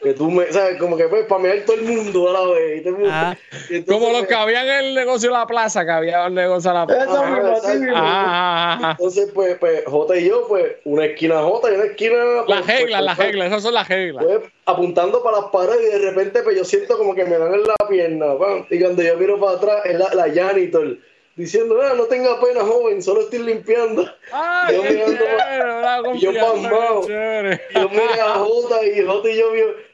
Que 0.00 0.14
tú 0.14 0.30
me, 0.30 0.46
¿sabes? 0.52 0.78
Como 0.78 0.96
que 0.96 1.08
pues 1.08 1.26
para 1.26 1.42
mear 1.42 1.58
todo 1.66 1.74
el 1.74 1.82
mundo 1.82 2.28
a 2.30 2.32
la 2.32 2.54
vez. 2.54 2.78
y 2.78 2.80
todo 2.84 2.90
el 2.90 2.94
mundo- 3.00 3.10
Ah. 3.12 3.36
y 3.68 3.74
entonces, 3.78 3.84
Como 4.06 4.16
los 4.16 4.28
que 4.28 4.34
habían 4.36 4.64
en 4.68 4.84
el 4.84 4.94
negocio 4.94 5.28
de 5.30 5.36
la 5.36 5.44
plaza, 5.48 5.84
que 5.84 5.90
había 5.90 6.26
el 6.26 6.34
negocio 6.34 6.70
de 6.70 6.78
la 6.78 6.86
plaza. 6.86 7.02
Eso 7.02 7.24
mismo, 7.26 7.74
mismo. 7.80 7.92
Ah, 7.96 8.04
ah, 8.06 8.78
ah. 8.84 8.90
Entonces, 8.92 9.30
pues, 9.34 9.56
pues, 9.58 9.82
J 9.84 10.16
y 10.18 10.28
yo, 10.28 10.46
pues, 10.46 10.76
una 10.84 11.04
esquina 11.06 11.42
J 11.42 11.72
y 11.72 11.74
una 11.74 11.84
esquina. 11.86 12.16
pues, 12.46 12.58
Las 12.58 12.66
reglas, 12.68 12.78
pues, 13.00 13.04
las 13.06 13.16
pues, 13.16 13.26
reglas, 13.26 13.46
esas 13.48 13.62
son 13.64 13.74
las 13.74 13.88
reglas. 13.88 14.24
pues, 14.24 14.40
apuntando 14.66 15.20
para 15.24 15.40
las 15.40 15.46
paredes 15.50 15.88
y 15.88 15.98
de 15.98 16.10
repente, 16.10 16.42
pues, 16.44 16.56
yo 16.56 16.64
siento 16.64 16.96
como 16.96 17.16
que 17.16 17.24
me 17.24 17.36
dan 17.36 17.54
en 17.54 17.64
la 17.64 17.74
pierna. 17.88 18.38
pam, 18.38 18.66
y 18.70 18.78
cuando 18.78 19.02
yo 19.02 19.16
miro 19.16 19.40
para 19.40 19.56
atrás, 19.56 19.80
es 19.84 19.98
la, 19.98 20.14
la 20.14 20.32
janitor 20.32 20.96
diciendo, 21.38 21.80
ah, 21.80 21.94
no 21.96 22.04
tenga 22.04 22.40
pena, 22.40 22.62
joven, 22.62 23.00
solo 23.00 23.20
estoy 23.20 23.38
limpiando. 23.38 24.04
Ay, 24.32 24.74
yo 24.74 24.82
qué 24.82 24.90
me 24.90 25.04
ando- 25.04 25.18
chévere, 25.18 25.62
una 26.00 26.16
y 26.16 26.18
yo 26.18 26.32
pasmado. 26.34 27.02
Y 27.04 27.74
yo 27.78 27.88
miré 27.90 28.20
a 28.20 28.34
J 28.34 28.86
y 28.86 29.06
J 29.06 29.30
y 29.30 29.38
yo 29.38 29.46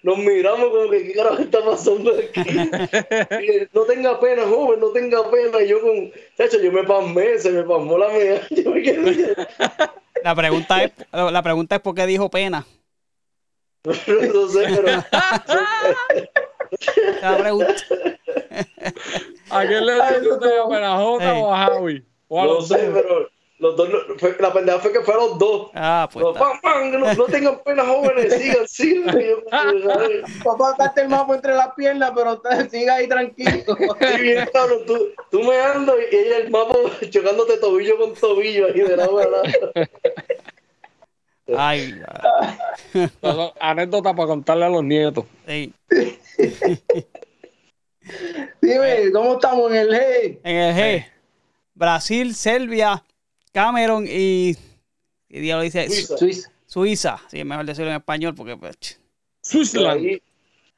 nos 0.03 0.19
miramos 0.19 0.71
como 0.71 0.91
que, 0.91 1.07
¿qué 1.07 1.13
carajo 1.13 1.43
está 1.43 1.63
pasando 1.63 2.13
aquí? 2.13 2.41
Y 3.45 3.51
él, 3.51 3.69
no 3.75 3.83
tenga 3.83 4.19
pena, 4.19 4.43
joven, 4.49 4.81
no 4.81 4.89
tenga 4.89 5.31
pena. 5.31 5.61
Y 5.63 5.69
yo 5.69 5.83
con, 5.83 6.11
chacho, 6.39 6.59
yo 6.61 6.73
me 6.73 6.83
pasmé, 6.83 7.39
se 7.39 7.51
me 7.51 7.63
pasmó 7.63 7.99
la 7.99 8.09
media. 8.09 8.41
Yo 8.51 8.71
me 8.71 8.83
quedé, 8.83 9.35
La 10.23 10.35
pregunta 10.35 10.83
es, 10.83 10.93
la 11.13 11.43
pregunta 11.43 11.77
es 11.77 11.83
por 11.83 11.95
qué 11.95 12.07
dijo 12.07 12.31
pena. 12.31 12.67
no 13.85 14.49
sé, 14.49 14.67
pero... 14.75 15.05
La 17.21 17.37
pregunta. 17.37 17.75
¿A 19.51 19.67
quién 19.67 19.87
le 19.87 19.95
dices 19.95 20.27
usted 20.33 20.59
a 20.59 20.97
Jota 20.97 21.35
o 21.35 21.53
a 21.53 21.59
Javi? 21.67 22.05
O 22.29 22.41
a 22.41 22.45
No 22.47 22.53
los 22.55 22.69
sé, 22.69 22.87
dos. 22.87 22.95
pero 23.03 23.29
los 23.59 23.77
dos, 23.77 23.89
fue- 24.19 24.37
la 24.41 24.53
pendeja 24.53 24.79
fue 24.81 24.93
que 24.93 25.01
fue 25.01 25.15
a 25.15 25.17
los 25.19 25.39
dos. 25.39 25.71
Ah, 25.75 26.09
pues 26.13 26.23
Los, 26.25 26.37
no, 26.37 27.15
no 27.15 27.25
tengan 27.27 27.63
pena, 27.63 27.85
jóvenes, 27.85 28.35
sigan, 28.39 28.67
sigan. 28.69 29.21
Y 29.21 30.43
Papá, 30.43 30.75
date 30.79 31.03
el 31.03 31.09
mapa 31.09 31.35
entre 31.37 31.55
las 31.55 31.73
piernas, 31.75 32.13
pero 32.15 32.43
siga 32.71 32.97
ahí 32.97 33.07
tranquilo. 33.09 33.63
sí, 34.01 34.21
bien, 34.21 34.45
cabrón, 34.53 34.81
tú, 34.87 34.99
tú 35.31 35.43
me 35.43 35.57
andas 35.57 35.97
y 36.11 36.17
ella 36.17 36.39
el 36.39 36.51
mapa 36.51 36.75
chocándote 37.11 37.57
tobillo 37.59 37.97
con 37.99 38.15
tobillo 38.15 38.67
ahí 38.67 38.81
de 38.81 38.97
lado 38.97 39.19
a 39.19 39.25
lado. 39.27 39.45
Ay, 41.57 41.95
Anécdotas 43.61 44.15
para 44.15 44.27
contarle 44.27 44.65
a 44.65 44.69
los 44.71 44.83
nietos. 44.83 45.25
ey. 45.47 45.73
Dime, 48.61 49.11
¿cómo 49.13 49.35
estamos 49.35 49.71
en 49.71 49.77
el 49.77 49.89
G? 49.89 50.39
En 50.45 50.57
el 50.57 50.75
G, 50.75 51.07
Brasil, 51.75 52.35
Serbia, 52.35 53.03
Cameron 53.53 54.07
y. 54.09 54.55
¿Qué 55.29 55.41
diablo 55.41 55.65
dice? 55.65 55.89
Suiza. 55.89 56.17
Suiza. 56.17 56.51
Suiza. 56.67 57.21
Sí, 57.31 57.41
es 57.41 57.47
mejor 57.47 57.65
decirlo 57.65 57.91
en 57.91 57.97
español 57.97 58.35
porque. 58.35 58.57
pues, 58.57 59.01
Switzerland. 59.41 60.01
Ahí, 60.01 60.23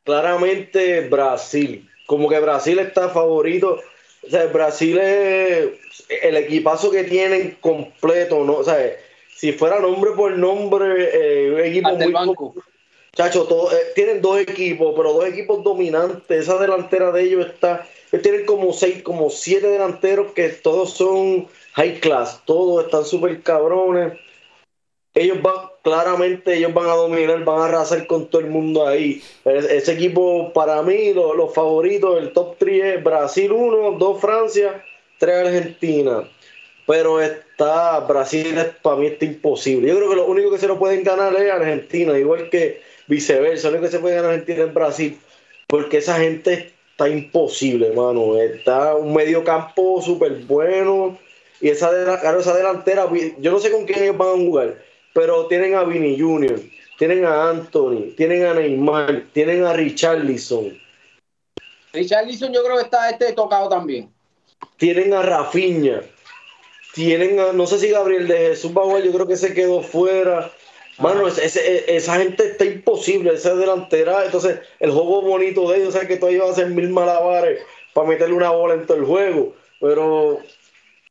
claramente 0.05 1.09
Brasil. 1.09 1.89
Como 2.07 2.29
que 2.29 2.39
Brasil 2.41 2.79
está 2.79 3.09
favorito. 3.09 3.81
O 4.27 4.31
sea, 4.31 4.47
Brasil 4.47 4.99
es 4.99 5.71
el 6.23 6.37
equipazo 6.37 6.91
que 6.91 7.05
tienen 7.05 7.59
completo, 7.61 8.45
¿no? 8.45 8.55
O 8.55 8.65
sea, 8.65 8.79
si 9.37 9.53
fuera 9.53 9.81
nombre 9.81 10.13
por 10.13 10.37
nombre, 10.37 11.11
eh, 11.13 11.51
un 11.53 11.61
equipo 11.61 11.89
Hasta 11.89 12.05
el 12.05 12.13
muy 12.13 12.27
banco. 12.27 12.55
Chacho, 13.17 13.49
eh, 13.73 13.93
tienen 13.95 14.21
dos 14.21 14.39
equipos, 14.41 14.93
pero 14.97 15.15
dos 15.15 15.27
equipos 15.27 15.65
dominantes. 15.65 16.43
Esa 16.43 16.59
delantera 16.59 17.11
de 17.13 17.23
ellos 17.23 17.47
está. 17.47 17.87
ellos 18.13 18.23
tienen 18.23 18.45
como 18.45 18.73
seis, 18.75 19.03
como 19.03 19.31
siete 19.31 19.69
delanteros 19.69 20.33
que 20.33 20.51
todos 20.51 20.93
son 20.93 21.49
high 21.73 21.99
class. 22.01 22.43
Todos 22.45 22.85
están 22.85 23.05
súper 23.07 23.43
cabrones. 23.43 24.13
Ellos 25.15 25.41
van, 25.41 25.55
claramente, 25.83 26.55
ellos 26.57 26.75
van 26.75 26.89
a 26.91 26.95
dominar, 26.95 27.43
van 27.43 27.61
a 27.61 27.65
arrasar 27.65 28.07
con 28.07 28.27
todo 28.29 28.43
el 28.43 28.49
mundo 28.51 28.87
ahí. 28.87 29.23
Ese, 29.47 29.93
equipo, 29.93 30.53
para 30.53 30.83
mí, 30.83 31.15
lo- 31.15 31.33
los 31.33 31.55
favoritos, 31.55 32.19
el 32.21 32.33
top 32.35 32.57
3 32.59 32.97
es 32.97 33.03
Brasil 33.05 33.51
1, 33.51 33.93
2 33.99 34.21
Francia, 34.21 34.85
3 35.19 35.37
Argentina. 35.47 36.29
pero 36.87 37.21
está 37.21 38.01
Brasil 38.01 38.55
para 38.83 38.97
mí 38.97 39.07
está 39.09 39.25
imposible. 39.25 39.89
Yo 39.89 39.97
creo 39.97 40.11
que 40.11 40.17
lo 40.17 40.27
único 40.27 40.51
que 40.53 40.59
se 40.59 40.69
lo 40.69 40.79
pueden 40.79 41.03
ganar 41.05 41.35
es 41.35 41.51
Argentina, 41.51 42.19
igual 42.19 42.49
que 42.51 42.81
viceversa, 43.07 43.71
lo 43.71 43.81
que 43.81 43.89
se 43.89 43.99
puede 43.99 44.17
ganar 44.17 44.33
Argentina 44.33 44.65
es 44.65 44.75
Brasil, 44.75 45.19
porque 45.67 45.99
esa 45.99 46.19
gente 46.19 46.73
está 46.91 47.09
imposible, 47.09 47.93
mano. 47.93 48.37
Está 48.37 48.95
un 48.95 49.15
medio 49.15 49.45
campo 49.45 50.01
súper 50.03 50.33
bueno 50.45 51.19
y 51.61 51.69
esa, 51.69 51.93
de 51.93 52.05
la, 52.05 52.21
claro, 52.21 52.41
esa 52.41 52.55
delantera, 52.55 53.09
yo 53.39 53.51
no 53.51 53.59
sé 53.59 53.71
con 53.71 53.87
quién 53.87 54.03
ellos 54.03 54.19
van 54.19 54.29
a 54.29 54.45
jugar, 54.45 54.83
pero 55.15 55.47
tienen 55.47 55.75
a 55.75 55.85
Vini 55.85 56.19
Junior, 56.19 56.61
tienen 56.99 57.25
a 57.25 57.51
Anthony, 57.51 58.15
tienen 58.17 58.45
a 58.45 58.55
Neymar, 58.55 59.25
tienen 59.33 59.65
a 59.65 59.73
Richarlison, 59.73 60.79
Richarlison 61.97 62.53
yo 62.53 62.63
creo 62.63 62.77
que 62.77 62.83
está 62.83 63.09
este 63.11 63.33
tocado 63.33 63.69
también. 63.69 64.13
tienen 64.77 65.15
a 65.15 65.23
Rafinha, 65.23 66.03
tienen 66.95 67.41
a, 67.41 67.53
no 67.53 67.67
sé 67.67 67.79
si 67.79 67.89
Gabriel 67.89 68.29
de 68.29 68.37
Jesús 68.37 68.77
va 68.77 68.83
a 68.83 68.85
jugar, 68.85 69.03
yo 69.03 69.13
creo 69.13 69.27
que 69.27 69.37
se 69.37 69.55
quedó 69.55 69.83
fuera. 69.83 70.53
Mano, 70.99 71.29
ese- 71.29 71.45
ese- 71.45 71.97
esa 71.97 72.17
gente 72.17 72.47
está 72.47 72.65
imposible, 72.65 73.35
esa 73.35 73.55
delantera. 73.55 74.25
Entonces, 74.25 74.59
el 74.81 74.91
juego 74.91 75.23
bonito 75.23 75.71
de 75.71 75.79
ellos 75.79 75.95
es 75.95 76.07
que 76.07 76.17
todavía 76.17 76.43
va 76.45 76.49
a 76.49 76.53
hacer 76.53 76.69
mil 76.69 76.89
malabares 76.89 77.61
para 77.93 78.09
meterle 78.09 78.35
una 78.35 78.51
bola 78.51 78.75
en 78.75 78.87
todo 78.87 78.97
el 78.97 79.05
juego. 79.05 79.55
Pero, 79.81 80.39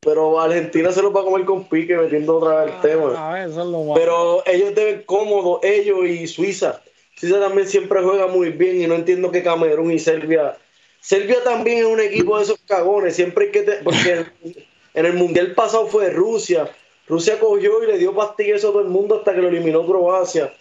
pero 0.02 0.40
Argentina 0.40 0.92
se 0.92 1.02
los 1.02 1.16
va 1.16 1.22
a 1.22 1.24
comer 1.24 1.46
con 1.46 1.68
pique 1.68 1.96
metiendo 1.96 2.38
otra 2.38 2.66
vez 2.66 2.74
el 2.76 2.82
tema. 2.82 3.30
A 3.30 3.34
ver, 3.34 3.50
eso 3.50 3.62
es 3.62 3.68
lo 3.68 3.80
malo. 3.84 3.94
Pero 3.96 4.44
ellos 4.46 4.74
deben 4.76 5.04
cómodos, 5.04 5.60
ellos 5.64 6.06
y 6.06 6.28
Suiza. 6.28 6.82
Suiza 7.16 7.40
también 7.40 7.68
siempre 7.68 8.02
juega 8.02 8.28
muy 8.28 8.50
bien 8.50 8.82
y 8.82 8.88
no 8.88 8.96
entiendo 8.96 9.32
que 9.32 9.44
Camerún 9.44 9.92
y 9.92 10.00
Serbia. 10.00 10.58
Serbia 11.00 11.44
también 11.44 11.80
es 11.80 11.86
un 11.86 12.00
equipo 12.00 12.38
de 12.38 12.44
esos 12.44 12.60
cagones. 12.68 13.16
Siempre 13.16 13.46
hay 13.46 13.52
que. 13.52 13.62
te- 13.62 13.78
porque 13.84 14.26
en 14.96 15.06
el 15.06 15.14
mundial 15.14 15.54
pasado 15.54 15.88
fue 15.88 16.10
Rusia. 16.10 16.70
Rusia 17.08 17.40
cogió 17.40 17.84
y 17.84 17.88
le 17.88 17.98
dio 17.98 18.16
pastillas 18.16 18.64
a 18.64 18.68
todo 18.68 18.82
el 18.82 18.88
mundo 18.88 19.18
hasta 19.18 19.34
que 19.34 19.42
lo 19.42 19.50
eliminó 19.50 19.86
Croacia. 19.86 20.54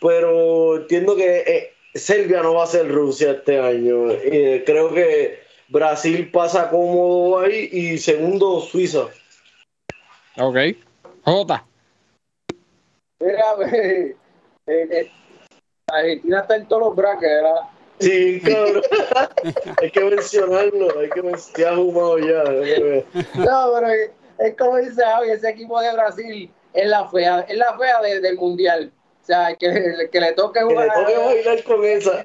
Pero 0.00 0.76
entiendo 0.76 1.14
que 1.14 1.38
eh, 1.40 1.72
Serbia 1.94 2.42
no 2.42 2.54
va 2.54 2.64
a 2.64 2.68
ser 2.68 2.88
Rusia 2.88 3.32
este 3.32 3.60
año. 3.60 4.10
Eh, 4.10 4.62
creo 4.64 4.94
que 4.94 5.40
Brasil 5.68 6.30
pasa 6.30 6.70
cómodo 6.70 7.40
ahí 7.40 7.68
y 7.70 7.98
segundo 7.98 8.60
Suiza. 8.60 9.08
Ok. 10.38 10.56
Jota. 11.24 11.66
Mira, 13.20 13.44
eh, 13.72 14.16
eh, 14.66 15.10
Argentina 15.88 16.40
está 16.40 16.56
en 16.56 16.66
todos 16.66 16.82
los 16.82 16.96
brackets, 16.96 17.22
¿verdad? 17.22 17.60
Sí, 17.98 18.40
cabrón. 18.40 18.82
hay 19.82 19.90
que 19.90 20.00
mencionarlo, 20.00 20.98
hay 20.98 21.10
que 21.10 21.22
mencionarlo. 21.22 22.18
Ya 22.18 22.44
ya. 22.44 23.04
No, 23.34 23.72
pero 23.74 23.88
es, 24.40 24.56
como 24.56 24.76
dice 24.76 25.02
Javi, 25.04 25.30
ese 25.30 25.48
equipo 25.50 25.80
de 25.80 25.92
Brasil 25.92 26.50
es 26.72 26.86
la 26.88 27.08
fea, 27.08 27.44
es 27.48 27.56
la 27.56 27.76
fea 27.78 28.00
de- 28.02 28.20
del 28.20 28.36
mundial. 28.36 28.92
O 29.22 29.24
sea, 29.26 29.54
que, 29.54 30.08
que 30.10 30.20
le 30.20 30.32
toque 30.32 30.60
Que 30.60 30.64
le 30.66 30.72
jugar. 30.72 30.88
toque 30.94 31.16
bailar 31.18 31.62
con 31.64 31.84
esa. 31.84 32.24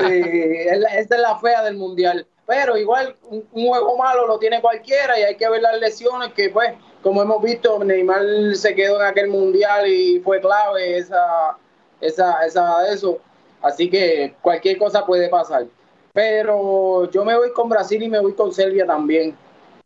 Sí, 0.00 0.22
es 0.68 0.78
la- 0.78 0.88
esta 0.98 1.16
es 1.16 1.20
la 1.22 1.38
fea 1.38 1.62
del 1.64 1.76
mundial. 1.76 2.26
Pero 2.46 2.76
igual 2.76 3.16
un, 3.28 3.46
un 3.52 3.66
juego 3.68 3.96
malo 3.96 4.26
lo 4.26 4.38
tiene 4.38 4.60
cualquiera 4.60 5.18
y 5.18 5.22
hay 5.22 5.36
que 5.36 5.48
ver 5.48 5.62
las 5.62 5.78
lesiones 5.78 6.32
que 6.32 6.48
pues, 6.50 6.70
como 7.02 7.22
hemos 7.22 7.42
visto, 7.42 7.82
Neymar 7.84 8.22
se 8.54 8.74
quedó 8.74 8.96
en 9.00 9.06
aquel 9.06 9.28
mundial 9.28 9.86
y 9.86 10.20
fue 10.20 10.40
clave 10.40 10.98
esa, 10.98 11.56
esa, 12.00 12.44
esa 12.44 12.88
eso. 12.92 13.18
Así 13.62 13.88
que 13.90 14.34
cualquier 14.42 14.78
cosa 14.78 15.04
puede 15.06 15.28
pasar. 15.28 15.66
Pero 16.12 17.08
yo 17.10 17.24
me 17.24 17.36
voy 17.36 17.52
con 17.52 17.68
Brasil 17.68 18.02
y 18.02 18.08
me 18.08 18.18
voy 18.20 18.34
con 18.34 18.52
Serbia 18.52 18.84
también. 18.86 19.36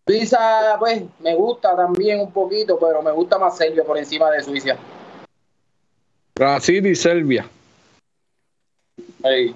Suiza, 0.06 0.76
pues, 0.78 1.02
me 1.20 1.34
gusta 1.34 1.74
también 1.74 2.20
un 2.20 2.30
poquito, 2.30 2.78
pero 2.78 3.02
me 3.02 3.10
gusta 3.12 3.38
más 3.38 3.56
Serbia 3.56 3.84
por 3.84 3.96
encima 3.96 4.30
de 4.30 4.42
Suiza. 4.42 4.76
Brasil 6.34 6.86
y 6.86 6.94
Serbia. 6.94 7.48
Ahí. 9.22 9.54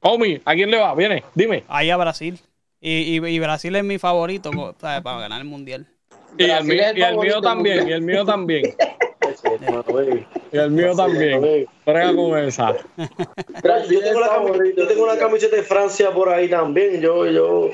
Omi, 0.00 0.40
¿a 0.44 0.54
quién 0.54 0.70
le 0.70 0.76
va? 0.78 0.94
Viene, 0.94 1.24
dime. 1.34 1.64
Ahí 1.66 1.90
a 1.90 1.96
Brasil. 1.96 2.38
Y, 2.80 3.16
y, 3.18 3.26
y 3.26 3.38
Brasil 3.40 3.74
es 3.74 3.82
mi 3.82 3.98
favorito 3.98 4.50
para 4.80 5.00
ganar 5.00 5.40
el 5.40 5.46
mundial. 5.46 5.86
Y 6.36 6.44
el, 6.44 6.64
mío, 6.64 6.80
es 6.80 6.86
el 6.90 6.98
y 6.98 7.02
el 7.02 7.08
favorito 7.10 7.22
mío 7.22 7.34
del 7.34 7.42
también, 7.42 7.88
y 7.88 7.92
el 7.92 8.02
mío 8.02 8.24
también. 8.24 8.76
Y 10.52 10.56
el 10.56 10.70
mío 10.70 10.94
también. 10.96 11.66
Brega 11.84 12.14
con 12.14 12.38
esa. 12.38 12.74
Yo 12.76 14.00
tengo, 14.00 14.20
la 14.20 14.28
cami- 14.38 14.74
yo 14.74 14.88
tengo 14.88 15.04
una 15.04 15.18
camiseta 15.18 15.56
de 15.56 15.62
Francia 15.62 16.10
por 16.12 16.30
ahí 16.30 16.48
también. 16.48 17.00
Yo, 17.00 17.26
yo, 17.26 17.68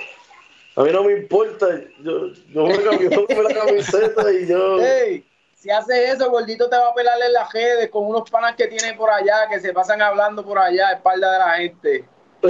a 0.76 0.82
mí 0.82 0.90
no 0.92 1.04
me 1.04 1.12
importa. 1.12 1.66
Yo, 2.00 2.28
yo 2.52 2.66
me 2.66 2.82
cambio 2.82 3.10
yo 3.28 3.42
la 3.42 3.54
camiseta 3.54 4.32
y 4.32 4.46
yo. 4.46 4.80
Ey, 4.80 5.24
si 5.54 5.70
hace 5.70 6.10
eso, 6.10 6.30
gordito 6.30 6.68
te 6.68 6.76
va 6.76 6.88
a 6.88 6.94
pelar 6.94 7.20
en 7.22 7.32
las 7.32 7.52
redes 7.52 7.90
con 7.90 8.06
unos 8.06 8.28
panas 8.30 8.56
que 8.56 8.66
tiene 8.66 8.94
por 8.94 9.10
allá, 9.10 9.48
que 9.48 9.60
se 9.60 9.72
pasan 9.72 10.02
hablando 10.02 10.44
por 10.44 10.58
allá 10.58 10.88
a 10.88 10.92
espalda 10.94 11.32
de 11.32 11.38
la 11.38 11.50
gente. 11.56 12.04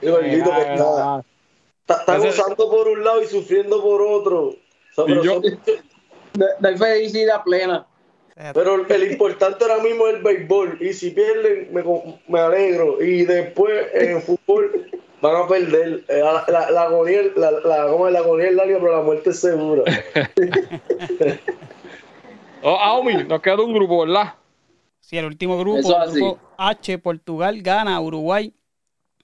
Gordito 0.00 0.50
que 0.54 0.74
está. 0.74 1.24
Está, 1.88 2.18
gozando 2.18 2.70
por 2.70 2.88
un 2.88 3.02
lado 3.02 3.22
y 3.22 3.26
sufriendo 3.26 3.80
por 3.82 4.02
otro. 4.02 4.48
O 4.48 4.54
sea, 4.94 5.04
Y 5.06 5.22
yo- 5.22 5.40
felicidad 6.76 7.42
plena. 7.44 7.86
Pero 8.54 8.86
el 8.86 9.12
importante 9.12 9.64
ahora 9.64 9.82
mismo 9.82 10.06
es 10.06 10.16
el 10.16 10.22
béisbol. 10.22 10.78
Y 10.80 10.92
si 10.92 11.10
pierden, 11.10 11.68
me, 11.72 11.82
me 12.28 12.38
alegro. 12.38 13.02
Y 13.02 13.24
después 13.24 13.86
en 13.94 14.22
fútbol 14.22 14.90
van 15.20 15.36
a 15.36 15.46
perder. 15.48 16.04
Eh, 16.08 16.20
La, 16.20 16.44
la, 16.48 16.70
la 16.70 16.82
agonía, 16.82 17.22
la, 17.36 17.50
la, 17.50 17.86
¿cómo 17.88 18.06
es? 18.06 18.12
la 18.12 18.20
agonía 18.20 18.48
es 18.48 18.54
larga, 18.54 18.78
pero 18.78 18.96
la 18.96 19.02
muerte 19.02 19.30
es 19.30 19.40
segura. 19.40 19.82
Oh, 22.62 22.76
Aomi, 22.76 23.14
nos 23.24 23.40
queda 23.40 23.62
un 23.62 23.72
grupo, 23.72 24.04
¿verdad? 24.04 24.34
Sí, 25.00 25.16
el 25.16 25.26
último 25.26 25.58
grupo, 25.58 25.78
Eso 25.78 26.02
el 26.02 26.10
grupo 26.10 26.38
H, 26.56 26.98
Portugal, 26.98 27.62
Ghana, 27.62 28.00
Uruguay 28.00 28.52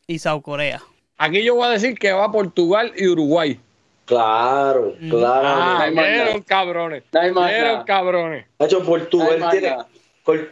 y 0.06 0.18
South 0.20 0.42
Corea. 0.42 0.80
Aquí 1.18 1.42
yo 1.42 1.56
voy 1.56 1.66
a 1.66 1.70
decir 1.70 1.98
que 1.98 2.12
va 2.12 2.30
Portugal 2.30 2.92
y 2.96 3.08
Uruguay. 3.08 3.58
Claro, 4.04 4.94
claro. 5.08 5.48
Ah, 5.48 5.90
nada. 5.92 6.40
cabrones. 6.46 7.02
No 7.12 7.30
nada. 7.32 7.84
cabrones. 7.84 8.46
Ay, 8.58 8.68
Portugal 8.84 9.48
tiene. 9.50 9.76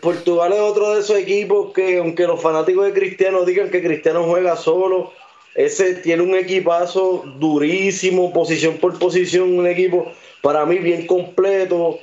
Portugal 0.01 0.53
es 0.53 0.61
otro 0.61 0.95
de 0.95 1.01
esos 1.01 1.17
equipos 1.17 1.73
que, 1.73 1.99
aunque 1.99 2.27
los 2.27 2.41
fanáticos 2.43 2.85
de 2.85 2.93
Cristiano 2.93 3.45
digan 3.45 3.71
que 3.71 3.83
Cristiano 3.83 4.25
juega 4.25 4.57
solo, 4.57 5.13
ese 5.55 5.95
tiene 5.97 6.23
un 6.23 6.35
equipazo 6.35 7.25
durísimo, 7.39 8.33
posición 8.33 8.79
por 8.79 8.99
posición, 8.99 9.59
un 9.59 9.67
equipo 9.67 10.13
para 10.43 10.67
mí 10.67 10.79
bien 10.79 11.07
completo. 11.07 12.01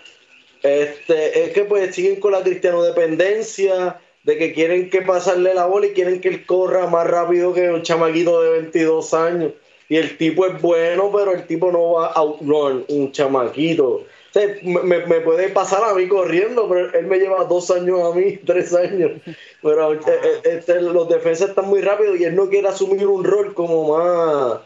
Este, 0.63 1.45
es 1.45 1.53
que 1.53 1.63
pues 1.63 1.93
siguen 1.93 2.19
con 2.19 2.31
la 2.31 2.41
cristiano 2.41 2.83
dependencia, 2.83 3.99
de 4.23 4.37
que 4.37 4.53
quieren 4.53 4.89
que 4.89 5.01
pasarle 5.01 5.53
la 5.53 5.65
bola 5.65 5.87
y 5.87 5.93
quieren 5.93 6.21
que 6.21 6.27
él 6.27 6.45
corra 6.45 6.87
más 6.87 7.07
rápido 7.07 7.53
que 7.53 7.69
un 7.69 7.83
chamaquito 7.83 8.41
de 8.41 8.49
22 8.51 9.13
años. 9.13 9.53
Y 9.89 9.97
el 9.97 10.17
tipo 10.17 10.45
es 10.45 10.61
bueno, 10.61 11.11
pero 11.11 11.33
el 11.33 11.47
tipo 11.47 11.71
no 11.71 11.93
va 11.93 12.07
a 12.07 12.19
outrun 12.19 12.85
un 12.87 13.11
chamaquito. 13.11 13.87
O 14.29 14.31
sea, 14.31 14.47
me, 14.61 14.99
puede 15.21 15.49
pasar 15.49 15.83
a 15.83 15.95
mí 15.95 16.07
corriendo, 16.07 16.69
pero 16.69 16.93
él 16.93 17.07
me 17.07 17.17
lleva 17.17 17.43
dos 17.45 17.71
años 17.71 17.99
a 18.03 18.15
mí, 18.15 18.37
tres 18.45 18.73
años. 18.75 19.19
Pero 19.63 19.93
eh, 19.93 19.99
eh, 20.05 20.41
este, 20.43 20.79
los 20.81 21.09
defensas 21.09 21.49
están 21.49 21.65
muy 21.65 21.81
rápidos 21.81 22.19
y 22.19 22.25
él 22.25 22.35
no 22.35 22.47
quiere 22.47 22.67
asumir 22.67 23.07
un 23.07 23.23
rol 23.23 23.55
como 23.55 23.97
más. 23.97 24.59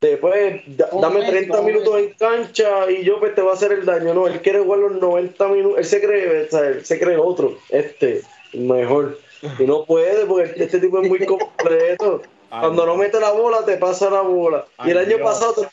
Después, 0.00 0.62
da- 0.66 0.88
dame 0.92 1.20
momento, 1.20 1.30
30 1.30 1.60
un 1.60 1.66
minutos 1.66 1.98
en 1.98 2.10
cancha 2.14 2.90
y 2.90 3.04
yo 3.04 3.18
pues 3.18 3.34
te 3.34 3.40
voy 3.40 3.50
a 3.50 3.54
hacer 3.54 3.72
el 3.72 3.84
daño. 3.84 4.14
No, 4.14 4.28
él 4.28 4.40
quiere 4.40 4.60
jugar 4.60 4.80
los 4.80 4.92
90 5.00 5.48
minutos. 5.48 5.78
Él 5.78 5.84
se 5.84 6.00
cree, 6.00 6.42
o 6.46 6.50
sea, 6.50 6.68
él 6.68 6.84
se 6.84 6.98
cree 7.00 7.16
otro, 7.16 7.56
este, 7.68 8.22
mejor. 8.52 9.18
Y 9.58 9.64
no 9.64 9.84
puede 9.84 10.24
porque 10.26 10.52
este 10.56 10.78
tipo 10.78 11.00
es 11.02 11.08
muy 11.08 11.18
completo. 11.26 12.22
Cuando 12.60 12.86
no 12.86 12.96
mete 12.96 13.18
la 13.18 13.30
bola, 13.32 13.64
te 13.64 13.76
pasa 13.78 14.10
la 14.10 14.20
bola. 14.20 14.66
y 14.84 14.90
el 14.90 14.98
año 14.98 15.16
Dios. 15.16 15.20
pasado, 15.22 15.66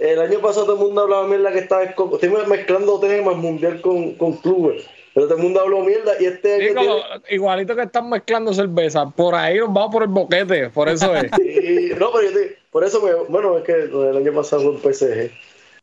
el 0.00 0.20
año 0.20 0.40
pasado 0.40 0.66
todo 0.66 0.76
el 0.76 0.82
mundo 0.82 1.02
hablaba 1.02 1.26
mierda 1.26 1.52
que 1.52 1.58
estaba 1.60 1.82
Estoy 1.84 2.30
mezclando 2.46 2.98
temas 2.98 3.36
mundial 3.36 3.80
con, 3.80 4.12
con 4.14 4.34
clubes. 4.38 4.86
Pero 5.14 5.26
todo 5.26 5.36
el 5.38 5.42
mundo 5.42 5.60
habló 5.60 5.80
mierda 5.80 6.12
y 6.20 6.26
este 6.26 6.54
año 6.54 6.80
tiene- 6.80 7.02
igualito 7.30 7.74
que 7.74 7.82
están 7.82 8.08
mezclando 8.08 8.52
cerveza. 8.54 9.08
Por 9.10 9.34
ahí 9.34 9.58
nos 9.58 9.72
vamos 9.72 9.90
por 9.92 10.02
el 10.02 10.08
boquete. 10.08 10.70
Por 10.70 10.88
eso 10.88 11.14
es. 11.14 11.30
No, 11.98 12.12
pero 12.12 12.30
yo 12.30 12.32
te- 12.38 12.56
por 12.70 12.84
eso 12.84 13.00
me, 13.02 13.12
bueno, 13.28 13.58
es 13.58 13.64
que 13.64 13.72
el 13.72 14.16
año 14.16 14.32
pasado 14.32 14.62
fue 14.78 14.92
en 14.92 14.94
PSG. 14.94 15.30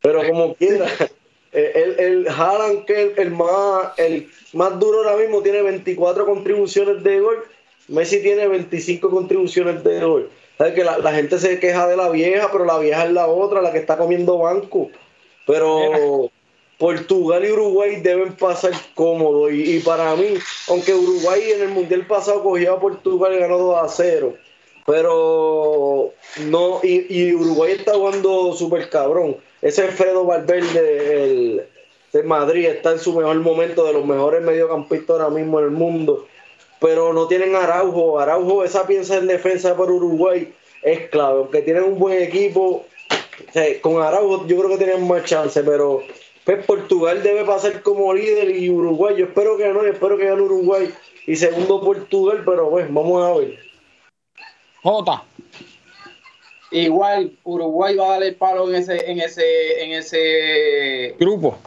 Pero 0.00 0.26
como 0.26 0.54
quiera, 0.54 0.86
eh, 1.52 1.72
el, 1.74 2.00
el 2.00 2.28
Haaland, 2.28 2.84
que 2.86 2.92
es 2.94 3.18
el, 3.18 3.26
el 3.26 3.30
más, 3.32 3.92
el 3.98 4.28
más 4.54 4.78
duro 4.78 4.98
ahora 5.02 5.16
mismo, 5.16 5.42
tiene 5.42 5.62
24 5.62 6.24
contribuciones 6.24 7.02
de 7.02 7.20
gol. 7.20 7.44
Messi 7.88 8.22
tiene 8.22 8.48
25 8.48 9.10
contribuciones 9.10 9.82
de 9.84 10.00
gol. 10.00 10.30
¿Sabes 10.58 10.74
que 10.74 10.84
la, 10.84 10.98
la 10.98 11.12
gente 11.12 11.38
se 11.38 11.58
queja 11.60 11.86
de 11.86 11.96
la 11.96 12.08
vieja, 12.08 12.48
pero 12.50 12.64
la 12.64 12.78
vieja 12.78 13.04
es 13.04 13.12
la 13.12 13.26
otra, 13.26 13.60
la 13.60 13.72
que 13.72 13.78
está 13.78 13.96
comiendo 13.96 14.38
banco. 14.38 14.90
Pero 15.46 16.30
Portugal 16.78 17.44
y 17.44 17.52
Uruguay 17.52 18.00
deben 18.00 18.34
pasar 18.34 18.72
cómodo. 18.94 19.50
Y, 19.50 19.76
y 19.76 19.80
para 19.80 20.14
mí, 20.16 20.34
aunque 20.68 20.94
Uruguay 20.94 21.42
en 21.52 21.62
el 21.62 21.68
Mundial 21.68 22.06
pasado 22.06 22.42
cogió 22.42 22.74
a 22.74 22.80
Portugal 22.80 23.34
y 23.34 23.38
ganó 23.38 23.58
2 23.58 23.78
a 23.82 23.88
0. 23.88 24.34
Pero 24.86 26.12
no, 26.46 26.80
y, 26.82 27.06
y 27.08 27.34
Uruguay 27.34 27.72
está 27.72 27.94
jugando 27.94 28.52
súper 28.52 28.88
cabrón. 28.88 29.36
Ese 29.62 29.88
Fredo 29.88 30.24
Valverde, 30.24 31.24
el, 31.24 31.66
de 32.12 32.22
Madrid, 32.22 32.66
está 32.66 32.92
en 32.92 32.98
su 32.98 33.12
mejor 33.14 33.36
momento, 33.40 33.84
de 33.84 33.92
los 33.92 34.04
mejores 34.04 34.42
mediocampistas 34.42 35.10
ahora 35.10 35.30
mismo 35.30 35.58
en 35.58 35.64
el 35.66 35.70
mundo. 35.72 36.26
Pero 36.86 37.12
no 37.12 37.26
tienen 37.26 37.56
Araujo. 37.56 38.20
Araujo, 38.20 38.62
esa 38.62 38.86
piensa 38.86 39.16
en 39.16 39.26
defensa 39.26 39.76
por 39.76 39.90
Uruguay 39.90 40.54
es 40.82 41.08
clave. 41.08 41.40
Aunque 41.40 41.62
tienen 41.62 41.82
un 41.82 41.98
buen 41.98 42.22
equipo, 42.22 42.86
con 43.80 44.00
Araujo 44.00 44.46
yo 44.46 44.56
creo 44.56 44.68
que 44.70 44.84
tienen 44.84 45.04
más 45.08 45.24
chance, 45.24 45.60
pero 45.64 46.02
pues 46.44 46.64
Portugal 46.64 47.24
debe 47.24 47.44
pasar 47.44 47.82
como 47.82 48.14
líder 48.14 48.50
y 48.50 48.70
Uruguay, 48.70 49.16
yo 49.18 49.24
espero 49.24 49.56
que 49.56 49.66
no, 49.66 49.82
yo 49.82 49.90
espero 49.90 50.16
que 50.16 50.26
gane 50.26 50.42
Uruguay 50.42 50.94
y 51.26 51.34
segundo 51.34 51.80
Portugal, 51.80 52.44
pero 52.46 52.70
pues 52.70 52.86
vamos 52.86 53.24
a 53.24 53.36
ver. 53.40 53.58
Jota. 54.84 55.24
Igual 56.70 57.36
Uruguay 57.42 57.96
va 57.96 58.06
a 58.06 58.10
darle 58.10 58.28
el 58.28 58.36
palo 58.36 58.68
en 58.68 58.76
ese, 58.76 59.10
en 59.10 59.18
ese, 59.18 59.82
en 59.82 59.90
ese 59.90 61.16
Grupo. 61.18 61.58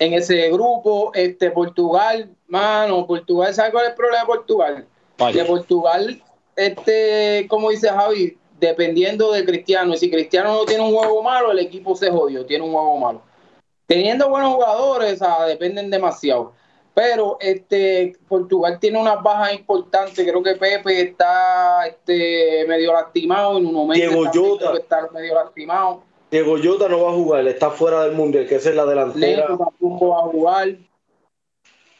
en 0.00 0.14
ese 0.14 0.50
grupo, 0.50 1.12
este 1.14 1.52
Portugal, 1.52 2.28
mano, 2.54 3.06
Portugal, 3.06 3.52
¿sabes 3.52 3.72
cuál 3.72 3.84
es 3.84 3.90
el 3.90 3.96
problema 3.96 4.20
de 4.20 4.26
Portugal? 4.26 4.86
Vaya. 5.18 5.42
De 5.42 5.48
Portugal, 5.48 6.22
este, 6.56 7.46
como 7.48 7.70
dice 7.70 7.88
Javi, 7.88 8.38
dependiendo 8.58 9.32
de 9.32 9.44
Cristiano, 9.44 9.94
y 9.94 9.98
si 9.98 10.10
Cristiano 10.10 10.54
no 10.54 10.64
tiene 10.64 10.82
un 10.82 10.94
juego 10.94 11.22
malo, 11.22 11.50
el 11.52 11.58
equipo 11.58 11.96
se 11.96 12.10
jodió, 12.10 12.46
tiene 12.46 12.64
un 12.64 12.72
juego 12.72 12.96
malo. 12.98 13.22
Teniendo 13.86 14.30
buenos 14.30 14.54
jugadores, 14.54 15.20
dependen 15.48 15.90
demasiado. 15.90 16.52
Pero 16.94 17.38
este 17.40 18.12
Portugal 18.28 18.78
tiene 18.78 19.00
unas 19.00 19.20
bajas 19.20 19.52
importantes, 19.54 20.14
creo 20.14 20.42
que 20.42 20.54
Pepe 20.54 21.02
está 21.02 21.86
este, 21.88 22.64
medio 22.68 22.92
lastimado, 22.92 23.58
y 23.58 23.62
Nuno 23.62 23.84
Mendes 23.84 24.08
Diego 24.08 24.30
Jota. 24.32 24.72
está 24.74 25.08
medio 25.12 25.34
lastimado. 25.34 26.02
Diego 26.30 26.56
Jota 26.62 26.88
no 26.88 27.02
va 27.02 27.10
a 27.10 27.14
jugar, 27.14 27.48
está 27.48 27.70
fuera 27.70 28.04
del 28.04 28.12
mundial, 28.12 28.46
que 28.46 28.54
esa 28.54 28.70
es 28.70 28.76
la 28.76 28.86
delantera. 28.86 29.42
Neto 29.42 29.58
tampoco 29.58 30.08
va 30.10 30.18
a 30.18 30.22
jugar. 30.22 30.68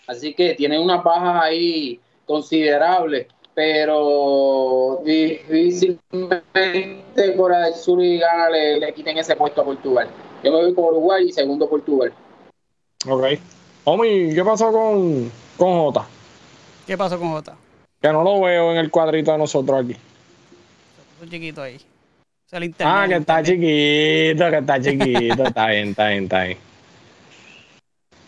Así 0.06 0.34
que 0.34 0.54
tiene 0.54 0.78
unas 0.78 1.02
bajas 1.02 1.42
ahí 1.44 1.98
considerables, 2.26 3.26
pero 3.54 5.00
difícilmente 5.04 7.34
Corea 7.36 7.60
del 7.60 7.74
Sur 7.74 8.02
y 8.02 8.18
Ghana 8.18 8.50
le, 8.50 8.80
le 8.80 8.92
quiten 8.94 9.16
ese 9.18 9.36
puesto 9.36 9.62
a 9.62 9.64
Portugal. 9.64 10.08
Yo 10.42 10.50
me 10.52 10.58
voy 10.58 10.74
con 10.74 10.84
Uruguay 10.84 11.26
y 11.28 11.32
segundo 11.32 11.68
Portugal. 11.68 12.12
Ok. 13.08 13.24
Omi, 13.84 14.34
¿qué 14.34 14.44
pasó 14.44 14.70
con, 14.72 15.30
con 15.56 15.72
Jota? 15.78 16.06
¿Qué 16.86 16.96
pasó 16.98 17.18
con 17.18 17.30
Jota? 17.32 17.56
Que 18.00 18.08
no 18.12 18.22
lo 18.22 18.40
veo 18.40 18.72
en 18.72 18.78
el 18.78 18.90
cuadrito 18.90 19.32
de 19.32 19.38
nosotros 19.38 19.84
aquí. 19.84 19.96
Un 21.22 21.30
chiquito 21.30 21.62
ahí. 21.62 21.76
O 21.76 22.48
sea, 22.48 22.58
el 22.58 22.64
internet, 22.64 22.94
Ah, 22.96 23.06
que 23.08 23.14
está 23.16 23.42
chiquito, 23.42 24.50
que 24.50 24.56
está 24.58 24.80
chiquito. 24.80 25.44
está 25.44 25.66
bien, 25.68 25.88
está 25.88 26.08
bien, 26.08 26.24
está 26.24 26.44
bien. 26.44 26.58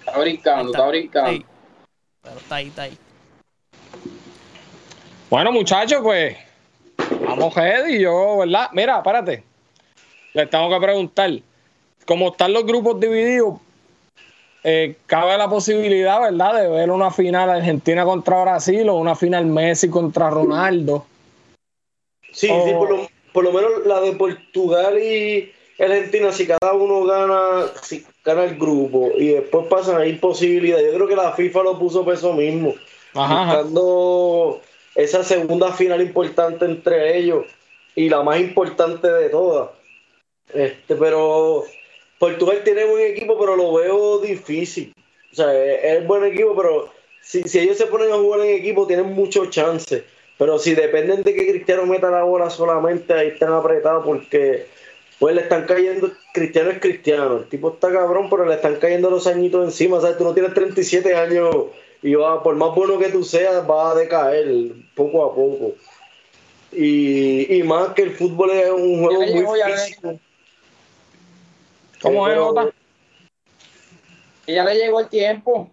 Está 0.01 0.19
brincando, 0.19 0.73
está 0.73 0.89
brincando. 0.89 1.31
Sí. 1.33 1.45
Pero 2.27 2.41
está 2.41 2.57
ahí, 2.57 2.67
está 2.69 2.83
ahí. 2.83 2.99
Bueno, 5.31 5.53
muchachos, 5.53 6.01
pues 6.03 6.37
vamos 7.25 7.55
ready. 7.55 8.01
Yo, 8.01 8.39
¿verdad? 8.39 8.69
Mira, 8.73 9.03
párate. 9.03 9.45
Les 10.35 10.51
tengo 10.51 10.69
que 10.69 10.85
preguntar. 10.85 11.31
Como 12.05 12.29
están 12.29 12.53
los 12.53 12.67
grupos 12.67 12.99
divididos, 12.99 13.61
eh, 14.65 14.97
cabe 15.07 15.39
la 15.39 15.49
posibilidad, 15.49 16.21
¿verdad?, 16.21 16.61
de 16.61 16.69
ver 16.69 16.91
una 16.91 17.11
final 17.11 17.51
Argentina 17.51 18.05
contra 18.05 18.43
Brasil 18.43 18.89
o 18.89 18.97
una 18.97 19.15
final 19.15 19.47
Messi 19.47 19.89
contra 19.89 20.31
Ronaldo. 20.31 21.07
Sí, 22.33 22.49
sí, 22.49 22.73
por 22.77 22.91
lo, 22.91 23.09
por 23.33 23.45
lo 23.45 23.53
menos 23.53 23.71
la 23.87 24.01
de 24.01 24.13
Portugal 24.13 24.99
y 24.99 25.53
Argentina, 25.79 26.33
si 26.33 26.47
cada 26.47 26.73
uno 26.73 27.05
gana, 27.05 27.67
si 27.83 28.05
gana 28.25 28.45
el 28.45 28.57
grupo 28.57 29.13
y 29.17 29.29
después 29.29 29.67
pasan 29.67 30.01
ahí 30.01 30.15
posibilidades. 30.15 30.87
Yo 30.87 30.95
creo 30.95 31.09
que 31.09 31.17
la 31.17 31.33
FIFA 31.33 31.63
lo 31.63 31.79
puso 31.79 32.05
por 32.05 32.15
eso 32.15 32.33
mismo, 32.33 32.75
Ajá, 33.15 33.43
ajá. 33.43 33.57
buscando 33.57 34.61
esa 34.95 35.23
segunda 35.23 35.73
final 35.73 36.01
importante 36.01 36.65
entre 36.65 37.19
ellos 37.19 37.45
y 37.95 38.09
la 38.09 38.23
más 38.23 38.41
importante 38.41 39.11
de 39.11 39.29
todas. 39.29 39.71
Este, 40.53 40.95
pero 40.95 41.65
Portugal 42.19 42.63
tiene 42.65 42.85
buen 42.85 43.13
equipo, 43.13 43.39
pero 43.39 43.57
lo 43.57 43.75
veo 43.75 44.19
difícil. 44.19 44.95
O 45.33 45.35
sea, 45.35 45.53
es, 45.53 45.99
es 45.99 46.07
buen 46.07 46.25
equipo, 46.25 46.55
pero 46.57 46.89
si, 47.23 47.43
si 47.43 47.59
ellos 47.59 47.77
se 47.77 47.87
ponen 47.87 48.13
a 48.13 48.17
jugar 48.17 48.41
en 48.41 48.55
equipo, 48.57 48.87
tienen 48.87 49.13
muchos 49.13 49.51
chances. 49.51 50.05
Pero 50.39 50.59
si 50.59 50.75
dependen 50.75 51.23
de 51.23 51.35
que 51.35 51.51
Cristiano 51.51 51.87
meta 51.87 52.11
la 52.11 52.23
bola 52.23 52.51
solamente, 52.51 53.13
ahí 53.13 53.29
están 53.29 53.53
apretados 53.53 54.05
porque 54.05 54.67
pues 55.19 55.35
le 55.35 55.43
están 55.43 55.67
cayendo. 55.67 56.13
Cristiano 56.33 56.71
es 56.71 56.81
Cristiano, 56.81 57.39
el 57.39 57.49
tipo 57.49 57.73
está 57.73 57.93
cabrón, 57.93 58.29
pero 58.29 58.47
le 58.47 58.55
están 58.55 58.77
cayendo 58.77 59.11
los 59.11 59.27
añitos 59.27 59.65
encima. 59.65 60.01
¿sabes? 60.01 60.19
Tú 60.19 60.25
no 60.25 60.35
tienes 60.35 60.55
37 60.55 61.15
años 61.15 61.55
y 62.03 62.15
va, 62.15 62.43
por 62.43 62.55
más 62.57 62.75
bueno 62.75 62.99
que 62.99 63.09
tú 63.09 63.25
seas, 63.25 63.69
va 63.69 63.93
a 63.93 63.95
decaer 63.95 64.73
poco 64.95 65.25
a 65.25 65.35
poco. 65.35 65.75
Y, 66.73 67.57
y 67.57 67.63
más 67.63 67.95
que 67.95 68.03
el 68.03 68.11
fútbol 68.11 68.51
es 68.51 68.71
un 68.71 69.03
juego 69.03 69.25
Ya 69.25 69.43
muy 69.43 69.59
ya 69.59 69.69
le 69.69 69.77
físico. 69.79 70.21
¿Cómo 72.03 72.29
es, 72.29 72.39
Jota? 72.39 72.71
Y 74.47 74.55
ya 74.55 74.65
le 74.65 74.75
llegó 74.75 75.01
el 75.01 75.09
tiempo. 75.09 75.73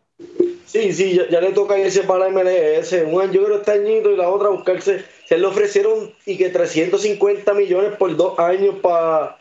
Sí, 0.65 0.93
sí, 0.93 1.15
ya, 1.15 1.29
ya 1.29 1.41
le 1.41 1.51
toca 1.51 1.77
irse 1.77 2.03
para 2.03 2.29
la 2.29 2.29
MLS. 2.29 2.93
Un 3.05 3.21
año 3.21 3.55
este 3.55 3.71
añito 3.71 4.11
y 4.11 4.15
la 4.15 4.29
otra 4.29 4.49
buscarse. 4.49 5.05
Se 5.25 5.37
le 5.37 5.45
ofrecieron 5.47 6.11
y 6.25 6.37
que 6.37 6.49
350 6.49 7.53
millones 7.53 7.95
por 7.97 8.15
dos 8.15 8.37
años 8.39 8.75
para 8.81 9.37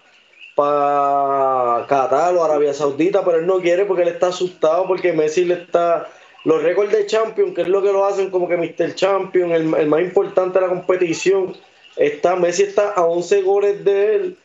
para 0.55 1.87
Qatar 1.89 2.35
o 2.37 2.45
Arabia 2.45 2.75
Saudita, 2.75 3.25
pero 3.25 3.39
él 3.39 3.47
no 3.47 3.61
quiere 3.61 3.85
porque 3.85 4.03
él 4.03 4.09
está 4.09 4.29
asustado 4.29 4.87
porque 4.87 5.13
Messi 5.13 5.45
le 5.45 5.55
está. 5.55 6.09
Los 6.45 6.63
récords 6.63 6.93
de 6.93 7.07
Champions, 7.07 7.55
que 7.55 7.63
es 7.63 7.69
lo 7.69 7.83
que 7.83 7.93
lo 7.93 8.05
hacen 8.05 8.31
como 8.31 8.49
que 8.49 8.57
Mr. 8.57 8.95
Champion, 8.95 9.53
el, 9.53 9.73
el 9.75 9.87
más 9.87 10.01
importante 10.03 10.59
de 10.59 10.67
la 10.67 10.71
competición, 10.73 11.57
está 11.97 12.35
Messi 12.37 12.65
está 12.65 12.91
a 12.91 13.03
11 13.03 13.43
goles 13.43 13.85
de 13.85 14.15
él 14.17 14.37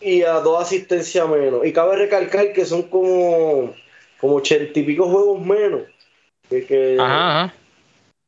y 0.00 0.22
a 0.22 0.34
dos 0.40 0.60
asistencias 0.60 1.28
menos. 1.28 1.64
Y 1.64 1.72
cabe 1.72 1.96
recalcar 1.96 2.52
que 2.52 2.64
son 2.64 2.82
como, 2.82 3.72
como 4.20 4.36
80 4.36 4.78
y 4.78 4.82
pico 4.82 5.08
juegos 5.08 5.40
menos. 5.40 5.82
Que, 6.48 6.66
que- 6.66 6.96
Ajá, 6.98 7.44
ajá. 7.44 7.54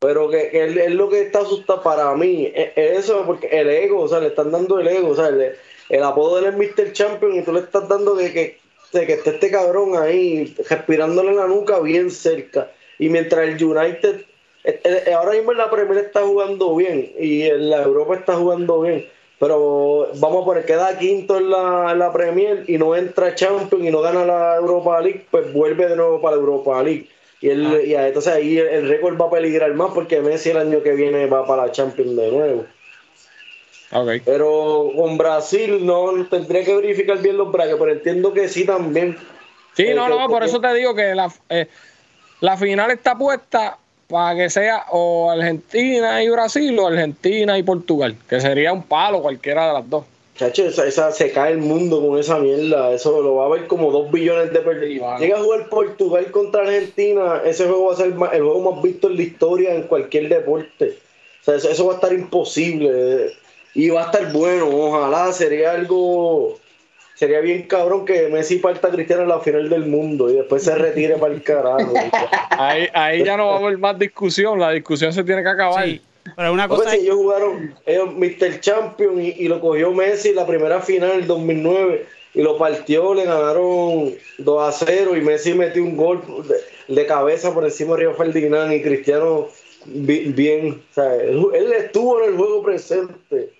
Pero 0.02 0.28
que, 0.28 0.50
que 0.50 0.64
él, 0.64 0.94
lo 0.96 1.08
que 1.08 1.22
está 1.22 1.42
asustado 1.42 1.80
para 1.80 2.12
mí 2.16 2.50
es, 2.52 2.72
es 2.74 2.98
eso, 3.04 3.22
porque 3.24 3.46
el 3.46 3.70
ego, 3.70 4.00
o 4.00 4.08
sea, 4.08 4.18
le 4.18 4.26
están 4.26 4.50
dando 4.50 4.80
el 4.80 4.88
ego, 4.88 5.10
o 5.10 5.14
sea, 5.14 5.28
el, 5.28 5.54
el 5.88 6.02
apodo 6.02 6.40
de 6.40 6.48
él 6.48 6.54
es 6.60 6.76
Mr. 6.76 6.92
Champion 6.92 7.36
y 7.36 7.42
tú 7.42 7.52
le 7.52 7.60
estás 7.60 7.88
dando 7.88 8.16
que, 8.16 8.58
de 8.92 9.06
que 9.06 9.12
esté 9.12 9.30
este 9.30 9.50
cabrón 9.52 9.96
ahí 9.96 10.56
respirándole 10.68 11.30
en 11.30 11.36
la 11.36 11.46
nuca 11.46 11.78
bien 11.78 12.10
cerca. 12.10 12.72
Y 12.98 13.10
mientras 13.10 13.46
el 13.46 13.64
United, 13.64 14.24
eh, 14.64 14.80
eh, 14.82 15.12
ahora 15.12 15.34
mismo 15.34 15.52
en 15.52 15.58
la 15.58 15.70
Premier 15.70 16.04
está 16.04 16.22
jugando 16.22 16.74
bien 16.74 17.12
y 17.16 17.42
en 17.42 17.70
la 17.70 17.84
Europa 17.84 18.16
está 18.16 18.34
jugando 18.34 18.80
bien. 18.80 19.06
Pero 19.38 20.08
vamos 20.16 20.42
a 20.42 20.44
poner, 20.44 20.66
queda 20.66 20.98
quinto 20.98 21.36
en 21.36 21.48
la, 21.48 21.92
en 21.92 22.00
la 22.00 22.12
Premier 22.12 22.64
y 22.66 22.76
no 22.76 22.96
entra 22.96 23.36
Champion 23.36 23.84
y 23.84 23.90
no 23.92 24.00
gana 24.00 24.26
la 24.26 24.56
Europa 24.56 25.00
League, 25.00 25.26
pues 25.30 25.52
vuelve 25.52 25.86
de 25.86 25.94
nuevo 25.94 26.20
para 26.20 26.34
la 26.34 26.42
Europa 26.42 26.82
League. 26.82 27.06
Y, 27.42 27.50
él, 27.50 27.82
y 27.84 27.94
entonces 27.94 28.32
ahí 28.32 28.56
el, 28.56 28.68
el 28.68 28.88
récord 28.88 29.20
va 29.20 29.26
a 29.26 29.30
peligrar 29.30 29.74
más 29.74 29.90
porque 29.92 30.20
Messi 30.20 30.50
el 30.50 30.58
año 30.58 30.82
que 30.82 30.92
viene 30.92 31.26
va 31.26 31.44
para 31.44 31.66
la 31.66 31.72
Champions 31.72 32.16
de 32.16 32.30
nuevo. 32.30 32.64
Pero 34.24 34.90
con 34.96 35.18
Brasil 35.18 35.84
no 35.84 36.24
tendría 36.30 36.64
que 36.64 36.74
verificar 36.74 37.18
bien 37.18 37.36
los 37.36 37.52
brackets, 37.52 37.78
pero 37.78 37.92
entiendo 37.92 38.32
que 38.32 38.48
sí 38.48 38.64
también. 38.64 39.16
Sí, 39.74 39.84
Eh, 39.88 39.94
no, 39.94 40.08
no, 40.08 40.28
por 40.28 40.42
que- 40.42 40.48
eso 40.48 40.60
te 40.60 40.72
digo 40.74 40.94
que 40.94 41.14
la, 41.14 41.30
eh, 41.50 41.66
la 42.40 42.56
final 42.56 42.90
está 42.90 43.16
puesta 43.16 43.76
para 44.08 44.36
que 44.36 44.48
sea 44.48 44.86
o 44.90 45.30
Argentina 45.30 46.22
y 46.22 46.28
Brasil 46.30 46.78
o 46.78 46.86
Argentina 46.86 47.58
y 47.58 47.62
Portugal, 47.62 48.16
que 48.28 48.40
sería 48.40 48.72
un 48.72 48.82
palo 48.82 49.20
cualquiera 49.20 49.66
de 49.68 49.72
las 49.74 49.90
dos. 49.90 50.04
Chacho, 50.46 50.66
esa, 50.66 50.86
esa- 50.86 51.12
se 51.12 51.30
cae 51.30 51.52
el 51.52 51.58
mundo 51.58 52.04
con 52.06 52.18
esa 52.18 52.38
mierda. 52.38 52.92
Eso 52.92 53.22
lo 53.22 53.36
va 53.36 53.46
a 53.46 53.48
ver 53.48 53.66
como 53.66 53.90
dos 53.90 54.10
billones 54.10 54.52
de 54.52 54.58
personas. 54.60 55.20
Llega 55.20 55.38
a 55.38 55.42
jugar 55.42 55.68
Portugal 55.68 56.30
contra 56.30 56.62
Argentina, 56.62 57.42
ese 57.44 57.66
juego 57.66 57.86
va 57.86 57.92
a 57.94 57.96
ser 57.96 58.06
el 58.06 58.14
juego 58.42 58.72
más 58.72 58.82
visto 58.82 59.08
en 59.08 59.16
la 59.16 59.22
historia 59.22 59.74
en 59.74 59.82
cualquier 59.84 60.28
deporte. 60.28 60.98
O 61.40 61.44
sea, 61.44 61.54
eso, 61.56 61.70
eso 61.70 61.86
va 61.86 61.92
a 61.92 61.94
estar 61.96 62.12
imposible. 62.12 63.32
Y 63.74 63.88
va 63.90 64.02
a 64.02 64.04
estar 64.06 64.32
bueno, 64.32 64.68
ojalá. 64.70 65.32
Sería 65.32 65.72
algo. 65.72 66.58
Sería 67.14 67.40
bien 67.40 67.62
cabrón 67.68 68.04
que 68.04 68.28
Messi 68.28 68.56
parta 68.56 68.88
a 68.88 68.90
Cristiano 68.90 69.22
en 69.22 69.28
la 69.28 69.38
final 69.40 69.68
del 69.68 69.86
mundo 69.86 70.28
y 70.28 70.34
después 70.34 70.64
se 70.64 70.74
retire 70.74 71.16
para 71.18 71.32
el 71.32 71.42
carajo. 71.42 71.92
Ahí, 72.50 72.88
ahí 72.92 73.24
ya 73.24 73.36
no 73.36 73.46
va 73.48 73.54
a 73.54 73.58
haber 73.58 73.78
más 73.78 73.98
discusión, 73.98 74.58
la 74.58 74.70
discusión 74.70 75.12
se 75.12 75.22
tiene 75.22 75.42
que 75.42 75.48
acabar. 75.48 75.84
Sí. 75.84 76.00
Pero 76.36 76.52
una 76.52 76.68
cosa 76.68 76.94
ellos 76.94 77.16
jugaron 77.16 77.74
ellos 77.86 78.14
Mr. 78.14 78.60
Champion 78.60 79.20
y, 79.20 79.28
y 79.30 79.48
lo 79.48 79.60
cogió 79.60 79.92
Messi 79.92 80.30
en 80.30 80.36
la 80.36 80.46
primera 80.46 80.80
final 80.80 81.10
del 81.18 81.26
2009 81.26 82.06
y 82.34 82.42
lo 82.42 82.56
partió, 82.56 83.12
le 83.12 83.24
ganaron 83.24 84.14
2 84.38 84.62
a 84.62 84.72
0 84.86 85.16
y 85.16 85.20
Messi 85.20 85.52
metió 85.52 85.82
un 85.82 85.96
gol 85.96 86.22
de, 86.48 86.94
de 86.94 87.06
cabeza 87.06 87.52
por 87.52 87.64
encima 87.64 87.92
de 87.94 88.00
Río 88.00 88.14
Ferdinand 88.14 88.72
y 88.72 88.82
Cristiano 88.82 89.48
bi- 89.84 90.32
bien, 90.32 90.82
o 90.90 90.94
sea, 90.94 91.14
él, 91.16 91.44
él 91.54 91.72
estuvo 91.72 92.22
en 92.22 92.30
el 92.30 92.36
juego 92.36 92.62
presente. 92.62 93.50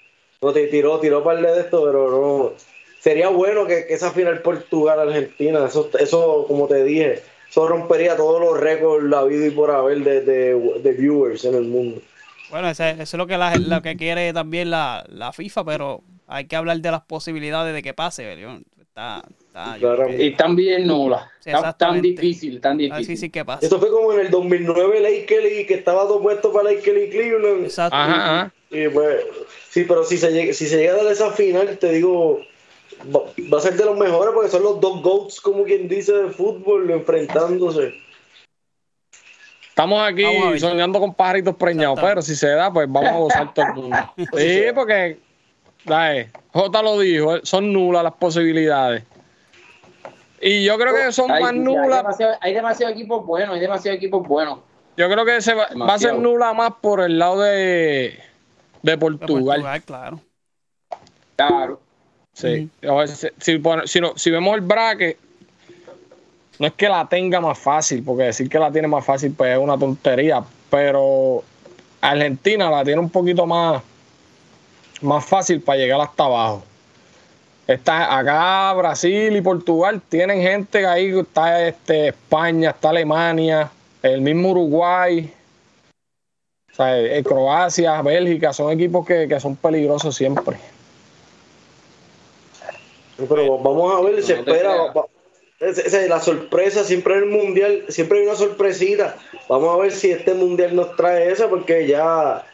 No 0.40 0.52
te 0.52 0.66
tiró, 0.68 0.98
tiró 0.98 1.22
par 1.22 1.40
de 1.40 1.60
esto, 1.60 1.84
pero 1.84 2.10
no. 2.10 2.52
Sería 3.00 3.28
bueno 3.28 3.66
que, 3.66 3.86
que 3.86 3.94
esa 3.94 4.10
final 4.12 4.40
Portugal-Argentina, 4.42 5.66
eso, 5.66 5.90
eso, 5.98 6.44
como 6.48 6.66
te 6.66 6.82
dije, 6.84 7.20
eso 7.50 7.68
rompería 7.68 8.16
todos 8.16 8.40
los 8.40 8.58
récords 8.58 9.04
la 9.04 9.24
vida 9.24 9.46
y 9.46 9.50
por 9.50 9.70
haber 9.70 9.98
de, 9.98 10.20
de, 10.22 10.80
de 10.82 10.92
viewers 10.92 11.44
en 11.44 11.54
el 11.54 11.64
mundo. 11.64 12.00
Bueno, 12.52 12.68
eso, 12.68 12.84
eso 12.84 13.02
es 13.02 13.14
lo 13.14 13.26
que, 13.26 13.38
la, 13.38 13.56
lo 13.56 13.80
que 13.80 13.96
quiere 13.96 14.30
también 14.34 14.70
la, 14.70 15.06
la, 15.08 15.32
FIFA, 15.32 15.64
pero 15.64 16.02
hay 16.26 16.44
que 16.44 16.54
hablar 16.54 16.78
de 16.80 16.90
las 16.90 17.00
posibilidades 17.00 17.72
de 17.72 17.82
que 17.82 17.94
pase, 17.94 18.26
¿verdad? 18.26 18.60
Está, 18.78 19.24
está, 19.40 19.76
claro. 19.78 20.06
que... 20.08 20.22
Y 20.22 20.36
también 20.36 20.86
nula. 20.86 21.32
Sí, 21.40 21.50
tan 21.78 22.02
difícil, 22.02 22.60
tan 22.60 22.76
difícil. 22.76 23.04
Así 23.04 23.16
sí 23.16 23.30
que 23.30 23.42
pasa. 23.42 23.64
Esto 23.64 23.80
fue 23.80 23.88
como 23.88 24.12
en 24.12 24.26
el 24.26 24.30
2009 24.30 25.00
Lakers 25.00 25.66
que 25.66 25.72
estaba 25.72 26.02
todo 26.02 26.20
puesto 26.20 26.52
para 26.52 26.72
Lakers 26.74 27.04
y 27.06 27.08
Cleveland. 27.08 27.64
Exacto. 27.64 27.96
Ajá, 27.96 28.40
ajá. 28.42 28.54
Y 28.70 28.86
pues, 28.88 29.24
sí, 29.70 29.86
pero 29.88 30.04
si 30.04 30.18
se, 30.18 30.30
llega, 30.30 30.52
si 30.52 30.66
se 30.66 30.76
llega 30.76 30.92
a 30.92 30.96
dar 31.04 31.06
esa 31.10 31.30
final, 31.30 31.78
te 31.78 31.90
digo, 31.90 32.42
va, 33.16 33.20
va, 33.50 33.56
a 33.56 33.62
ser 33.62 33.78
de 33.78 33.86
los 33.86 33.96
mejores 33.96 34.34
porque 34.34 34.50
son 34.50 34.62
los 34.62 34.78
dos 34.78 35.00
GOATs, 35.00 35.40
como 35.40 35.64
quien 35.64 35.88
dice, 35.88 36.12
de 36.12 36.28
fútbol 36.28 36.90
enfrentándose. 36.90 37.94
Estamos 39.72 40.06
aquí 40.06 40.22
soñando 40.58 41.00
con 41.00 41.14
pajaritos 41.14 41.56
preñados, 41.56 41.98
pero 41.98 42.20
si 42.20 42.36
se 42.36 42.46
da, 42.50 42.70
pues 42.70 42.86
vamos 42.92 43.08
a 43.08 43.16
gozar 43.16 43.54
todo 43.54 43.64
el 43.64 43.72
mundo. 43.72 43.96
Sí, 44.36 44.64
porque, 44.74 45.18
dale, 45.86 46.30
J 46.52 46.82
lo 46.82 46.98
dijo, 46.98 47.38
son 47.42 47.72
nulas 47.72 48.04
las 48.04 48.12
posibilidades. 48.12 49.02
Y 50.42 50.62
yo 50.62 50.76
creo 50.76 50.94
que 50.94 51.10
son 51.10 51.30
hay, 51.30 51.42
más 51.42 51.54
nulas. 51.54 51.80
Hay 51.80 52.02
demasiados 52.02 52.38
demasiado 52.42 52.92
equipos 52.92 53.24
buenos, 53.24 53.54
hay 53.54 53.60
demasiados 53.60 53.96
equipos 53.96 54.28
buenos. 54.28 54.58
Yo 54.98 55.08
creo 55.08 55.24
que 55.24 55.40
se 55.40 55.54
va, 55.54 55.68
va, 55.80 55.94
a 55.94 55.98
ser 55.98 56.18
nula 56.18 56.52
más 56.52 56.74
por 56.82 57.00
el 57.00 57.18
lado 57.18 57.40
de, 57.40 58.20
de 58.82 58.98
Portugal. 58.98 59.62
De 59.62 59.68
Portugal 59.68 59.82
claro. 59.86 60.20
Claro. 61.36 61.80
Sí. 62.34 62.68
Uh 62.82 62.88
-huh. 62.88 63.06
si, 63.06 63.28
si, 63.38 63.62
si, 63.86 64.00
si, 64.16 64.30
vemos 64.30 64.54
el 64.54 64.60
bracket, 64.60 65.16
no 66.62 66.68
es 66.68 66.74
que 66.74 66.88
la 66.88 67.08
tenga 67.08 67.40
más 67.40 67.58
fácil, 67.58 68.04
porque 68.04 68.22
decir 68.22 68.48
que 68.48 68.56
la 68.56 68.70
tiene 68.70 68.86
más 68.86 69.04
fácil 69.04 69.34
pues 69.36 69.50
es 69.50 69.58
una 69.58 69.76
tontería, 69.76 70.44
pero 70.70 71.42
Argentina 72.00 72.70
la 72.70 72.84
tiene 72.84 73.00
un 73.00 73.10
poquito 73.10 73.46
más, 73.46 73.82
más 75.00 75.24
fácil 75.24 75.60
para 75.60 75.78
llegar 75.78 76.00
hasta 76.00 76.22
abajo. 76.22 76.62
Está 77.66 78.16
acá 78.16 78.72
Brasil 78.74 79.34
y 79.36 79.40
Portugal 79.40 80.00
tienen 80.08 80.40
gente 80.40 80.86
ahí, 80.86 81.18
está 81.18 81.66
este, 81.66 82.08
España, 82.08 82.70
está 82.70 82.90
Alemania, 82.90 83.68
el 84.00 84.20
mismo 84.20 84.52
Uruguay, 84.52 85.34
o 86.70 86.76
sea, 86.76 86.96
eh, 86.96 87.24
Croacia, 87.24 88.00
Bélgica, 88.02 88.52
son 88.52 88.70
equipos 88.70 89.04
que, 89.04 89.26
que 89.26 89.40
son 89.40 89.56
peligrosos 89.56 90.14
siempre. 90.14 90.58
Pero 93.16 93.58
vamos 93.58 93.98
a 93.98 94.00
ver, 94.00 94.22
se 94.22 94.34
espera, 94.34 94.92
la 96.08 96.20
sorpresa 96.20 96.82
siempre 96.82 97.14
en 97.14 97.22
el 97.24 97.28
mundial, 97.28 97.84
siempre 97.88 98.18
hay 98.18 98.26
una 98.26 98.34
sorpresita. 98.34 99.16
Vamos 99.48 99.74
a 99.74 99.82
ver 99.82 99.92
si 99.92 100.10
este 100.10 100.34
mundial 100.34 100.74
nos 100.74 100.96
trae 100.96 101.30
esa, 101.30 101.48
porque 101.48 101.86
ya, 101.86 102.44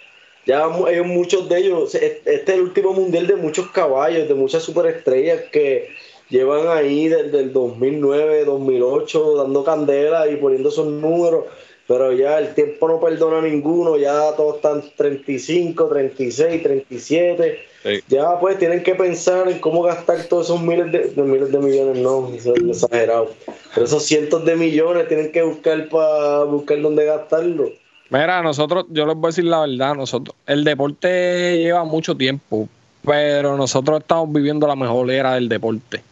ya 0.47 0.67
hay 0.87 1.01
muchos 1.03 1.49
de 1.49 1.59
ellos. 1.59 1.95
Este 1.95 2.35
es 2.35 2.49
el 2.49 2.61
último 2.61 2.93
mundial 2.93 3.27
de 3.27 3.37
muchos 3.37 3.71
caballos, 3.71 4.29
de 4.29 4.35
muchas 4.35 4.63
superestrellas 4.63 5.43
que 5.51 5.89
llevan 6.29 6.69
ahí 6.69 7.09
desde 7.09 7.41
el 7.41 7.53
2009, 7.53 8.45
2008, 8.45 9.37
dando 9.37 9.65
candela 9.65 10.29
y 10.29 10.37
poniendo 10.37 10.69
esos 10.69 10.87
números. 10.87 11.47
Pero 11.87 12.13
ya 12.13 12.39
el 12.39 12.55
tiempo 12.55 12.87
no 12.89 13.01
perdona 13.01 13.39
a 13.39 13.43
ninguno, 13.43 13.97
ya 13.97 14.37
todos 14.37 14.57
están 14.57 14.85
35, 14.95 15.89
36, 15.89 16.63
37. 16.63 17.68
Sí. 17.83 18.01
Ya 18.09 18.39
pues 18.41 18.59
tienen 18.59 18.83
que 18.83 18.95
pensar 18.95 19.49
en 19.49 19.61
cómo 19.61 19.83
gastar 19.83 20.25
todos 20.25 20.47
esos 20.47 20.61
miles 20.61 20.91
de, 20.91 21.11
de 21.11 21.23
miles 21.23 21.53
de 21.53 21.59
millones, 21.59 22.03
no, 22.03 22.29
eso 22.35 22.55
es 22.55 22.63
exagerado. 22.63 23.31
Pero 23.73 23.87
esos 23.87 24.03
cientos 24.03 24.45
de 24.45 24.57
millones 24.57 25.07
tienen 25.07 25.31
que 25.31 25.43
buscar 25.43 25.89
para 25.89 26.43
buscar 26.45 26.81
dónde 26.81 27.05
gastarlo. 27.05 27.71
Mira, 28.11 28.43
nosotros, 28.43 28.87
yo 28.91 29.07
les 29.07 29.15
voy 29.15 29.27
a 29.27 29.29
decir 29.29 29.45
la 29.45 29.61
verdad, 29.61 29.95
nosotros, 29.95 30.35
el 30.47 30.65
deporte 30.65 31.59
lleva 31.59 31.85
mucho 31.85 32.17
tiempo, 32.17 32.69
pero 33.05 33.57
nosotros 33.57 34.01
estamos 34.01 34.33
viviendo 34.33 34.67
la 34.67 34.75
mejor 34.75 35.11
era 35.11 35.35
del 35.35 35.49
deporte. 35.49 36.03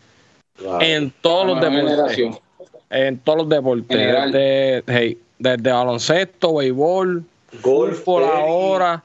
En 0.81 1.13
todos 1.21 1.47
los 1.47 1.61
deportes. 1.61 1.91
Generación. 1.91 2.39
En 2.91 3.19
todos 3.19 3.39
los 3.39 3.49
deportes. 3.49 3.99
Desde, 3.99 4.85
hey, 4.87 5.19
desde 5.39 5.73
baloncesto, 5.73 6.55
béisbol, 6.55 7.25
golf 7.63 8.01
por 8.01 8.23
ahora 8.23 9.03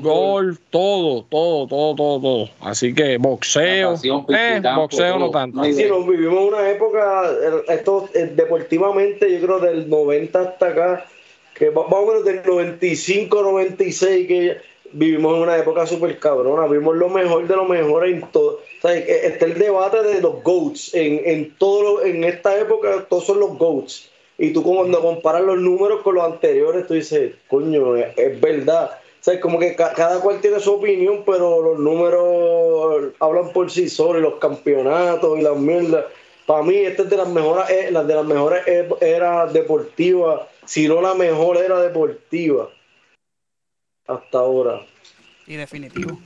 golf, 0.00 0.58
todo, 0.70 1.24
todo, 1.28 1.66
todo, 1.66 1.94
todo, 1.94 2.20
todo. 2.20 2.48
Así 2.60 2.94
que 2.94 3.18
boxeo, 3.18 3.94
eh, 4.02 4.62
boxeo 4.76 5.18
no 5.18 5.30
tanto. 5.30 5.62
Sí, 5.64 5.74
sí, 5.74 5.84
nos 5.84 6.06
vivimos 6.06 6.48
una 6.48 6.70
época, 6.70 7.30
esto 7.68 8.08
deportivamente, 8.12 9.30
yo 9.32 9.46
creo 9.46 9.60
del 9.60 9.88
90 9.88 10.40
hasta 10.40 10.66
acá, 10.66 11.06
que 11.54 11.70
más 11.70 11.84
o 11.88 12.06
menos 12.06 12.24
del 12.24 12.42
95, 12.44 13.42
96, 13.42 14.26
que 14.26 14.56
vivimos 14.92 15.36
en 15.36 15.42
una 15.42 15.56
época 15.58 15.86
súper 15.86 16.18
cabrona, 16.18 16.66
vimos 16.66 16.96
lo 16.96 17.08
mejor 17.08 17.46
de 17.46 17.56
lo 17.56 17.64
mejor 17.64 18.06
en 18.06 18.22
todo. 18.32 18.60
O 18.78 18.80
sea, 18.80 18.96
está 18.96 19.44
el 19.44 19.54
debate 19.54 20.02
de 20.02 20.20
los 20.20 20.42
GOATs, 20.42 20.94
en, 20.94 21.20
en, 21.24 21.54
todo, 21.56 22.04
en 22.04 22.24
esta 22.24 22.58
época 22.58 23.06
todos 23.08 23.26
son 23.26 23.40
los 23.40 23.58
GOATs. 23.58 24.10
Y 24.36 24.52
tú 24.52 24.62
cuando 24.62 25.00
comparas 25.00 25.42
los 25.42 25.58
números 25.58 26.02
con 26.02 26.16
los 26.16 26.24
anteriores, 26.24 26.86
tú 26.86 26.94
dices, 26.94 27.34
coño, 27.48 27.96
es, 27.96 28.06
es 28.16 28.40
verdad. 28.40 28.90
O 29.24 29.30
sea, 29.30 29.40
como 29.40 29.58
que 29.58 29.74
ca 29.74 29.94
cada 29.94 30.20
cual 30.20 30.38
tiene 30.42 30.60
su 30.60 30.74
opinión, 30.74 31.22
pero 31.24 31.62
los 31.62 31.78
números 31.78 33.14
hablan 33.18 33.54
por 33.54 33.70
sí 33.70 33.88
solos, 33.88 34.20
los 34.20 34.34
campeonatos 34.34 35.38
y 35.38 35.42
las 35.42 35.56
mierdas. 35.56 36.04
Para 36.44 36.62
mí, 36.62 36.74
esta 36.74 37.04
es 37.04 37.08
de 37.08 37.16
las 37.16 37.28
mejores, 37.28 37.70
eh, 37.70 37.90
las 37.90 38.06
de 38.06 38.14
las 38.16 38.26
mejores 38.26 38.62
eras 39.00 39.50
deportivas, 39.54 40.42
si 40.66 40.86
no 40.88 41.00
la 41.00 41.14
mejor 41.14 41.56
era 41.56 41.80
deportiva 41.80 42.68
hasta 44.06 44.38
ahora. 44.38 44.82
Y 45.46 45.56
definitivo. 45.56 46.18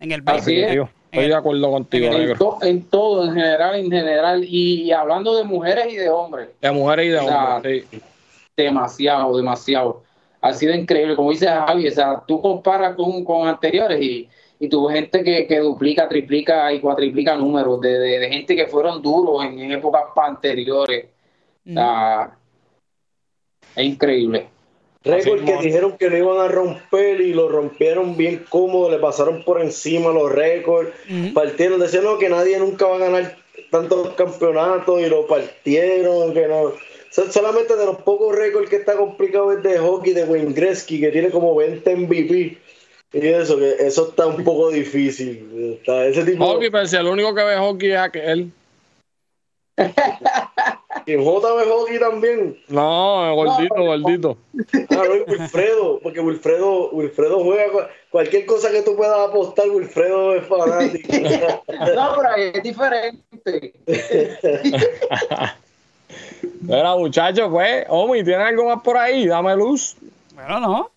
En 0.00 0.12
el 0.12 0.24
definitivo. 0.24 0.88
Estoy 1.10 1.28
de 1.28 1.34
acuerdo 1.34 1.70
contigo, 1.70 2.06
en, 2.06 2.12
negro. 2.12 2.38
To, 2.38 2.58
en 2.62 2.82
todo, 2.84 3.26
en 3.26 3.34
general, 3.34 3.74
en 3.74 3.90
general. 3.90 4.42
Y, 4.42 4.84
y, 4.84 4.92
hablando 4.92 5.36
de 5.36 5.44
mujeres 5.44 5.92
y 5.92 5.96
de 5.96 6.08
hombres. 6.08 6.48
De 6.62 6.70
mujeres 6.70 7.04
y 7.04 7.08
de 7.10 7.18
o 7.18 7.24
sea, 7.24 7.56
hombres, 7.56 7.84
sí. 7.90 8.00
Demasiado, 8.56 9.36
demasiado 9.36 10.02
ha 10.42 10.52
sido 10.52 10.74
increíble, 10.74 11.14
como 11.14 11.30
dice 11.30 11.46
Javi, 11.46 11.86
o 11.86 11.90
sea, 11.90 12.22
tú 12.26 12.42
comparas 12.42 12.96
con, 12.96 13.24
con 13.24 13.46
anteriores 13.46 14.02
y, 14.02 14.28
y 14.58 14.68
tuvo 14.68 14.90
gente 14.90 15.22
que, 15.22 15.46
que, 15.46 15.58
duplica, 15.60 16.08
triplica 16.08 16.72
y 16.72 16.80
cuatriplica 16.80 17.36
números, 17.36 17.80
de, 17.80 17.98
de, 17.98 18.18
de 18.18 18.28
gente 18.28 18.56
que 18.56 18.66
fueron 18.66 19.00
duros 19.00 19.44
en, 19.44 19.58
en 19.60 19.72
épocas 19.72 20.02
anteriores. 20.16 21.06
Mm. 21.64 21.70
O 21.70 21.80
sea, 21.80 22.36
es 23.76 23.84
increíble. 23.86 24.48
Récord 25.04 25.44
que 25.44 25.56
dijeron 25.58 25.96
que 25.96 26.10
lo 26.10 26.16
iban 26.16 26.38
a 26.38 26.48
romper 26.48 27.20
y 27.20 27.34
lo 27.34 27.48
rompieron 27.48 28.16
bien 28.16 28.44
cómodo, 28.48 28.90
le 28.90 28.98
pasaron 28.98 29.42
por 29.44 29.60
encima 29.60 30.10
los 30.10 30.30
récords, 30.30 30.90
mm 31.08 31.12
-hmm. 31.12 31.32
partieron, 31.32 31.80
decían 31.80 32.04
no, 32.04 32.18
que 32.18 32.28
nadie 32.28 32.58
nunca 32.58 32.86
va 32.86 32.96
a 32.96 32.98
ganar 32.98 33.36
tantos 33.70 34.10
campeonatos 34.14 35.00
y 35.00 35.08
lo 35.08 35.26
partieron, 35.26 36.32
que 36.34 36.46
no 36.46 36.72
solamente 37.12 37.76
de 37.76 37.86
los 37.86 37.98
pocos 37.98 38.34
récords 38.34 38.70
que 38.70 38.76
está 38.76 38.96
complicado 38.96 39.52
es 39.52 39.62
de 39.62 39.78
hockey 39.78 40.14
de 40.14 40.24
Wayne 40.24 40.52
Gretzky, 40.52 41.00
que 41.00 41.10
tiene 41.10 41.30
como 41.30 41.54
20 41.54 41.96
MVP. 41.96 42.58
Y 43.14 43.26
eso, 43.26 43.58
que 43.58 43.72
eso 43.78 44.08
está 44.08 44.26
un 44.26 44.42
poco 44.42 44.70
difícil. 44.70 45.76
Está 45.78 46.06
ese 46.06 46.24
tipo... 46.24 46.44
Hockey, 46.44 46.70
pero 46.70 46.86
si 46.86 46.96
el 46.96 47.06
único 47.06 47.34
que 47.34 47.44
ve 47.44 47.56
hockey 47.58 47.92
es 47.92 47.98
aquel. 47.98 48.50
¿Y 51.06 51.16
J 51.16 51.54
ve 51.54 51.64
hockey 51.64 51.98
también? 51.98 52.58
No, 52.68 53.34
gordito, 53.34 53.74
no, 53.76 53.84
gordito. 53.84 54.38
Ah, 54.90 55.04
no, 55.08 55.16
y 55.16 55.24
Wilfredo, 55.26 55.98
porque 56.00 56.20
Wilfredo, 56.20 56.90
Wilfredo 56.90 57.42
juega 57.42 57.90
cualquier 58.10 58.46
cosa 58.46 58.70
que 58.70 58.82
tú 58.82 58.94
puedas 58.96 59.28
apostar, 59.28 59.68
Wilfredo 59.68 60.36
es 60.36 60.46
fanático. 60.46 61.08
no, 61.94 62.16
pero 62.16 62.34
es 62.36 62.62
diferente. 62.62 63.74
Mira, 66.60 66.96
muchachos, 66.96 67.48
pues, 67.50 67.86
Omi, 67.88 68.24
¿tienes 68.24 68.46
algo 68.46 68.66
más 68.66 68.82
por 68.82 68.96
ahí? 68.96 69.26
Dame 69.26 69.56
luz. 69.56 69.96
Bueno, 70.34 70.60
no. 70.60 70.90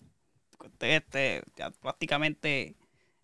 Este, 0.80 1.42
ya 1.56 1.70
prácticamente 1.70 2.74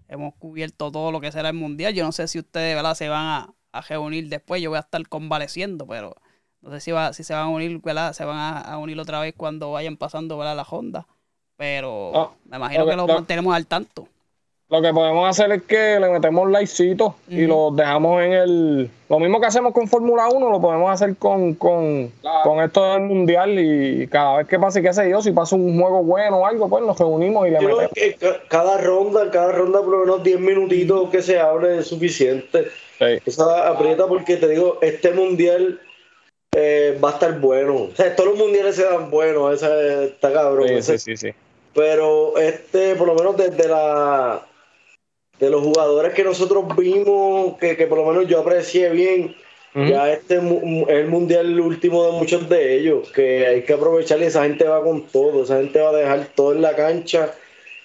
hemos 0.08 0.34
cubierto 0.34 0.90
todo 0.90 1.12
lo 1.12 1.20
que 1.20 1.32
será 1.32 1.50
el 1.50 1.54
mundial. 1.54 1.94
Yo 1.94 2.04
no 2.04 2.12
sé 2.12 2.28
si 2.28 2.38
ustedes, 2.38 2.74
¿verdad? 2.74 2.94
Se 2.94 3.08
van 3.08 3.26
a, 3.26 3.54
a 3.72 3.80
reunir 3.82 4.28
después. 4.28 4.60
Yo 4.62 4.70
voy 4.70 4.78
a 4.78 4.80
estar 4.80 5.06
convaleciendo, 5.08 5.86
pero 5.86 6.16
no 6.60 6.70
sé 6.70 6.80
si, 6.80 6.92
va, 6.92 7.12
si 7.12 7.24
se 7.24 7.34
van 7.34 7.44
a 7.44 7.48
unir, 7.48 7.80
¿verdad? 7.80 8.12
Se 8.12 8.24
van 8.24 8.38
a, 8.38 8.60
a 8.60 8.78
unir 8.78 8.98
otra 8.98 9.20
vez 9.20 9.34
cuando 9.36 9.72
vayan 9.72 9.96
pasando, 9.96 10.38
¿verdad? 10.38 10.56
La 10.56 10.62
Honda. 10.62 11.06
Pero 11.56 12.10
oh, 12.10 12.34
me 12.46 12.56
imagino 12.56 12.84
okay, 12.84 12.92
que 12.92 12.96
lo 12.96 13.06
no. 13.06 13.14
mantenemos 13.14 13.54
al 13.54 13.66
tanto. 13.66 14.08
Lo 14.72 14.80
que 14.80 14.90
podemos 14.94 15.28
hacer 15.28 15.52
es 15.52 15.62
que 15.64 16.00
le 16.00 16.08
metemos 16.08 16.50
likecitos 16.50 17.12
y 17.28 17.42
los 17.42 17.76
dejamos 17.76 18.22
en 18.22 18.32
el. 18.32 18.90
Lo 19.10 19.18
mismo 19.18 19.38
que 19.38 19.46
hacemos 19.46 19.74
con 19.74 19.86
Fórmula 19.86 20.28
1, 20.28 20.48
lo 20.48 20.60
podemos 20.62 20.90
hacer 20.90 21.14
con, 21.16 21.52
con, 21.56 22.08
Claro. 22.22 22.40
con 22.42 22.60
esto 22.64 22.82
del 22.94 23.02
mundial. 23.02 23.58
Y 23.58 24.08
cada 24.08 24.38
vez 24.38 24.48
que 24.48 24.58
pase, 24.58 24.80
qué 24.80 24.90
sé 24.94 25.10
yo, 25.10 25.20
si 25.20 25.30
pasa 25.32 25.56
un 25.56 25.78
juego 25.78 26.02
bueno 26.02 26.38
o 26.38 26.46
algo, 26.46 26.70
pues 26.70 26.82
nos 26.84 26.98
reunimos 26.98 27.46
y 27.46 27.50
le 27.50 27.60
Yo 27.60 27.66
creo 27.66 27.76
metemos. 27.82 27.92
que 27.94 28.14
ca- 28.14 28.40
cada 28.48 28.78
ronda, 28.78 29.30
cada 29.30 29.52
ronda 29.52 29.80
por 29.80 29.88
lo 29.90 29.98
menos 29.98 30.22
10 30.22 30.40
minutitos 30.40 31.10
que 31.10 31.20
se 31.20 31.38
hable 31.38 31.78
es 31.80 31.86
suficiente. 31.88 32.68
Sí. 32.98 33.04
Esa 33.26 33.68
aprieta 33.68 34.06
porque 34.06 34.36
te 34.38 34.48
digo, 34.48 34.78
este 34.80 35.12
mundial 35.12 35.78
eh, 36.56 36.98
va 37.04 37.10
a 37.10 37.12
estar 37.12 37.38
bueno. 37.40 37.74
O 37.76 37.90
sea, 37.94 38.16
todos 38.16 38.30
los 38.30 38.38
mundiales 38.38 38.76
se 38.76 38.84
dan 38.84 39.10
buenos, 39.10 39.52
esa 39.52 40.02
está 40.04 40.32
cabrón. 40.32 40.68
Sí, 40.68 40.74
ese- 40.76 40.98
sí, 40.98 41.16
sí, 41.18 41.28
sí. 41.28 41.34
Pero 41.74 42.38
este, 42.38 42.94
por 42.96 43.06
lo 43.08 43.14
menos 43.14 43.36
desde 43.36 43.68
la 43.68 44.42
de 45.42 45.50
los 45.50 45.60
jugadores 45.60 46.14
que 46.14 46.22
nosotros 46.22 46.64
vimos, 46.76 47.58
que, 47.58 47.76
que 47.76 47.88
por 47.88 47.98
lo 47.98 48.04
menos 48.04 48.28
yo 48.28 48.38
aprecié 48.38 48.90
bien, 48.90 49.34
ya 49.74 50.12
este 50.12 50.36
es 50.36 50.42
el 50.88 51.08
mundial 51.08 51.58
último 51.58 52.06
de 52.06 52.12
muchos 52.12 52.48
de 52.48 52.76
ellos, 52.76 53.10
que 53.10 53.44
hay 53.44 53.62
que 53.62 53.72
aprovechar 53.72 54.20
y 54.20 54.24
esa 54.24 54.44
gente 54.44 54.62
va 54.62 54.84
con 54.84 55.02
todo, 55.08 55.42
esa 55.42 55.56
gente 55.56 55.80
va 55.80 55.88
a 55.88 55.94
dejar 55.94 56.26
todo 56.36 56.52
en 56.52 56.62
la 56.62 56.76
cancha. 56.76 57.34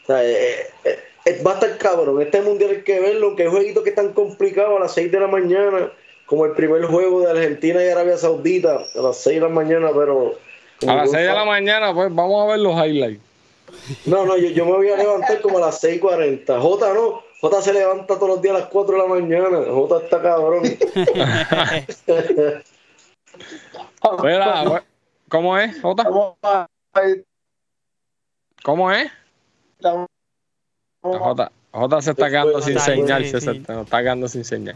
O 0.03 0.05
sea, 0.05 0.23
eh, 0.23 0.67
eh, 0.83 0.99
eh, 1.25 1.41
va 1.41 1.51
a 1.51 1.53
estar 1.55 1.75
cabrón. 1.79 2.21
Este 2.21 2.41
mundial 2.41 2.69
hay 2.75 2.83
que 2.83 2.99
verlo, 2.99 3.27
aunque 3.27 3.43
hay 3.43 3.49
jueguitos 3.49 3.83
que 3.83 3.89
están 3.89 4.13
complicados 4.13 4.77
a 4.77 4.83
las 4.83 4.93
6 4.93 5.11
de 5.11 5.19
la 5.19 5.27
mañana, 5.27 5.91
como 6.27 6.45
el 6.45 6.51
primer 6.51 6.83
juego 6.85 7.21
de 7.21 7.31
Argentina 7.31 7.83
y 7.83 7.87
Arabia 7.87 8.17
Saudita, 8.17 8.85
a 8.93 9.01
las 9.01 9.17
6 9.17 9.35
de 9.35 9.41
la 9.41 9.49
mañana, 9.49 9.89
pero... 9.95 10.35
A 10.85 10.95
las 10.95 11.09
6 11.09 11.25
de 11.25 11.33
la 11.33 11.45
mañana, 11.45 11.91
pues 11.91 12.13
vamos 12.13 12.43
a 12.43 12.51
ver 12.51 12.59
los 12.59 12.73
highlights. 12.73 13.21
No, 14.05 14.27
no, 14.27 14.37
yo, 14.37 14.49
yo 14.49 14.63
me 14.65 14.73
voy 14.73 14.89
a 14.89 14.97
levantar 14.97 15.41
como 15.41 15.57
a 15.57 15.61
las 15.61 15.83
6.40. 15.83 16.59
Jota 16.59 16.93
no, 16.93 17.26
Jota 17.39 17.61
se 17.61 17.71
levanta 17.71 18.15
todos 18.15 18.29
los 18.29 18.41
días 18.41 18.55
a 18.55 18.59
las 18.59 18.67
4 18.69 18.95
de 18.95 19.01
la 19.01 19.07
mañana. 19.07 19.59
Jota 19.69 20.03
está 20.03 20.19
cabrón. 20.21 20.63
Mira, 24.23 24.83
¿cómo 25.29 25.57
es, 25.57 25.81
Jota? 25.81 26.05
¿Cómo 28.63 28.91
es? 28.91 29.11
Jota, 31.01 31.51
Jota 31.71 32.01
se 32.01 32.11
está 32.11 32.29
quedando 32.29 32.61
sin 32.61 32.79
señal, 32.79 33.25
se, 33.25 33.37
está 33.37 33.99
quedando 33.99 34.27
sin 34.27 34.43
señal. 34.43 34.75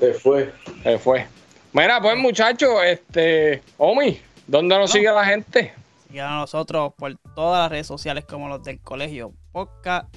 Se 0.00 0.12
fue. 0.14 0.52
Se 0.82 0.98
fue. 0.98 1.26
Mira, 1.72 2.00
pues 2.00 2.16
muchachos, 2.16 2.70
este, 2.84 3.62
Omi, 3.78 4.20
¿dónde 4.48 4.76
nos 4.76 4.90
sigue 4.90 5.12
la 5.12 5.24
gente? 5.24 5.72
Sigan 6.08 6.32
a 6.32 6.40
nosotros 6.40 6.92
por 6.98 7.16
todas 7.36 7.62
las 7.62 7.70
redes 7.70 7.86
sociales 7.86 8.24
como 8.24 8.48
los 8.48 8.64
del 8.64 8.80
colegio. 8.80 9.32
Podcast, 9.52 10.12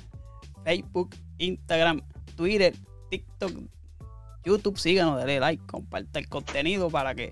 Facebook, 0.64 1.12
Instagram, 1.38 2.02
Twitter, 2.36 2.74
TikTok, 3.10 3.52
YouTube. 4.44 4.78
Síganos, 4.78 5.18
denle 5.18 5.40
like, 5.40 5.64
comparte 5.66 6.20
el 6.20 6.30
contenido 6.30 6.90
para 6.90 7.16
que 7.16 7.32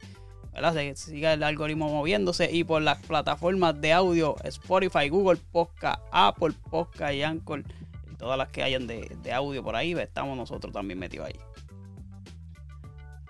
¿verdad? 0.53 0.73
se 0.73 0.95
siga 0.95 1.33
el 1.33 1.43
algoritmo 1.43 1.89
moviéndose. 1.89 2.49
Y 2.51 2.63
por 2.63 2.81
las 2.81 2.99
plataformas 2.99 3.79
de 3.79 3.93
audio, 3.93 4.35
Spotify, 4.43 5.09
Google 5.09 5.39
Podcast, 5.51 6.01
Apple 6.11 6.53
Podcast 6.69 7.13
y 7.13 7.23
Anchor. 7.23 7.63
Y 8.11 8.15
todas 8.15 8.37
las 8.37 8.49
que 8.49 8.63
hayan 8.63 8.87
de, 8.87 9.15
de 9.23 9.33
audio 9.33 9.63
por 9.63 9.75
ahí, 9.75 9.93
estamos 9.93 10.37
nosotros 10.37 10.73
también 10.73 10.99
metidos 10.99 11.27
ahí. 11.27 11.39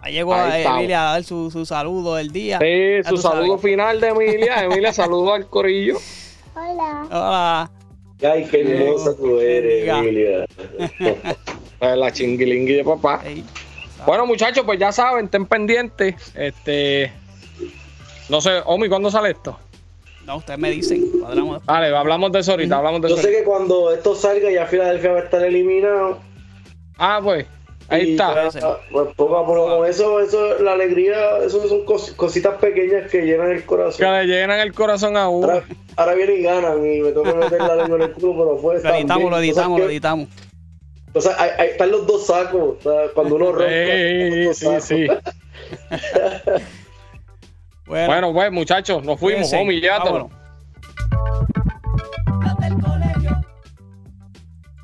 Ahí 0.01 0.13
llegó 0.13 0.34
Ahí 0.34 0.63
a. 0.63 0.78
Emilia 0.78 1.09
a 1.09 1.11
dar 1.13 1.24
su, 1.24 1.51
su 1.51 1.63
saludo 1.65 2.15
del 2.15 2.32
día. 2.32 2.57
Sí, 2.59 3.03
su 3.07 3.17
sabes. 3.17 3.22
saludo 3.22 3.57
final 3.59 4.01
de 4.01 4.07
Emilia. 4.09 4.63
Emilia, 4.63 4.91
saludo 4.91 5.34
al 5.34 5.47
corillo. 5.47 5.97
Hola. 6.55 7.07
Hola. 7.09 7.72
Ay, 8.24 8.45
qué 8.49 8.61
hermosa 8.61 9.15
tú 9.15 9.39
eres. 9.39 9.88
Emilia. 9.88 10.45
La 11.95 12.11
chinguilingui 12.11 12.74
de 12.74 12.84
papá. 12.84 13.22
Ey. 13.26 13.43
Bueno, 14.05 14.26
muchachos, 14.26 14.63
pues 14.65 14.80
ya 14.80 14.91
saben, 14.91 15.26
estén 15.26 15.45
pendientes. 15.45 16.15
Este. 16.36 17.11
No 18.30 18.39
sé, 18.41 18.61
Omi, 18.65 18.88
¿cuándo 18.88 19.09
sale 19.11 19.32
esto? 19.32 19.57
No, 20.26 20.38
ustedes 20.38 20.59
me 20.59 20.69
dicen. 20.72 21.03
Vale, 21.65 21.95
hablamos 21.95 22.32
de 22.32 22.39
eso 22.39 22.51
ahorita, 22.51 22.78
hablamos 22.78 23.01
de 23.01 23.09
Yo 23.09 23.15
eso 23.15 23.22
sé 23.24 23.28
ahorita. 23.30 23.43
que 23.43 23.49
cuando 23.49 23.91
esto 23.93 24.15
salga 24.15 24.51
ya 24.51 24.65
Filadelfia 24.67 25.11
va 25.11 25.19
a 25.19 25.24
estar 25.24 25.43
eliminado. 25.43 26.19
Ah, 26.97 27.19
pues, 27.24 27.45
ahí 27.95 28.11
está. 28.13 28.49
pues 28.91 29.07
poco 29.15 29.37
a 29.37 29.45
poco, 29.45 29.85
eso, 29.85 30.19
eso, 30.19 30.59
la 30.59 30.73
alegría, 30.73 31.37
eso 31.45 31.67
son 31.67 31.85
cos- 31.85 32.15
cositas 32.15 32.55
pequeñas 32.59 33.09
que 33.11 33.21
llenan 33.21 33.51
el 33.51 33.59
Que 33.61 33.65
corazón. 33.65 34.11
le 34.13 34.25
llenan 34.25 34.59
el 34.59 34.73
corazón 34.73 35.17
a 35.17 35.29
uno. 35.29 35.47
Ahora, 35.47 35.63
ahora 35.97 36.13
vienen 36.15 36.39
y 36.39 36.43
ganan 36.43 36.77
y 36.85 37.01
me 37.01 37.09
tengo 37.11 37.23
que 37.23 37.33
meter 37.33 37.59
la 37.61 37.75
lengua 37.75 37.95
en 37.97 38.01
el 38.03 38.11
culo, 38.13 38.33
pero 38.37 38.57
pues. 38.61 38.83
Lo 38.83 38.95
editamos, 38.95 39.31
lo 39.31 39.37
editamos, 39.39 39.79
lo 39.79 39.89
editamos. 39.89 40.27
O 41.13 41.19
sea, 41.21 41.35
ahí, 41.37 41.49
ahí 41.57 41.67
están 41.69 41.91
los 41.91 42.07
dos 42.07 42.25
sacos. 42.25 42.77
o 42.79 42.81
sea, 42.81 43.09
cuando 43.13 43.35
uno 43.35 43.51
rompe. 43.51 44.53
Sí, 44.53 44.65
sí, 44.65 44.81
sí. 44.81 45.07
Bueno, 47.85 48.07
Bueno, 48.07 48.33
pues, 48.33 48.51
muchachos, 48.53 49.03
nos 49.03 49.19
fuimos. 49.19 49.51
Vámonos. 49.51 50.31